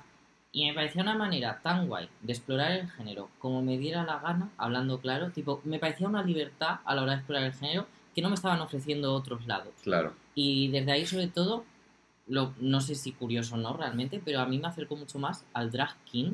Y 0.51 0.65
me 0.65 0.73
parecía 0.73 1.03
una 1.03 1.15
manera 1.15 1.59
tan 1.61 1.87
guay 1.87 2.09
de 2.21 2.33
explorar 2.33 2.71
el 2.71 2.89
género 2.89 3.29
como 3.37 3.61
me 3.61 3.77
diera 3.77 4.03
la 4.03 4.17
gana, 4.19 4.49
hablando 4.57 4.99
claro, 4.99 5.29
tipo, 5.29 5.61
me 5.63 5.77
parecía 5.77 6.07
una 6.07 6.23
libertad 6.23 6.79
a 6.85 6.95
la 6.95 7.03
hora 7.03 7.11
de 7.11 7.17
explorar 7.19 7.43
el 7.43 7.53
género 7.53 7.85
que 8.15 8.21
no 8.23 8.29
me 8.29 8.35
estaban 8.35 8.59
ofreciendo 8.59 9.13
otros 9.13 9.45
lados. 9.45 9.73
Claro. 9.83 10.13
Y 10.33 10.69
desde 10.69 10.91
ahí, 10.91 11.05
sobre 11.05 11.27
todo, 11.27 11.65
lo, 12.27 12.53
no 12.59 12.81
sé 12.81 12.95
si 12.95 13.11
curioso 13.11 13.55
o 13.55 13.57
no 13.59 13.77
realmente, 13.77 14.21
pero 14.25 14.39
a 14.39 14.45
mí 14.47 14.57
me 14.57 14.67
acercó 14.67 14.95
mucho 14.95 15.19
más 15.19 15.45
al 15.53 15.69
drag 15.71 15.95
king. 16.05 16.33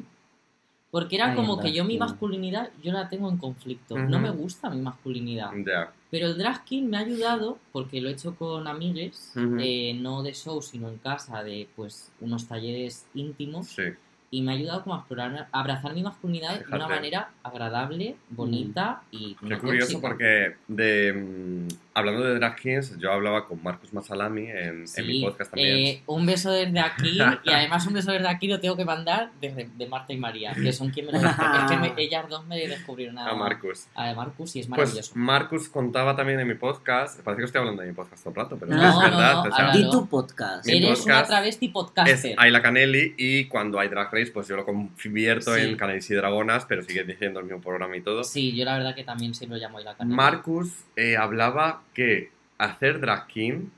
Porque 0.92 1.18
era 1.18 1.32
Ay, 1.32 1.36
como 1.36 1.60
que 1.60 1.74
yo 1.74 1.84
mi 1.84 1.98
masculinidad, 1.98 2.70
yo 2.82 2.94
la 2.94 3.10
tengo 3.10 3.30
en 3.30 3.38
conflicto. 3.38 3.98
No 3.98 4.20
me 4.20 4.30
gusta 4.30 4.70
mi 4.70 4.82
masculinidad. 4.82 5.52
Ya. 5.66 5.92
Pero 6.10 6.28
el 6.28 6.38
drag 6.38 6.64
king 6.64 6.84
me 6.84 6.98
ha 6.98 7.02
ayudado, 7.02 7.58
porque 7.74 8.00
lo 8.00 8.08
he 8.10 8.14
hecho 8.14 8.36
con 8.36 8.68
amigues, 8.68 9.34
eh, 9.60 9.94
no 10.00 10.24
de 10.24 10.34
show, 10.34 10.62
sino 10.62 10.88
en 10.88 10.98
casa, 10.98 11.44
de 11.44 11.68
pues 11.76 12.12
unos 12.22 12.48
talleres 12.48 13.06
íntimos. 13.14 13.68
Sí. 13.68 13.84
Y 14.32 14.42
me 14.42 14.52
ha 14.52 14.56
ayudado 14.56 14.84
como 14.84 14.96
a 14.96 15.00
explorar, 15.00 15.50
a 15.52 15.60
abrazar 15.60 15.94
mi 15.94 16.04
masculinidad 16.04 16.60
de 16.60 16.66
una 16.74 16.88
manera 16.88 17.32
agradable, 17.44 18.16
bonita 18.30 19.04
y 19.12 19.36
Qué 19.36 19.46
no 19.46 19.60
curioso 19.60 20.00
tóxica. 20.00 20.08
porque 20.08 20.56
de 20.68 21.14
mm, 21.14 21.68
hablando 21.96 22.24
de 22.24 22.36
drag 22.36 22.56
kings, 22.58 22.98
yo 23.00 23.12
hablaba 23.12 23.48
con 23.48 23.64
Marcus 23.64 23.94
Masalami 23.94 24.44
en, 24.52 24.86
en 24.96 25.08
mi 25.08 25.22
podcast 25.24 25.50
también. 25.52 25.78
eh, 25.78 26.04
un 26.06 26.26
beso 26.26 26.52
desde 26.52 26.80
aquí 26.80 27.18
y 27.44 27.50
además 27.52 27.88
un 27.88 27.94
beso 27.94 28.12
desde 28.12 28.28
aquí 28.28 28.48
lo 28.48 28.60
tengo 28.60 28.76
que 28.78 28.86
mandar 28.86 29.32
desde 29.42 29.70
de 29.76 29.88
Marta 29.88 30.12
y 30.14 30.18
María, 30.18 30.54
que 30.54 30.72
son 30.74 30.90
quien 30.92 31.06
me 31.08 31.14
lo 31.14 31.20
es 31.20 31.26
que 31.70 31.78
me- 31.78 31.94
ellas 31.98 32.26
dos 32.30 32.46
me 32.46 32.58
descubrieron 32.68 33.18
a, 33.18 33.30
a 33.30 33.34
Marcus. 33.36 33.88
a 33.96 34.14
Marcus 34.14 34.56
y 34.58 34.60
es 34.60 34.68
Pues 34.68 34.78
maravilloso. 34.80 35.12
Marcus 35.16 35.70
contaba 35.70 36.16
también 36.16 36.40
en 36.40 36.48
mi 36.48 36.56
podcast, 36.56 37.22
parece 37.22 37.40
que 37.42 37.46
estoy 37.46 37.60
hablando 37.60 37.82
de 37.82 37.88
mi 37.88 37.94
podcast 37.96 38.22
todo 38.24 38.32
el 38.32 38.36
rato, 38.36 38.58
pero 38.60 38.72
No, 38.76 38.88
es 38.88 38.94
no, 38.94 39.00
verdad. 39.02 39.34
no, 39.34 39.42
o 39.42 39.44
sea, 39.56 39.68
háblalo. 39.70 39.86
Di 39.86 39.90
tu 39.92 40.08
podcast. 40.10 40.66
Mi 40.66 40.74
Eres 40.78 41.06
una 41.06 41.14
podcast 41.16 41.30
travesti 41.30 41.66
es 41.68 41.72
podcaster. 41.72 42.36
Ayla 42.38 42.62
Canelli 42.62 43.14
y 43.18 43.46
cuando 43.46 43.80
hay 43.80 43.88
Drag 43.88 44.14
Race, 44.14 44.32
pues 44.34 44.48
yo 44.50 44.56
lo 44.58 44.66
convierto 44.66 45.56
Sí. 45.56 45.62
en 45.62 45.78
Canelis 45.78 46.10
y 46.12 46.16
Dragonas, 46.16 46.66
pero 46.66 46.84
sigue 46.84 47.06
diciendo 47.06 47.40
el 47.40 47.46
mismo 47.46 47.62
programa 47.62 47.96
y 47.96 48.02
todo. 48.02 48.24
Sí, 48.26 48.54
yo 48.54 48.66
la 48.66 48.74
verdad 48.78 48.94
que 48.96 49.06
también 49.06 49.34
siempre 49.34 49.58
lo 49.60 49.64
llamo 49.66 49.80
la 49.80 49.96
canela. 49.96 50.16
Marcus 50.16 50.74
eh, 50.98 51.16
hablaba 51.16 51.82
que 51.96 52.30
hacer 52.60 53.00
drag 53.00 53.26
king 53.28 53.70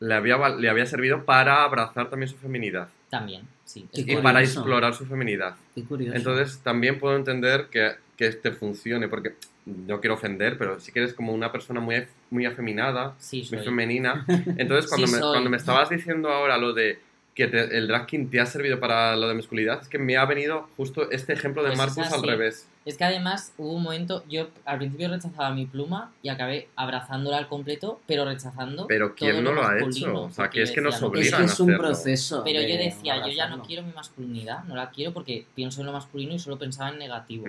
le 0.00 0.14
había, 0.14 0.36
val- 0.36 0.60
le 0.60 0.68
había 0.70 0.86
servido 0.86 1.24
para 1.24 1.62
abrazar 1.64 2.08
también 2.10 2.28
su 2.28 2.36
feminidad 2.36 2.88
También, 3.10 3.42
sí. 3.64 3.86
Y 3.92 4.16
para 4.16 4.40
explorar 4.40 4.94
su 4.94 5.04
feminidad. 5.06 5.56
Qué 5.74 5.84
curioso. 5.84 6.16
Entonces 6.16 6.58
también 6.62 6.98
puedo 6.98 7.16
entender 7.16 7.66
que, 7.70 7.92
que 8.16 8.26
este 8.26 8.50
funcione, 8.52 9.08
porque 9.08 9.34
no 9.66 10.00
quiero 10.00 10.14
ofender, 10.14 10.58
pero 10.58 10.80
sí 10.80 10.92
que 10.92 10.98
eres 11.00 11.14
como 11.14 11.32
una 11.32 11.50
persona 11.52 11.80
muy, 11.80 12.04
muy 12.30 12.44
afeminada, 12.46 13.14
Sí, 13.18 13.46
muy 13.52 13.60
femenina. 13.62 14.24
Entonces 14.58 14.88
cuando, 14.88 15.06
Sí, 15.06 15.12
me, 15.14 15.20
cuando 15.20 15.50
me 15.50 15.56
estabas 15.56 15.90
diciendo 15.90 16.28
ahora 16.30 16.58
lo 16.58 16.72
de 16.72 16.98
que 17.34 17.46
te- 17.48 17.76
el 17.76 17.88
drag 17.88 18.06
king 18.06 18.28
te 18.28 18.40
ha 18.40 18.46
servido 18.46 18.78
para 18.80 19.16
lo 19.16 19.26
de 19.28 19.34
masculinidad, 19.34 19.80
es 19.82 19.88
que 19.88 19.98
me 19.98 20.16
ha 20.16 20.24
venido 20.24 20.68
justo 20.76 21.10
este 21.10 21.32
ejemplo 21.32 21.62
de 21.62 21.70
Pues 21.70 21.80
es 21.80 21.96
Marcus 21.96 22.12
al 22.12 22.22
revés. 22.22 22.68
Es 22.84 22.98
que 22.98 23.04
además 23.04 23.54
hubo 23.56 23.72
un 23.72 23.82
momento, 23.82 24.24
yo 24.28 24.48
al 24.66 24.76
principio 24.78 25.08
rechazaba 25.08 25.50
mi 25.54 25.64
pluma 25.64 26.12
y 26.22 26.28
acabé 26.28 26.68
abrazándola 26.76 27.38
al 27.38 27.48
completo, 27.48 28.00
pero 28.06 28.26
rechazando. 28.26 28.86
Pero 28.86 29.08
todo 29.08 29.16
¿quién 29.16 29.42
no 29.42 29.52
lo 29.52 29.62
ha 29.62 29.72
masculino, 29.72 30.10
hecho? 30.10 30.22
O 30.24 30.30
sea, 30.30 30.50
que 30.50 30.62
es 30.62 30.68
yo 30.68 30.74
que 30.74 30.80
nos 30.82 30.94
decía, 30.94 31.00
no, 31.00 31.06
es 31.06 31.10
obligan 31.10 31.40
que 31.40 31.46
es 31.46 31.60
un 31.60 31.70
hacerlo. 31.70 31.88
proceso. 31.88 32.42
Pero 32.44 32.60
yo 32.60 32.76
de 32.76 32.84
decía, 32.84 33.26
yo 33.26 33.32
ya 33.32 33.48
no 33.48 33.62
quiero 33.62 33.82
mi 33.84 33.92
masculinidad, 33.92 34.64
no 34.64 34.74
la 34.76 34.90
quiero 34.90 35.12
porque 35.14 35.46
pienso 35.54 35.80
en 35.80 35.86
lo 35.86 35.92
masculino 35.92 36.34
y 36.34 36.38
solo 36.38 36.58
pensaba 36.58 36.90
en 36.90 36.98
negativo. 36.98 37.46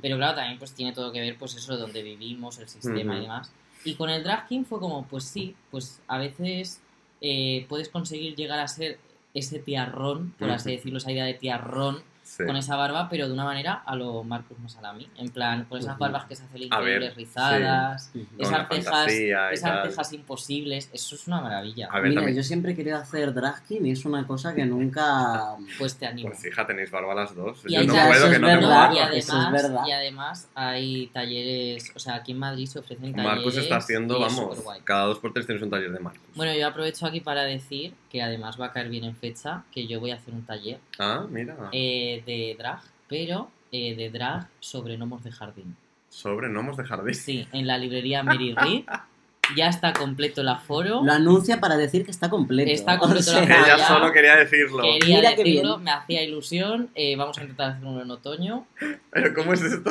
Pero 0.00 0.16
claro, 0.16 0.36
también 0.36 0.58
pues 0.58 0.72
tiene 0.72 0.92
todo 0.92 1.10
que 1.10 1.20
ver 1.20 1.36
pues 1.36 1.56
eso 1.56 1.74
de 1.74 1.80
donde 1.80 2.02
vivimos, 2.02 2.58
el 2.60 2.68
sistema 2.68 3.18
y 3.18 3.22
demás. 3.22 3.52
Y 3.84 3.94
con 3.94 4.08
el 4.08 4.22
drag 4.22 4.46
king 4.46 4.64
fue 4.64 4.78
como, 4.78 5.04
pues 5.06 5.24
sí, 5.24 5.56
pues 5.70 6.00
a 6.06 6.18
veces 6.18 6.80
eh, 7.20 7.66
puedes 7.68 7.88
conseguir 7.88 8.36
llegar 8.36 8.60
a 8.60 8.68
ser 8.68 8.98
ese 9.34 9.58
tiarrón, 9.58 10.32
por 10.38 10.50
así 10.50 10.70
decirlo, 10.70 10.98
esa 10.98 11.10
idea 11.10 11.24
de 11.24 11.34
tiarrón 11.34 12.02
Sí. 12.30 12.44
con 12.46 12.54
esa 12.56 12.76
barba, 12.76 13.08
pero 13.10 13.26
de 13.26 13.32
una 13.34 13.42
manera 13.44 13.82
a 13.84 13.96
lo 13.96 14.22
Marcus 14.22 14.56
Masalami. 14.60 15.08
En 15.16 15.30
plan, 15.30 15.64
con 15.64 15.80
esas 15.80 15.98
barbas 15.98 16.26
que 16.26 16.36
se 16.36 16.44
hacen 16.44 16.54
ver, 16.54 16.62
increíbles, 16.62 17.16
rizadas, 17.16 18.12
esas 18.38 18.68
cejas, 18.68 19.08
esas 19.52 19.88
cejas 19.88 20.12
imposibles, 20.12 20.90
eso 20.92 21.16
es 21.16 21.26
una 21.26 21.40
maravilla. 21.40 21.88
A 21.90 21.98
ver, 21.98 22.10
Mira, 22.10 22.20
también. 22.20 22.36
yo 22.36 22.44
siempre 22.44 22.70
he 22.72 22.76
querido 22.76 22.98
hacer 22.98 23.34
drag 23.34 23.64
king 23.66 23.80
y 23.84 23.90
es 23.90 24.04
una 24.04 24.24
cosa 24.28 24.54
que 24.54 24.64
nunca... 24.64 25.56
Pues 25.76 25.96
te 25.96 26.06
animo. 26.06 26.28
Pues 26.28 26.44
hija, 26.44 26.64
tenéis 26.66 26.92
barba 26.92 27.14
las 27.16 27.34
dos. 27.34 27.62
Y 27.66 27.74
Yo 27.74 27.82
no 27.84 27.94
puedo 27.94 28.12
eso 28.12 28.28
que 28.28 28.34
es 28.36 28.40
no 28.40 28.46
tengo 28.46 28.60
verdad, 28.68 28.92
y 28.92 28.96
barba. 28.98 29.10
eso 29.16 29.16
es 29.18 29.30
además, 29.34 29.62
verdad. 29.62 29.82
y 29.88 29.92
además 29.92 30.48
hay 30.54 31.06
talleres, 31.08 31.92
o 31.96 31.98
sea, 31.98 32.14
aquí 32.14 32.30
en 32.30 32.38
Madrid 32.38 32.66
se 32.66 32.78
ofrecen 32.78 33.12
talleres. 33.12 33.24
Marcus 33.36 33.56
está 33.56 33.76
haciendo, 33.78 34.20
vamos, 34.20 34.62
cada 34.84 35.06
dos 35.06 35.18
por 35.18 35.32
tres 35.32 35.46
tienes 35.46 35.62
un 35.64 35.70
taller 35.70 35.90
de 35.90 35.98
Marcus. 35.98 36.22
Bueno, 36.36 36.54
yo 36.54 36.66
aprovecho 36.68 37.06
aquí 37.06 37.20
para 37.20 37.42
decir 37.42 37.92
que 38.10 38.22
además 38.22 38.60
va 38.60 38.66
a 38.66 38.72
caer 38.72 38.88
bien 38.88 39.04
en 39.04 39.14
fecha, 39.16 39.62
que 39.72 39.86
yo 39.86 40.00
voy 40.00 40.10
a 40.10 40.16
hacer 40.16 40.34
un 40.34 40.42
taller 40.44 40.78
Ah, 40.98 41.24
mira. 41.28 41.56
eh, 41.72 42.22
de 42.26 42.56
drag, 42.58 42.80
pero 43.08 43.50
eh, 43.72 43.94
de 43.94 44.10
drag 44.10 44.48
sobre 44.60 44.96
gnomos 44.96 45.22
de 45.24 45.30
jardín. 45.32 45.76
Sobre 46.08 46.48
gnomos 46.48 46.76
de 46.76 46.84
jardín. 46.84 47.14
Sí, 47.14 47.46
en 47.52 47.66
la 47.66 47.78
librería 47.78 48.22
Mary 48.22 48.54
Reed. 48.54 48.84
Ya 49.56 49.66
está 49.66 49.92
completo 49.92 50.42
el 50.42 50.48
aforo. 50.48 51.02
Lo 51.02 51.10
anuncia 51.12 51.58
para 51.58 51.76
decir 51.76 52.04
que 52.04 52.12
está 52.12 52.30
completo. 52.30 52.70
Está 52.70 52.98
completo 53.00 53.30
O 53.32 53.34
sea, 53.34 53.40
la 53.48 53.56
Ella 53.58 53.76
ya. 53.78 53.88
solo 53.88 54.12
quería 54.12 54.36
decirlo. 54.36 54.80
Quería 54.84 55.16
Mira 55.16 55.30
decirlo, 55.34 55.78
me 55.78 55.90
hacía 55.90 56.22
ilusión. 56.22 56.88
eh, 56.94 57.16
vamos 57.16 57.36
a 57.36 57.40
intentar 57.42 57.70
hacerlo 57.72 58.00
en 58.00 58.10
otoño. 58.12 58.66
Pero 59.10 59.34
¿cómo 59.34 59.52
es 59.52 59.62
esto 59.62 59.90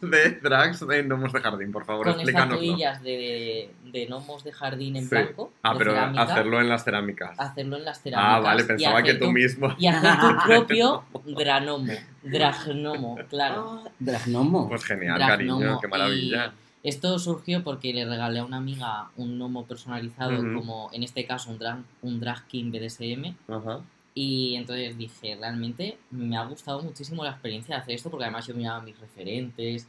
de 0.00 0.30
drags 0.42 0.86
de 0.86 1.02
gnomos 1.02 1.32
de 1.32 1.40
jardín? 1.40 1.72
Por 1.72 1.84
favor, 1.84 2.10
Con 2.12 2.20
estatuillas 2.20 3.02
de, 3.02 3.70
de 3.84 4.06
gnomos 4.06 4.42
de 4.44 4.52
jardín 4.52 4.96
en 4.96 5.02
Sí. 5.04 5.10
blanco. 5.10 5.52
Ah, 5.62 5.72
de 5.72 5.78
pero 5.78 5.92
cerámica, 5.92 6.22
hacerlo 6.22 6.60
en 6.60 6.68
las 6.68 6.84
cerámicas. 6.84 7.38
hacerlo 7.38 7.76
en 7.76 7.84
las 7.84 8.00
cerámicas. 8.02 8.34
Ah, 8.36 8.40
vale, 8.40 8.64
pensaba 8.64 9.02
que 9.02 9.14
tú 9.14 9.26
tu- 9.26 9.32
mismo. 9.32 9.74
Y 9.78 9.86
hacer 9.86 10.12
tu 10.20 10.36
propio 10.46 11.04
dranomo. 11.26 11.92
Dragnomo, 12.22 13.18
claro. 13.28 13.82
Ah, 13.86 13.90
Dragnomo. 13.98 14.68
Pues 14.68 14.84
genial, 14.84 15.18
Dragnomo. 15.18 15.58
cariño, 15.60 15.80
qué 15.80 15.88
maravilla. 15.88 16.52
Y 16.82 16.88
esto 16.88 17.18
surgió 17.18 17.62
porque 17.62 17.92
le 17.92 18.06
regalé 18.06 18.38
a 18.40 18.44
una 18.44 18.56
amiga 18.56 19.10
un 19.16 19.36
gnomo 19.38 19.66
personalizado, 19.66 20.36
como 20.54 20.88
en 20.94 21.02
este 21.02 21.26
caso 21.26 21.50
un 21.50 21.58
drag, 21.58 21.78
un 22.02 22.20
drag 22.20 22.46
king 22.46 22.70
BDSM. 22.72 23.34
Ajá. 23.48 23.80
Y 24.14 24.54
entonces 24.56 24.98
dije, 24.98 25.36
realmente 25.36 25.98
me 26.10 26.36
ha 26.36 26.44
gustado 26.44 26.82
muchísimo 26.82 27.24
la 27.24 27.30
experiencia 27.30 27.76
de 27.76 27.82
hacer 27.82 27.94
esto, 27.94 28.10
porque 28.10 28.24
además 28.24 28.46
yo 28.46 28.54
miraba 28.54 28.80
mis 28.82 28.98
referentes. 28.98 29.88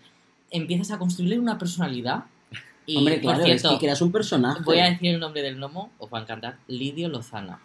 Empiezas 0.50 0.92
a 0.92 1.00
construirle 1.00 1.40
una 1.40 1.58
personalidad. 1.58 2.26
Y 2.86 2.98
Hombre, 2.98 3.16
por 3.16 3.34
claro, 3.34 3.44
cierto, 3.44 3.68
es 3.68 3.74
que 3.74 3.80
creas 3.80 4.02
un 4.02 4.12
personaje. 4.12 4.62
voy 4.64 4.80
a 4.80 4.86
decir 4.86 5.14
el 5.14 5.20
nombre 5.20 5.42
del 5.42 5.58
gnomo, 5.58 5.92
os 5.98 6.12
va 6.12 6.20
a 6.20 6.22
encantar, 6.22 6.58
Lidio 6.68 7.10
Lozana. 7.10 7.60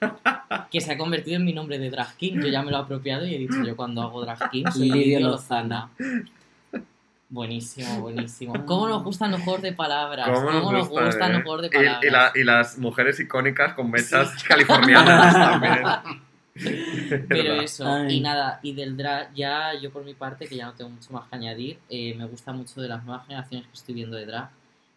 que 0.70 0.80
se 0.80 0.92
ha 0.92 0.98
convertido 0.98 1.36
en 1.36 1.44
mi 1.44 1.52
nombre 1.52 1.78
de 1.78 1.90
drag 1.90 2.16
king. 2.16 2.34
Yo 2.34 2.48
ya 2.48 2.62
me 2.62 2.70
lo 2.70 2.78
he 2.78 2.80
apropiado 2.80 3.26
y 3.26 3.34
he 3.34 3.38
dicho 3.38 3.62
yo 3.64 3.76
cuando 3.76 4.02
hago 4.02 4.22
drag 4.22 4.50
king 4.50 4.64
soy 4.72 4.90
Lidio 4.90 4.96
Lidio 4.96 5.20
Lozana. 5.20 5.90
Lozana. 5.98 6.24
Buenísimo, 7.28 8.00
buenísimo. 8.00 8.64
¿Cómo 8.66 8.88
nos 8.88 9.02
gustan 9.02 9.30
los 9.32 9.40
juegos 9.42 9.62
de 9.62 9.72
palabras? 9.72 10.28
¿Cómo 10.28 10.46
¿Cómo, 10.60 10.72
nos 10.72 10.88
gustan, 10.88 11.06
gustan 11.06 11.30
eh? 11.30 11.34
los 11.34 11.42
juegos 11.42 11.62
de 11.62 11.66
Y, 11.68 11.70
palabras? 11.70 12.04
y 12.04 12.10
la- 12.10 12.32
y 12.34 12.44
las 12.44 12.78
mujeres 12.78 13.18
icónicas 13.20 13.74
con 13.74 13.90
mechas 13.90 14.42
californianas 14.44 15.34
también. 15.34 15.82
Pero 17.28 17.60
eso, 17.60 17.86
Ay. 17.86 18.16
y 18.16 18.20
nada, 18.20 18.60
y 18.62 18.72
del 18.74 18.96
drag, 18.96 19.32
ya 19.34 19.72
yo 19.80 19.90
por 19.90 20.04
mi 20.04 20.14
parte, 20.14 20.46
que 20.46 20.56
ya 20.56 20.66
no 20.66 20.72
tengo 20.72 20.90
mucho 20.90 21.12
más 21.12 21.28
que 21.28 21.36
añadir, 21.36 21.78
eh, 21.90 22.14
me 22.16 22.24
gusta 22.26 22.52
mucho 22.52 22.80
de 22.80 22.88
las 22.88 23.04
nuevas 23.04 23.26
generaciones 23.26 23.66
que 23.66 23.74
estoy 23.74 23.94
viendo 23.94 24.16
de 24.16 24.24
drag. 24.26 24.50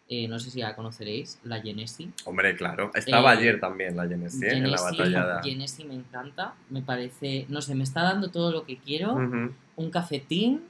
Eh, 0.08 0.26
no 0.26 0.40
sé 0.40 0.50
si 0.50 0.60
la 0.60 0.74
conoceréis, 0.74 1.38
la 1.44 1.60
Genesi. 1.60 2.10
Hombre, 2.24 2.56
claro. 2.56 2.90
Estaba 2.94 3.32
Eh, 3.34 3.38
ayer 3.38 3.60
también 3.60 3.96
la 3.96 4.08
Genesis, 4.08 4.42
¿eh? 4.42 4.56
en 4.56 4.70
la 4.70 4.78
Genesi, 4.78 4.96
batallada. 4.98 5.42
Genesi 5.42 5.84
me 5.84 5.94
encanta, 5.94 6.54
me 6.68 6.82
parece, 6.82 7.46
no 7.48 7.60
sé, 7.62 7.74
me 7.76 7.84
está 7.84 8.02
dando 8.02 8.28
todo 8.30 8.50
lo 8.50 8.64
que 8.64 8.76
quiero. 8.78 9.12
Ujú. 9.12 9.52
Un 9.76 9.90
cafetín, 9.90 10.62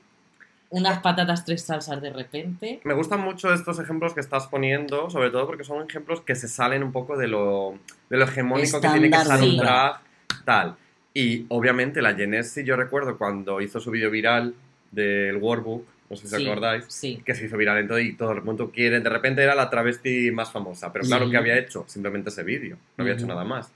unas 0.71 1.01
patatas 1.01 1.45
tres 1.45 1.63
salsas 1.63 2.01
de 2.01 2.11
repente. 2.13 2.81
Me 2.85 2.95
gustan 2.95 3.21
mucho 3.21 3.53
estos 3.53 3.79
ejemplos 3.81 4.15
que 4.15 4.21
estás 4.21 4.47
poniendo, 4.47 5.11
sobre 5.11 5.31
todo 5.31 5.47
porque 5.47 5.65
son 5.65 5.87
ejemplos 5.89 6.21
que 6.23 6.35
se 6.37 6.49
salen 6.49 6.83
un 6.83 6.93
poco 6.93 7.17
de 7.17 7.27
lo, 7.29 7.79
de 8.09 8.17
lo 8.17 8.25
hegemónico 8.25 8.81
que 8.81 8.89
tiene 8.89 9.11
que 9.11 9.17
Estándar 9.17 9.39
ser 9.41 9.49
un 9.49 9.57
drag, 9.57 10.01
tal. 10.45 10.77
Y 11.13 11.45
obviamente 11.49 12.01
la 12.01 12.15
Genesi, 12.15 12.63
yo 12.65 12.77
recuerdo 12.77 13.19
cuando 13.19 13.61
hizo 13.61 13.81
su 13.81 13.91
vídeo 13.91 14.11
viral 14.11 14.55
del 14.93 15.37
workbook, 15.37 15.85
no 16.09 16.17
sé 16.17 16.29
si 16.29 16.37
Sí, 16.37 16.43
os 16.43 16.49
acordáis, 16.49 16.85
Sí. 16.89 17.23
que 17.25 17.35
se 17.35 17.47
hizo 17.47 17.57
viral 17.57 17.79
en 17.79 17.89
todo 17.89 17.99
y 17.99 18.13
todo 18.15 18.33
el 18.33 18.43
mundo 18.43 18.71
quiere, 18.71 19.01
de 19.01 19.09
repente 19.11 19.43
era 19.43 19.55
la 19.57 19.71
travesti 19.71 20.31
más 20.31 20.53
famosa, 20.53 20.93
pero 20.93 21.05
claro 21.05 21.25
Sí. 21.27 21.31
que 21.33 21.37
había 21.37 21.59
hecho 21.59 21.85
simplemente 21.89 22.31
ese 22.31 22.43
vídeo, 22.45 22.77
no 22.97 23.03
había 23.03 23.15
hecho 23.15 23.25
Ujú. 23.25 23.33
nada 23.35 23.45
más. 23.45 23.73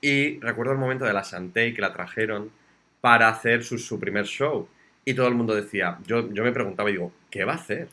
Y 0.00 0.38
recuerdo 0.40 0.72
el 0.72 0.78
momento 0.78 1.04
de 1.04 1.12
la 1.12 1.22
Shantae 1.22 1.72
que 1.74 1.80
la 1.80 1.92
trajeron 1.92 2.50
para 3.00 3.28
hacer 3.28 3.62
su, 3.64 3.78
su 3.78 3.98
primer 4.00 4.24
show. 4.26 4.68
Y 5.04 5.14
todo 5.14 5.28
el 5.28 5.34
mundo 5.34 5.54
decía, 5.54 5.98
yo, 6.06 6.32
yo 6.32 6.42
me 6.44 6.52
preguntaba 6.52 6.88
y 6.88 6.94
digo, 6.94 7.12
¿qué 7.30 7.44
va 7.44 7.52
a 7.52 7.56
hacer? 7.56 7.88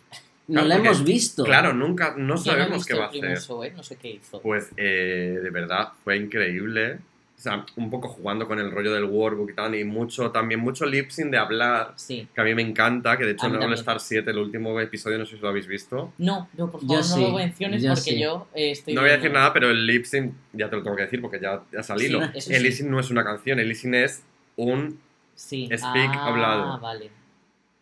No 0.47 0.61
la 0.63 0.75
porque- 0.75 0.87
hemos 0.89 1.03
visto. 1.03 1.43
Claro, 1.43 1.73
nunca, 1.73 2.15
no 2.17 2.37
sabemos 2.37 2.85
qué 2.85 2.93
va 2.93 3.05
a 3.05 3.09
hacer. 3.09 3.37
show, 3.39 3.63
¿eh? 3.63 3.73
No 3.75 3.83
sé 3.83 3.95
qué 3.97 4.09
hizo. 4.11 4.41
Pues 4.41 4.69
eh, 4.77 5.39
de 5.41 5.49
verdad 5.49 5.89
fue 6.03 6.17
increíble. 6.17 6.99
O 7.37 7.43
sea, 7.43 7.65
un 7.75 7.89
poco 7.89 8.07
jugando 8.07 8.47
con 8.47 8.59
el 8.59 8.69
rollo 8.69 8.93
del 8.93 9.05
workbook 9.05 9.49
y 9.49 9.53
tal, 9.55 9.73
y 9.73 9.83
mucho, 9.83 10.29
también 10.29 10.59
mucho 10.59 10.85
lip 10.85 11.09
sync 11.09 11.31
de 11.31 11.37
hablar, 11.39 11.93
Sí. 11.95 12.27
que 12.35 12.39
a 12.39 12.43
mí 12.43 12.53
me 12.53 12.61
encanta, 12.61 13.17
que 13.17 13.25
de 13.25 13.31
hecho 13.31 13.47
en 13.47 13.55
All. 13.55 13.73
Star 13.73 13.99
7, 13.99 14.29
el 14.29 14.37
último 14.37 14.79
episodio, 14.79 15.17
no 15.17 15.25
sé 15.25 15.37
si 15.37 15.41
lo 15.41 15.49
habéis 15.49 15.65
visto. 15.65 16.13
No, 16.19 16.47
no, 16.55 16.69
por 16.69 16.81
Yo 16.81 16.87
favor, 16.89 17.03
sí, 17.03 17.19
no 17.21 17.29
lo 17.29 17.35
menciones 17.37 17.81
yo 17.81 17.89
porque 17.95 18.01
sí. 18.11 18.19
yo 18.19 18.47
eh, 18.53 18.71
estoy. 18.71 18.93
No 18.93 19.01
voy 19.01 19.09
a 19.09 19.13
decir 19.17 19.31
nada, 19.31 19.51
pero 19.53 19.71
el 19.71 19.87
lip 19.87 20.05
sync, 20.05 20.33
ya 20.53 20.69
te 20.69 20.75
lo 20.75 20.83
tengo 20.83 20.95
que 20.95 21.01
decir 21.03 21.19
porque 21.19 21.39
ya, 21.41 21.63
ya 21.73 21.81
salido. 21.81 22.21
El 22.21 22.41
sí. 22.41 22.59
lip 22.59 22.73
sync 22.73 22.89
no 22.91 22.99
es 22.99 23.09
una 23.09 23.23
canción, 23.23 23.59
el 23.59 23.67
lip 23.69 23.77
sync 23.77 23.95
es 23.95 24.21
un 24.55 24.99
Sí. 25.35 25.65
Speak 25.65 26.11
ah, 26.13 26.25
hablado. 26.27 26.79
vale. 26.79 27.20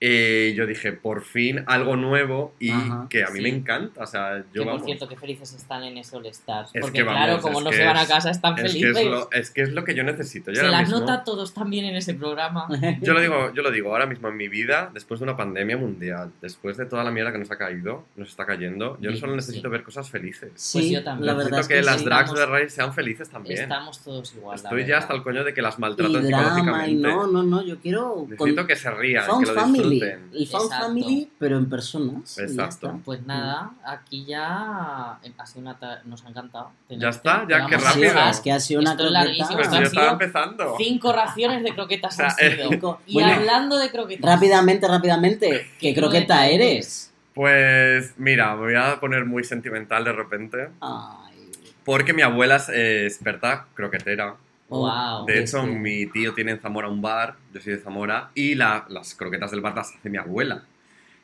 Eh, 0.01 0.53
yo 0.55 0.65
dije, 0.65 0.93
por 0.93 1.23
fin 1.23 1.63
algo 1.67 1.97
nuevo 1.97 2.53
y 2.57 2.71
Ajá, 2.71 3.07
que 3.09 3.23
a 3.23 3.29
mí 3.31 3.37
sí. 3.37 3.41
me 3.43 3.49
encanta. 3.49 4.03
O 4.03 4.05
sea, 4.07 4.43
yo 4.53 4.63
que 4.63 4.69
por 4.69 4.81
cierto, 4.85 5.07
qué 5.09 5.17
felices 5.17 5.53
están 5.53 5.83
en 5.83 5.97
ese 5.97 6.15
All 6.15 6.25
Stars. 6.27 6.71
Es 6.73 6.81
Porque 6.81 6.99
que 6.99 7.03
claro, 7.05 7.41
como 7.41 7.59
no 7.61 7.71
se 7.71 7.83
van 7.83 7.97
a 7.97 8.07
casa, 8.07 8.29
están 8.31 8.53
es, 8.57 8.63
que 8.63 8.69
felices. 8.79 8.97
es, 8.97 9.05
lo, 9.07 9.31
es 9.31 9.51
que 9.51 9.61
es 9.63 9.69
lo 9.73 9.83
que 9.83 9.95
yo 9.95 10.03
necesito. 10.03 10.51
Yo, 10.51 10.61
se 10.61 10.67
las 10.67 10.83
mismo- 10.87 10.99
nota 11.01 11.23
todos 11.25 11.53
también 11.53 11.83
en 11.85 11.95
ese 11.97 12.13
programa. 12.13 12.67
yo 13.01 13.13
lo 13.13 13.19
digo, 13.19 13.53
yo 13.53 13.61
lo 13.61 13.71
digo 13.71 13.89
ahora 13.91 14.05
mismo 14.05 14.29
en 14.29 14.37
mi 14.37 14.47
vida, 14.47 14.89
después 14.93 15.19
de 15.19 15.25
una 15.25 15.35
pandemia 15.35 15.75
mundial, 15.77 16.31
después 16.41 16.77
de 16.77 16.85
toda 16.85 17.03
la 17.03 17.11
mierda 17.11 17.31
que 17.33 17.37
nos 17.39 17.51
ha 17.51 17.57
caído, 17.57 18.05
nos 18.15 18.29
está 18.29 18.45
cayendo, 18.45 18.97
yo 19.01 19.11
Sí, 19.11 19.17
solo 19.17 19.35
necesito 19.35 19.67
sí. 19.67 19.71
ver 19.71 19.83
cosas 19.83 20.09
felices. 20.09 20.51
Sí, 20.55 20.77
Pues 20.79 20.91
yo 20.91 21.03
también. 21.03 21.25
la 21.27 21.33
verdad 21.33 21.51
necesito 21.57 21.61
es 21.61 21.67
que, 21.67 21.73
que, 21.75 21.91
las 21.91 22.05
drags 22.05 22.29
estamos- 22.29 22.39
de 22.39 22.45
Ray 22.45 22.69
sean 22.69 22.93
felices 22.93 23.29
también. 23.29 23.61
Estamos 23.61 23.99
todos 24.01 24.33
igual. 24.35 24.55
la 24.57 24.63
Estoy 24.63 24.79
ya 24.81 24.85
verdad. 24.85 24.99
hasta 24.99 25.13
el 25.15 25.23
coño 25.23 25.43
de 25.43 25.53
que 25.53 25.61
las 25.61 25.77
Y 25.77 25.81
maltraten 25.81 26.13
drama, 26.13 26.27
y 26.27 26.31
psicológicamente. 26.61 27.01
no, 27.07 27.27
no, 27.27 27.43
no, 27.43 27.61
yo 27.65 27.79
quiero... 27.79 28.25
Necesito 28.29 28.55
con- 28.55 28.67
que 28.67 28.75
se 28.77 28.91
rían, 28.91 29.25
que 29.25 29.45
lo 29.51 29.88
Family. 29.89 30.01
El 30.33 30.47
Found 30.47 30.65
Exacto. 30.65 30.85
Family, 30.87 31.31
pero 31.39 31.57
en 31.57 31.69
personas. 31.69 32.37
Exacto. 32.37 32.99
Pues 33.05 33.25
nada, 33.25 33.71
aquí 33.85 34.25
ya 34.25 35.17
eh, 35.23 35.31
ha 35.37 35.45
sido 35.45 35.61
una 35.61 35.77
nos 36.05 36.25
ha 36.25 36.29
encantado. 36.29 36.71
tenerte. 36.87 37.03
Ya 37.05 37.09
está, 37.09 37.47
ya, 37.49 37.67
Sí, 37.67 37.73
rápido. 37.85 38.01
dejar 38.01 38.29
es 38.31 38.39
que 38.41 38.51
ha 38.51 38.59
sido 38.59 38.81
una 38.81 38.91
Esto 38.91 39.03
croqueta. 39.07 39.47
Pues 39.55 39.71
yo 39.71 39.77
estaba 39.81 40.11
empezando. 40.11 40.75
Cinco 40.77 41.13
raciones 41.13 41.63
de 41.63 41.73
croquetas 41.73 42.13
O 42.13 42.17
sea, 42.17 42.25
han 42.27 42.35
sido. 42.55 42.69
Cinco. 42.69 43.01
Y 43.07 43.13
Bueno, 43.13 43.33
hablando 43.33 43.77
de 43.77 43.89
croquetas. 43.91 44.29
rápidamente, 44.29 44.87
rápidamente. 44.87 45.67
¿Qué 45.79 45.93
croqueta 45.95 46.47
eres? 46.47 47.11
Pues 47.33 48.13
mira, 48.17 48.53
me 48.55 48.61
voy 48.61 48.75
a 48.75 48.99
poner 48.99 49.25
muy 49.25 49.43
sentimental 49.43 50.03
de 50.03 50.11
repente. 50.11 50.69
Ay. 50.81 51.49
Porque 51.85 52.13
mi 52.13 52.21
abuela 52.21 52.57
es 52.57 52.69
eh, 52.69 53.05
experta 53.05 53.65
croquetera. 53.73 54.35
Wow. 54.69 55.25
De 55.25 55.39
hecho, 55.41 55.63
mi 55.65 56.05
tío 56.07 56.33
tiene 56.33 56.51
en 56.51 56.59
Zamora 56.59 56.87
un 56.87 57.01
bar, 57.01 57.35
yo 57.53 57.59
soy 57.59 57.73
de 57.73 57.79
Zamora, 57.79 58.29
y 58.35 58.55
la- 58.55 58.85
las 58.89 59.15
croquetas 59.15 59.51
del 59.51 59.61
bar 59.61 59.75
las 59.75 59.95
hace 59.95 60.09
mi 60.09 60.17
abuela. 60.17 60.63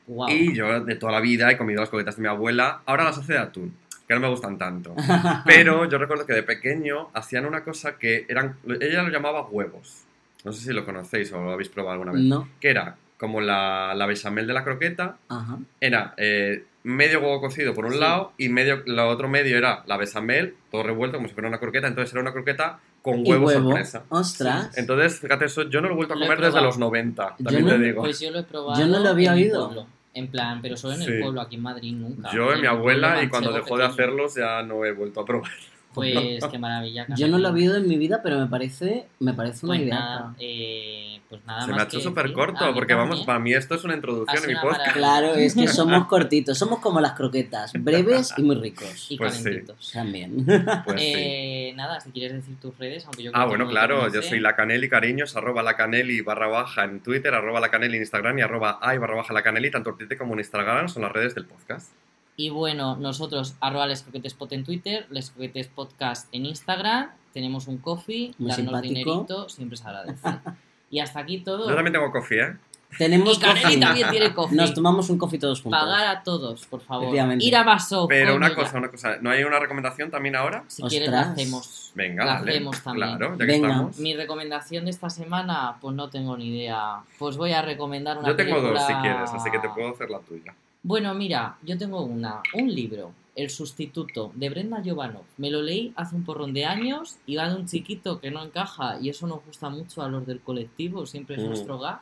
Wow. 0.08 0.30
Y 0.30 0.54
yo 0.54 0.82
de 0.84 0.96
toda 0.96 1.12
la 1.12 1.20
vida 1.20 1.52
he 1.52 1.58
comido 1.58 1.82
las 1.82 1.90
croquetas 1.90 2.16
de 2.16 2.22
mi 2.24 2.28
abuela, 2.28 2.82
ahora 2.86 3.04
las 3.06 3.18
hace 3.18 3.34
de 3.34 3.40
atún, 3.40 3.76
que 4.08 4.14
no 4.14 4.20
me 4.20 4.30
gustan 4.30 4.58
tanto. 4.58 4.96
Pero 5.46 5.86
yo 5.90 5.98
recuerdo 5.98 6.26
que 6.26 6.34
de 6.34 6.44
pequeño 6.44 7.10
hacían 7.14 7.46
una 7.46 7.64
cosa 7.64 7.98
que 7.98 8.26
eran, 8.28 8.58
ella 8.82 9.04
lo 9.04 9.10
llamaba 9.10 9.46
huevos. 9.48 10.04
No 10.44 10.52
sé 10.52 10.62
si 10.64 10.74
lo 10.74 10.86
conocéis 10.86 11.32
o 11.34 11.44
lo 11.44 11.52
habéis 11.54 11.70
probado 11.70 11.94
alguna 11.94 12.12
vez. 12.12 12.22
No. 12.22 12.48
Que 12.60 12.70
era 12.70 12.98
como 13.18 13.42
la, 13.42 13.94
la 13.96 14.06
bechamel 14.06 14.46
de 14.46 14.54
la 14.54 14.64
croqueta, 14.64 15.18
Ajá. 15.30 15.58
era 15.80 16.14
eh, 16.18 16.66
medio 16.84 17.20
huevo 17.22 17.42
cocido 17.42 17.74
por 17.74 17.86
un 17.86 17.94
Sí. 17.94 18.00
lado 18.00 18.34
y 18.38 18.50
medio, 18.50 18.84
lo 18.86 19.08
otro 19.08 19.28
medio 19.28 19.58
era 19.58 19.84
la 19.88 19.98
bechamel, 19.98 20.54
todo 20.70 20.84
revuelto 20.84 21.18
como 21.18 21.28
si 21.28 21.34
fuera 21.34 21.48
una 21.50 21.60
croqueta, 21.60 21.88
entonces 21.88 22.12
era 22.14 22.22
una 22.22 22.34
croqueta 22.34 22.78
con 23.06 23.24
Y 23.26 23.30
huevo, 23.30 23.46
huevo. 23.46 23.70
sorpresa. 23.70 24.04
Ostras. 24.10 24.76
Entonces, 24.78 25.20
fíjate, 25.20 25.46
eso 25.46 25.70
yo 25.70 25.80
no 25.80 25.88
lo 25.90 25.94
he 25.94 25.98
vuelto 25.98 26.16
a 26.16 26.18
Lo 26.18 26.26
comer 26.26 26.40
desde 26.40 26.52
probado. 26.54 26.66
los 26.66 26.78
90, 26.80 27.36
Yo 27.38 27.44
también 27.46 27.66
no- 27.66 27.72
te 27.74 27.78
digo. 27.80 28.02
Pues 28.02 28.20
yo 28.20 28.32
lo 28.32 28.40
he 28.40 28.44
probado. 28.44 28.80
Yo 28.80 28.88
no 28.88 29.00
lo 29.00 29.10
había 29.10 29.34
oído. 29.34 29.88
En 30.16 30.28
plan, 30.32 30.60
pero 30.62 30.76
solo 30.76 30.96
en 30.96 31.02
Sí. 31.02 31.12
el 31.12 31.20
pueblo, 31.22 31.42
aquí 31.42 31.56
en 31.58 31.62
Madrid 31.62 31.94
nunca. 31.94 32.32
yo 32.34 32.52
en 32.52 32.62
mi 32.62 32.68
abuela 32.68 33.22
y 33.22 33.28
cuando 33.30 33.52
dejó 33.52 33.78
de 33.78 33.84
pequeño. 33.84 33.94
hacerlos 33.94 34.36
ya 34.36 34.64
no 34.64 34.84
he 34.86 34.92
vuelto 34.94 35.20
a 35.22 35.26
probar. 35.26 35.52
Pues 35.96 36.44
qué 36.52 36.60
maravilla. 36.60 37.06
Yo 37.16 37.28
no 37.28 37.38
lo 37.38 37.50
he 37.50 37.52
oído 37.52 37.76
en 37.78 37.88
mi 37.88 37.98
vida, 37.98 38.22
pero 38.24 38.40
me 38.40 38.48
parece, 38.48 39.08
me 39.20 39.34
parece 39.34 39.66
una 39.66 39.76
Pues 39.76 39.82
idea. 39.82 39.96
nada, 40.00 40.36
eh, 40.40 41.20
pues 41.30 41.42
nada 41.46 41.62
Se 41.62 41.68
más 41.68 41.76
me 41.78 41.82
ha 41.82 41.86
hecho 41.86 42.00
súper 42.00 42.32
corto 42.34 42.72
porque 42.74 42.94
vamos, 42.94 43.24
para 43.26 43.40
mí 43.40 43.54
esto 43.54 43.74
es 43.76 43.84
una 43.84 43.96
introducción 43.96 44.44
en 44.44 44.50
mi 44.50 44.56
podcast. 44.56 44.80
maravilla. 44.80 44.94
Claro, 44.94 45.34
es 45.36 45.56
que 45.56 45.68
somos 45.68 46.06
cortitos, 46.08 46.58
somos 46.58 46.80
como 46.80 47.00
las 47.02 47.14
croquetas, 47.14 47.74
breves 47.74 48.34
y 48.38 48.44
muy 48.44 48.56
ricos. 48.58 49.08
Y 49.10 49.18
Pues 49.18 49.34
sí. 49.36 49.44
calentitos. 49.44 49.92
También. 49.92 50.46
Pues 50.86 51.02
sí. 51.02 51.14
Eh, 51.16 51.74
nada, 51.76 52.00
si 52.00 52.12
quieres 52.12 52.34
decir 52.34 52.56
tus 52.60 52.78
redes, 52.78 53.06
aunque 53.06 53.24
yo 53.24 53.32
creo 53.32 53.42
Ah, 53.42 53.46
que 53.46 53.50
bueno, 53.50 53.68
claro, 53.68 54.12
yo 54.14 54.22
soy 54.22 54.40
la 54.40 54.56
Caneli 54.56 54.88
Cariños, 54.90 55.36
arroba 55.36 55.64
la 55.64 55.76
Caneli 55.76 56.22
barra 56.22 56.48
baja 56.48 56.84
en 56.84 57.00
Twitter, 57.02 57.34
arroba 57.34 57.60
la 57.60 57.70
Caneli 57.72 57.96
en 57.98 58.04
Instagram 58.04 58.38
y 58.40 58.42
arroba 58.42 58.78
ay 58.82 58.98
barra 58.98 59.16
baja 59.16 59.34
la 59.34 59.42
Caneli, 59.42 59.72
tanto 59.72 59.90
en 59.92 59.98
Twitter 59.98 60.18
como 60.18 60.34
en 60.34 60.40
Instagram 60.40 60.90
son 60.90 61.02
las 61.02 61.12
redes 61.12 61.34
del 61.36 61.46
podcast. 61.46 61.92
Y 62.38 62.50
bueno, 62.50 62.98
nosotros, 62.98 63.56
arroba 63.62 63.88
Les 63.88 64.02
Croquetes 64.04 64.34
Pod 64.34 64.52
en 64.54 64.64
Twitter, 64.66 65.08
Les 65.10 65.30
Croquetes 65.32 65.68
Podcast 65.68 66.28
en 66.34 66.46
Instagram, 66.46 67.10
tenemos 67.34 67.68
un 67.68 67.78
coffee, 67.78 68.34
Muy 68.38 68.50
darnos 68.50 68.56
simpático. 68.56 68.94
dinerito, 68.94 69.50
siempre 69.50 69.78
se 69.78 69.88
agradece. 69.88 70.30
y 70.90 71.00
hasta 71.00 71.20
aquí 71.20 71.40
todo. 71.40 71.70
Yo 71.70 71.76
también 71.76 71.94
tengo 71.94 72.12
coffee, 72.12 72.42
¿eh? 72.42 72.58
Tenemos 72.98 73.38
Y 73.38 73.42
Caneli 73.42 73.62
coffee. 73.64 73.80
también 73.80 74.10
tiene 74.10 74.34
coffee. 74.34 74.56
Nos 74.58 74.74
tomamos 74.74 75.10
un 75.10 75.18
coffee 75.18 75.38
todos 75.40 75.62
juntos. 75.62 75.78
Pagar 75.82 76.08
a 76.08 76.24
todos, 76.24 76.66
por 76.68 76.80
favor. 76.82 77.06
Efectivamente. 77.06 77.44
Ir 77.44 77.56
a 77.56 77.64
Vaso. 77.64 78.08
Pero 78.08 78.36
una 78.36 78.54
cosa, 78.56 78.78
una 78.78 78.90
cosa, 78.90 79.18
¿no 79.22 79.32
hay 79.32 79.44
una 79.44 79.60
recomendación 79.60 80.12
también 80.12 80.36
ahora? 80.38 80.64
Si 80.68 80.82
quieres 80.84 81.10
la 81.10 81.22
hacemos. 81.22 81.92
Venga, 81.96 82.24
La 82.24 82.34
dale. 82.36 82.52
hacemos 82.52 82.82
también. 82.82 83.18
Claro, 83.18 83.32
ya 83.34 83.38
que 83.40 83.46
Venga. 83.52 83.68
estamos. 83.70 83.98
Mi 84.00 84.14
recomendación 84.16 84.86
de 84.86 84.92
esta 84.92 85.10
semana, 85.10 85.76
pues 85.82 85.94
no 85.96 86.10
tengo 86.10 86.38
ni 86.38 86.48
idea. 86.48 87.00
Pues 87.20 87.36
voy 87.36 87.52
a 87.52 87.62
recomendar 87.62 88.18
una 88.18 88.30
Yo 88.30 88.36
tengo 88.38 88.62
dos 88.62 88.82
si 88.86 88.94
quieres, 88.94 89.30
así 89.34 89.52
que 89.52 89.60
te 89.60 89.68
puedo 89.70 89.92
hacer 89.94 90.10
la 90.10 90.20
tuya. 90.20 90.54
Bueno, 90.88 91.16
mira, 91.16 91.58
yo 91.64 91.76
tengo 91.80 92.04
una, 92.04 92.44
un 92.54 92.72
libro, 92.74 93.12
El 93.36 93.50
sustituto, 93.50 94.32
de 94.36 94.52
Brenda 94.52 94.84
Giovanov. 94.84 95.24
Me 95.38 95.50
lo 95.50 95.64
leí 95.64 95.92
hace 95.96 96.16
un 96.16 96.24
porrón 96.24 96.54
de 96.54 96.66
años 96.66 97.16
y 97.26 97.38
va 97.38 97.50
de 97.50 97.56
un 97.56 97.66
chiquito 97.66 98.20
que 98.20 98.30
no 98.30 98.44
encaja 98.44 99.00
y 99.02 99.10
eso 99.10 99.26
nos 99.26 99.44
gusta 99.44 99.70
mucho 99.70 100.04
a 100.04 100.10
los 100.10 100.28
del 100.28 100.42
colectivo, 100.42 101.08
siempre 101.08 101.38
es 101.38 101.42
Mm. 101.44 101.48
nuestro 101.48 101.80
gag. 101.80 102.02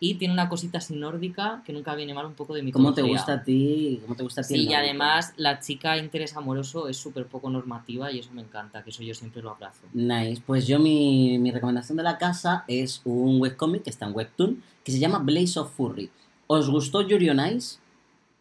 Y 0.00 0.14
tiene 0.14 0.32
una 0.32 0.48
cosita 0.48 0.78
así 0.78 0.96
nórdica 0.96 1.62
que 1.66 1.72
nunca 1.74 1.94
viene 1.94 2.14
mal 2.14 2.24
un 2.24 2.32
poco 2.32 2.54
de 2.54 2.60
¿Cómo 2.72 2.88
mitología. 2.90 3.04
te 3.04 3.10
gusta 3.18 3.32
a 3.34 3.44
ti? 3.44 4.00
¿Cómo 4.02 4.16
te 4.16 4.22
gusta 4.22 4.40
a 4.40 4.44
ti? 4.44 4.54
Sí, 4.54 4.68
y 4.68 4.72
además 4.74 5.34
la 5.36 5.60
chica 5.60 5.98
interés 5.98 6.34
amoroso 6.34 6.88
es 6.88 6.96
súper 6.96 7.26
poco 7.26 7.50
normativa 7.50 8.10
y 8.10 8.20
eso 8.20 8.30
me 8.32 8.40
encanta, 8.40 8.82
que 8.82 8.88
eso 8.90 9.02
yo 9.02 9.14
siempre 9.14 9.42
lo 9.42 9.50
abrazo. 9.50 9.82
Nice. 9.92 10.42
Pues 10.46 10.66
yo 10.66 10.78
mi, 10.78 11.38
mi 11.38 11.50
recomendación 11.52 11.96
de 11.98 12.02
la 12.04 12.16
casa 12.16 12.64
es 12.68 13.02
un 13.04 13.38
webcomic 13.40 13.82
que 13.84 13.90
está 13.90 14.06
en 14.06 14.14
Webtoon 14.14 14.62
que 14.82 14.92
se 14.92 14.98
llama 14.98 15.18
Blaze 15.18 15.60
of 15.60 15.70
Furry. 15.74 16.10
¿Os 16.46 16.68
gustó 16.70 17.02
Yuri 17.02 17.28
on 17.30 17.40
Ice? 17.54 17.78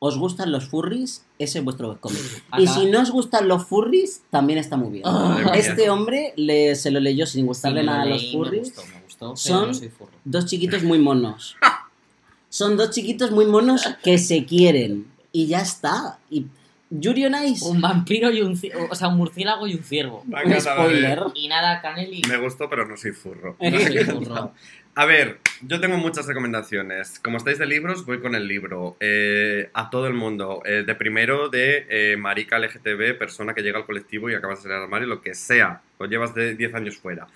¿Os 0.05 0.17
gustan 0.17 0.51
los 0.51 0.65
furries? 0.67 1.23
Ese 1.39 1.59
es 1.59 1.63
vuestro 1.63 1.87
webcomic. 1.89 2.19
Y 2.57 2.67
si 2.67 2.87
no 2.87 2.99
os 3.01 3.09
gustan 3.09 3.47
los 3.47 3.65
furries, 3.65 4.21
también 4.29 4.59
está 4.59 4.75
muy 4.75 4.91
bien. 4.91 5.03
Mía. 5.05 5.51
Este 5.55 5.89
hombre 5.89 6.33
le, 6.35 6.75
se 6.75 6.91
lo 6.91 6.99
leyó 6.99 7.25
sin 7.25 7.45
gustarle 7.45 7.83
nada 7.83 8.01
a 8.01 8.05
los 8.07 8.21
leí, 8.21 8.31
Me 8.31 8.37
furries. 8.37 8.75
gustó, 8.75 8.81
me 8.93 9.01
gustó, 9.03 9.35
Son- 9.37 9.67
no 9.69 9.73
soy 9.73 9.87
furro. 9.87 10.11
Dos 10.25 10.45
chiquitos 10.45 10.83
muy 10.83 10.99
monos. 10.99 11.55
Son 12.49 12.75
dos 12.75 12.89
chiquitos 12.91 13.31
muy 13.31 13.45
monos 13.45 13.87
que 14.03 14.17
se 14.17 14.43
quieren. 14.45 15.07
Y 15.31 15.47
ya 15.47 15.61
está. 15.61 16.19
Y 16.29 16.47
Yuri 16.89 17.25
on 17.25 17.35
Ice. 17.45 17.65
Un 17.65 17.79
vampiro 17.81 18.29
y 18.29 18.41
un... 18.41 18.59
O 18.91 18.95
sea, 18.95 19.07
un 19.07 19.15
murciélago 19.17 19.65
y 19.67 19.73
un 19.75 19.83
ciervo. 19.83 20.23
Un 20.27 20.61
spoiler. 20.61 21.23
Y 21.33 21.47
nada, 21.47 21.81
Caneli. 21.81 22.21
Me 22.27 22.37
gustó, 22.37 22.69
pero 22.69 22.85
no 22.87 22.97
soy 22.97 23.11
furro. 23.13 23.55
no 23.59 23.79
soy 23.79 23.97
furro. 24.03 24.51
A 24.95 25.05
ver, 25.05 25.39
yo 25.61 25.79
tengo 25.81 25.97
muchas 25.97 26.27
recomendaciones. 26.27 27.19
Como 27.19 27.37
estáis 27.37 27.57
de 27.57 27.65
libros, 27.65 28.05
voy 28.05 28.19
con 28.19 28.35
el 28.35 28.47
libro. 28.47 28.95
Eh, 28.99 29.71
a 29.73 29.89
todo 29.89 30.05
el 30.05 30.13
mundo. 30.13 30.61
Eh, 30.65 30.83
de 30.85 30.93
primero 30.93 31.49
de 31.49 31.87
eh, 31.89 32.15
marica 32.15 32.59
LGTB, 32.59 33.17
persona 33.17 33.55
que 33.55 33.63
llega 33.63 33.79
al 33.79 33.87
colectivo 33.87 34.29
y 34.29 34.35
acabas 34.35 34.59
de 34.59 34.63
salir 34.63 34.77
al 34.77 34.83
armario, 34.83 35.07
lo 35.07 35.21
que 35.21 35.33
sea. 35.33 35.81
O 35.97 36.05
llevas 36.05 36.35
de 36.35 36.53
10 36.53 36.75
años 36.75 36.97
fuera. 36.97 37.27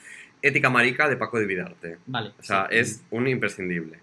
Ética 0.43 0.69
marica 0.69 1.09
de 1.09 1.17
Paco 1.17 1.39
de 1.39 1.47
Vidarte. 1.47 1.97
Vale. 2.05 2.31
O 2.37 2.43
sea, 2.43 2.67
sí. 2.69 2.77
es 2.77 3.03
un 3.09 3.27
imprescindible. 3.27 4.01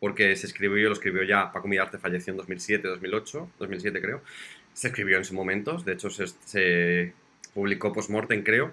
Porque 0.00 0.34
se 0.36 0.46
escribió, 0.46 0.88
lo 0.88 0.94
escribió 0.94 1.24
ya, 1.24 1.52
Paco 1.52 1.68
Vidarte 1.68 1.98
falleció 1.98 2.30
en 2.30 2.38
2007, 2.38 2.88
2008, 2.88 3.50
2007 3.58 4.00
creo. 4.00 4.22
Se 4.72 4.88
escribió 4.88 5.18
en 5.18 5.24
su 5.24 5.34
momento, 5.34 5.76
de 5.76 5.92
hecho 5.92 6.08
se, 6.08 6.28
se 6.28 7.12
publicó 7.52 7.92
post-mortem 7.92 8.42
creo. 8.42 8.72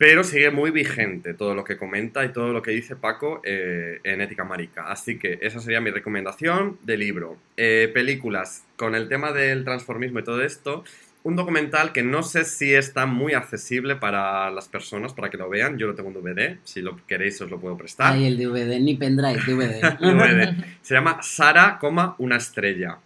Pero 0.00 0.24
sigue 0.24 0.50
muy 0.50 0.70
vigente 0.70 1.34
todo 1.34 1.54
lo 1.54 1.62
que 1.62 1.76
comenta 1.76 2.24
y 2.24 2.32
todo 2.32 2.54
lo 2.54 2.62
que 2.62 2.70
dice 2.70 2.96
Paco 2.96 3.42
eh, 3.44 4.00
en 4.02 4.22
Ética 4.22 4.44
Marica. 4.44 4.90
Así 4.90 5.18
que 5.18 5.38
esa 5.42 5.60
sería 5.60 5.82
mi 5.82 5.90
recomendación 5.90 6.78
de 6.82 6.96
libro. 6.96 7.36
Eh, 7.58 7.90
películas, 7.92 8.64
con 8.76 8.94
el 8.94 9.10
tema 9.10 9.32
del 9.32 9.62
transformismo 9.62 10.20
y 10.20 10.24
todo 10.24 10.42
esto, 10.42 10.84
un 11.22 11.36
documental 11.36 11.92
que 11.92 12.02
no 12.02 12.22
sé 12.22 12.46
si 12.46 12.72
está 12.72 13.04
muy 13.04 13.34
accesible 13.34 13.94
para 13.94 14.50
las 14.50 14.68
personas, 14.68 15.12
para 15.12 15.28
que 15.28 15.36
lo 15.36 15.50
vean. 15.50 15.76
Yo 15.76 15.86
lo 15.86 15.94
tengo 15.94 16.08
en 16.08 16.14
DVD, 16.14 16.56
si 16.64 16.80
lo 16.80 16.96
queréis 17.06 17.38
os 17.42 17.50
lo 17.50 17.60
puedo 17.60 17.76
prestar. 17.76 18.14
Ay, 18.14 18.24
el 18.24 18.38
DVD, 18.38 18.80
ni 18.80 18.96
pendrive, 18.96 19.42
DVD. 19.46 19.98
DVD. 20.00 20.64
Se 20.80 20.94
llama 20.94 21.18
Sara, 21.20 21.78
una 22.16 22.36
estrella. 22.36 22.96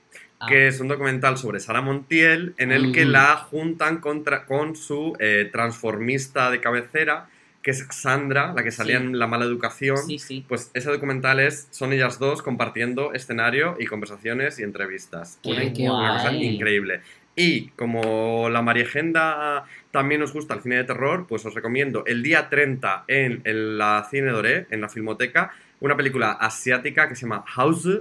Ah. 0.45 0.47
Que 0.49 0.68
es 0.68 0.80
un 0.80 0.88
documental 0.88 1.36
sobre 1.38 1.61
Sara 1.61 1.80
Montiel 1.80 2.55
en 2.59 2.72
el 2.72 2.92
que 2.92 3.05
Mm. 3.05 3.11
la 3.11 3.36
juntan 3.36 3.99
contra- 3.99 4.45
con 4.47 4.76
su 4.76 5.16
eh, 5.18 5.49
transformista 5.53 6.51
de 6.51 6.61
cabecera, 6.61 7.28
que 7.62 7.70
es 7.70 7.86
Sandra, 7.90 8.53
la 8.55 8.62
que 8.62 8.70
salía 8.70 8.99
Sí. 8.99 9.05
en 9.05 9.18
La 9.18 9.26
Mala 9.26 9.45
Educación. 9.47 9.97
Sí, 9.97 10.18
sí. 10.18 10.45
Pues 10.47 10.70
ese 10.74 10.90
documental 10.90 11.40
es, 11.40 11.66
son 11.70 11.92
ellas 11.95 12.18
dos 12.18 12.42
compartiendo 12.42 13.12
escenario 13.14 13.76
y 13.80 13.86
conversaciones 13.86 14.59
y 14.59 14.62
entrevistas. 14.64 15.38
Qué 15.42 15.51
una, 15.51 15.62
guay. 15.62 15.86
una 15.88 16.12
cosa 16.14 16.32
increíble. 16.34 17.01
Y 17.36 17.68
como 17.70 18.49
la 18.51 18.62
Mariagenda 18.62 19.64
también 19.90 20.22
os 20.22 20.32
gusta 20.32 20.55
el 20.55 20.61
cine 20.62 20.76
de 20.76 20.84
terror, 20.84 21.26
pues 21.28 21.45
os 21.47 21.55
recomiendo 21.55 22.05
el 22.07 22.22
día 22.22 22.49
30 22.49 23.05
en, 23.09 23.40
en 23.45 23.78
la 23.78 24.07
Cine 24.11 24.30
Doré, 24.30 24.66
en 24.70 24.80
la 24.80 24.88
Filmoteca, 24.88 25.53
una 25.80 25.97
película 25.97 26.32
asiática 26.32 27.09
que 27.09 27.16
se 27.16 27.22
llama 27.22 27.45
House, 27.47 28.01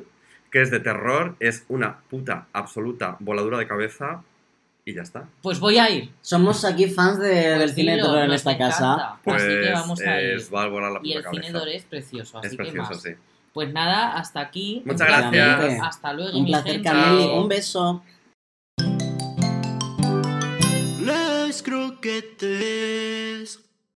que 0.54 0.62
es 0.62 0.70
de 0.72 0.80
terror, 0.80 1.36
es 1.40 1.66
una 1.68 2.00
puta 2.10 2.46
absoluta 2.54 3.18
voladura 3.20 3.58
de 3.58 3.66
cabeza 3.68 4.22
y 4.86 4.94
ya 4.94 5.02
está. 5.02 5.26
Pues 5.42 5.60
voy 5.60 5.80
a 5.80 5.90
ir. 5.90 6.12
Somos 6.22 6.64
aquí 6.64 6.88
fans 6.88 7.18
de- 7.18 7.28
del 7.30 7.58
Pues 7.62 7.74
cine 7.74 7.94
de 7.96 8.02
terror 8.04 8.20
en 8.20 8.28
nos 8.28 8.36
esta 8.36 8.56
casa. 8.58 8.94
encanta. 8.94 9.18
Pues 9.24 9.42
Así 9.44 9.52
que 9.52 9.72
vamos 9.72 10.00
a 10.02 10.22
ir. 10.22 10.30
es, 10.30 10.54
va 10.54 10.64
a 10.64 10.68
volar 10.68 10.92
la 10.92 11.00
Y 11.02 11.14
el 11.14 11.24
cabeza. 11.24 11.42
cine 11.44 11.58
Doré 11.60 11.76
es 11.78 11.84
precioso, 11.86 12.38
así 12.38 12.48
es 12.50 12.56
que 12.72 12.72
más. 12.78 13.02
sí. 13.02 13.10
Pues 13.52 13.74
nada, 13.74 14.16
hasta 14.16 14.42
aquí. 14.42 14.84
Muchas 14.86 15.08
gracias. 15.08 15.80
Hasta 15.82 16.14
luego, 16.14 16.38
Un 16.38 16.44
mi 16.44 16.52
placer, 16.52 16.72
gente. 16.74 16.90
Cameli. 16.90 17.24
Chao. 17.26 17.42
Un 17.42 17.48
beso. 17.50 18.04
Les 21.04 21.64
croquettes. 21.64 23.60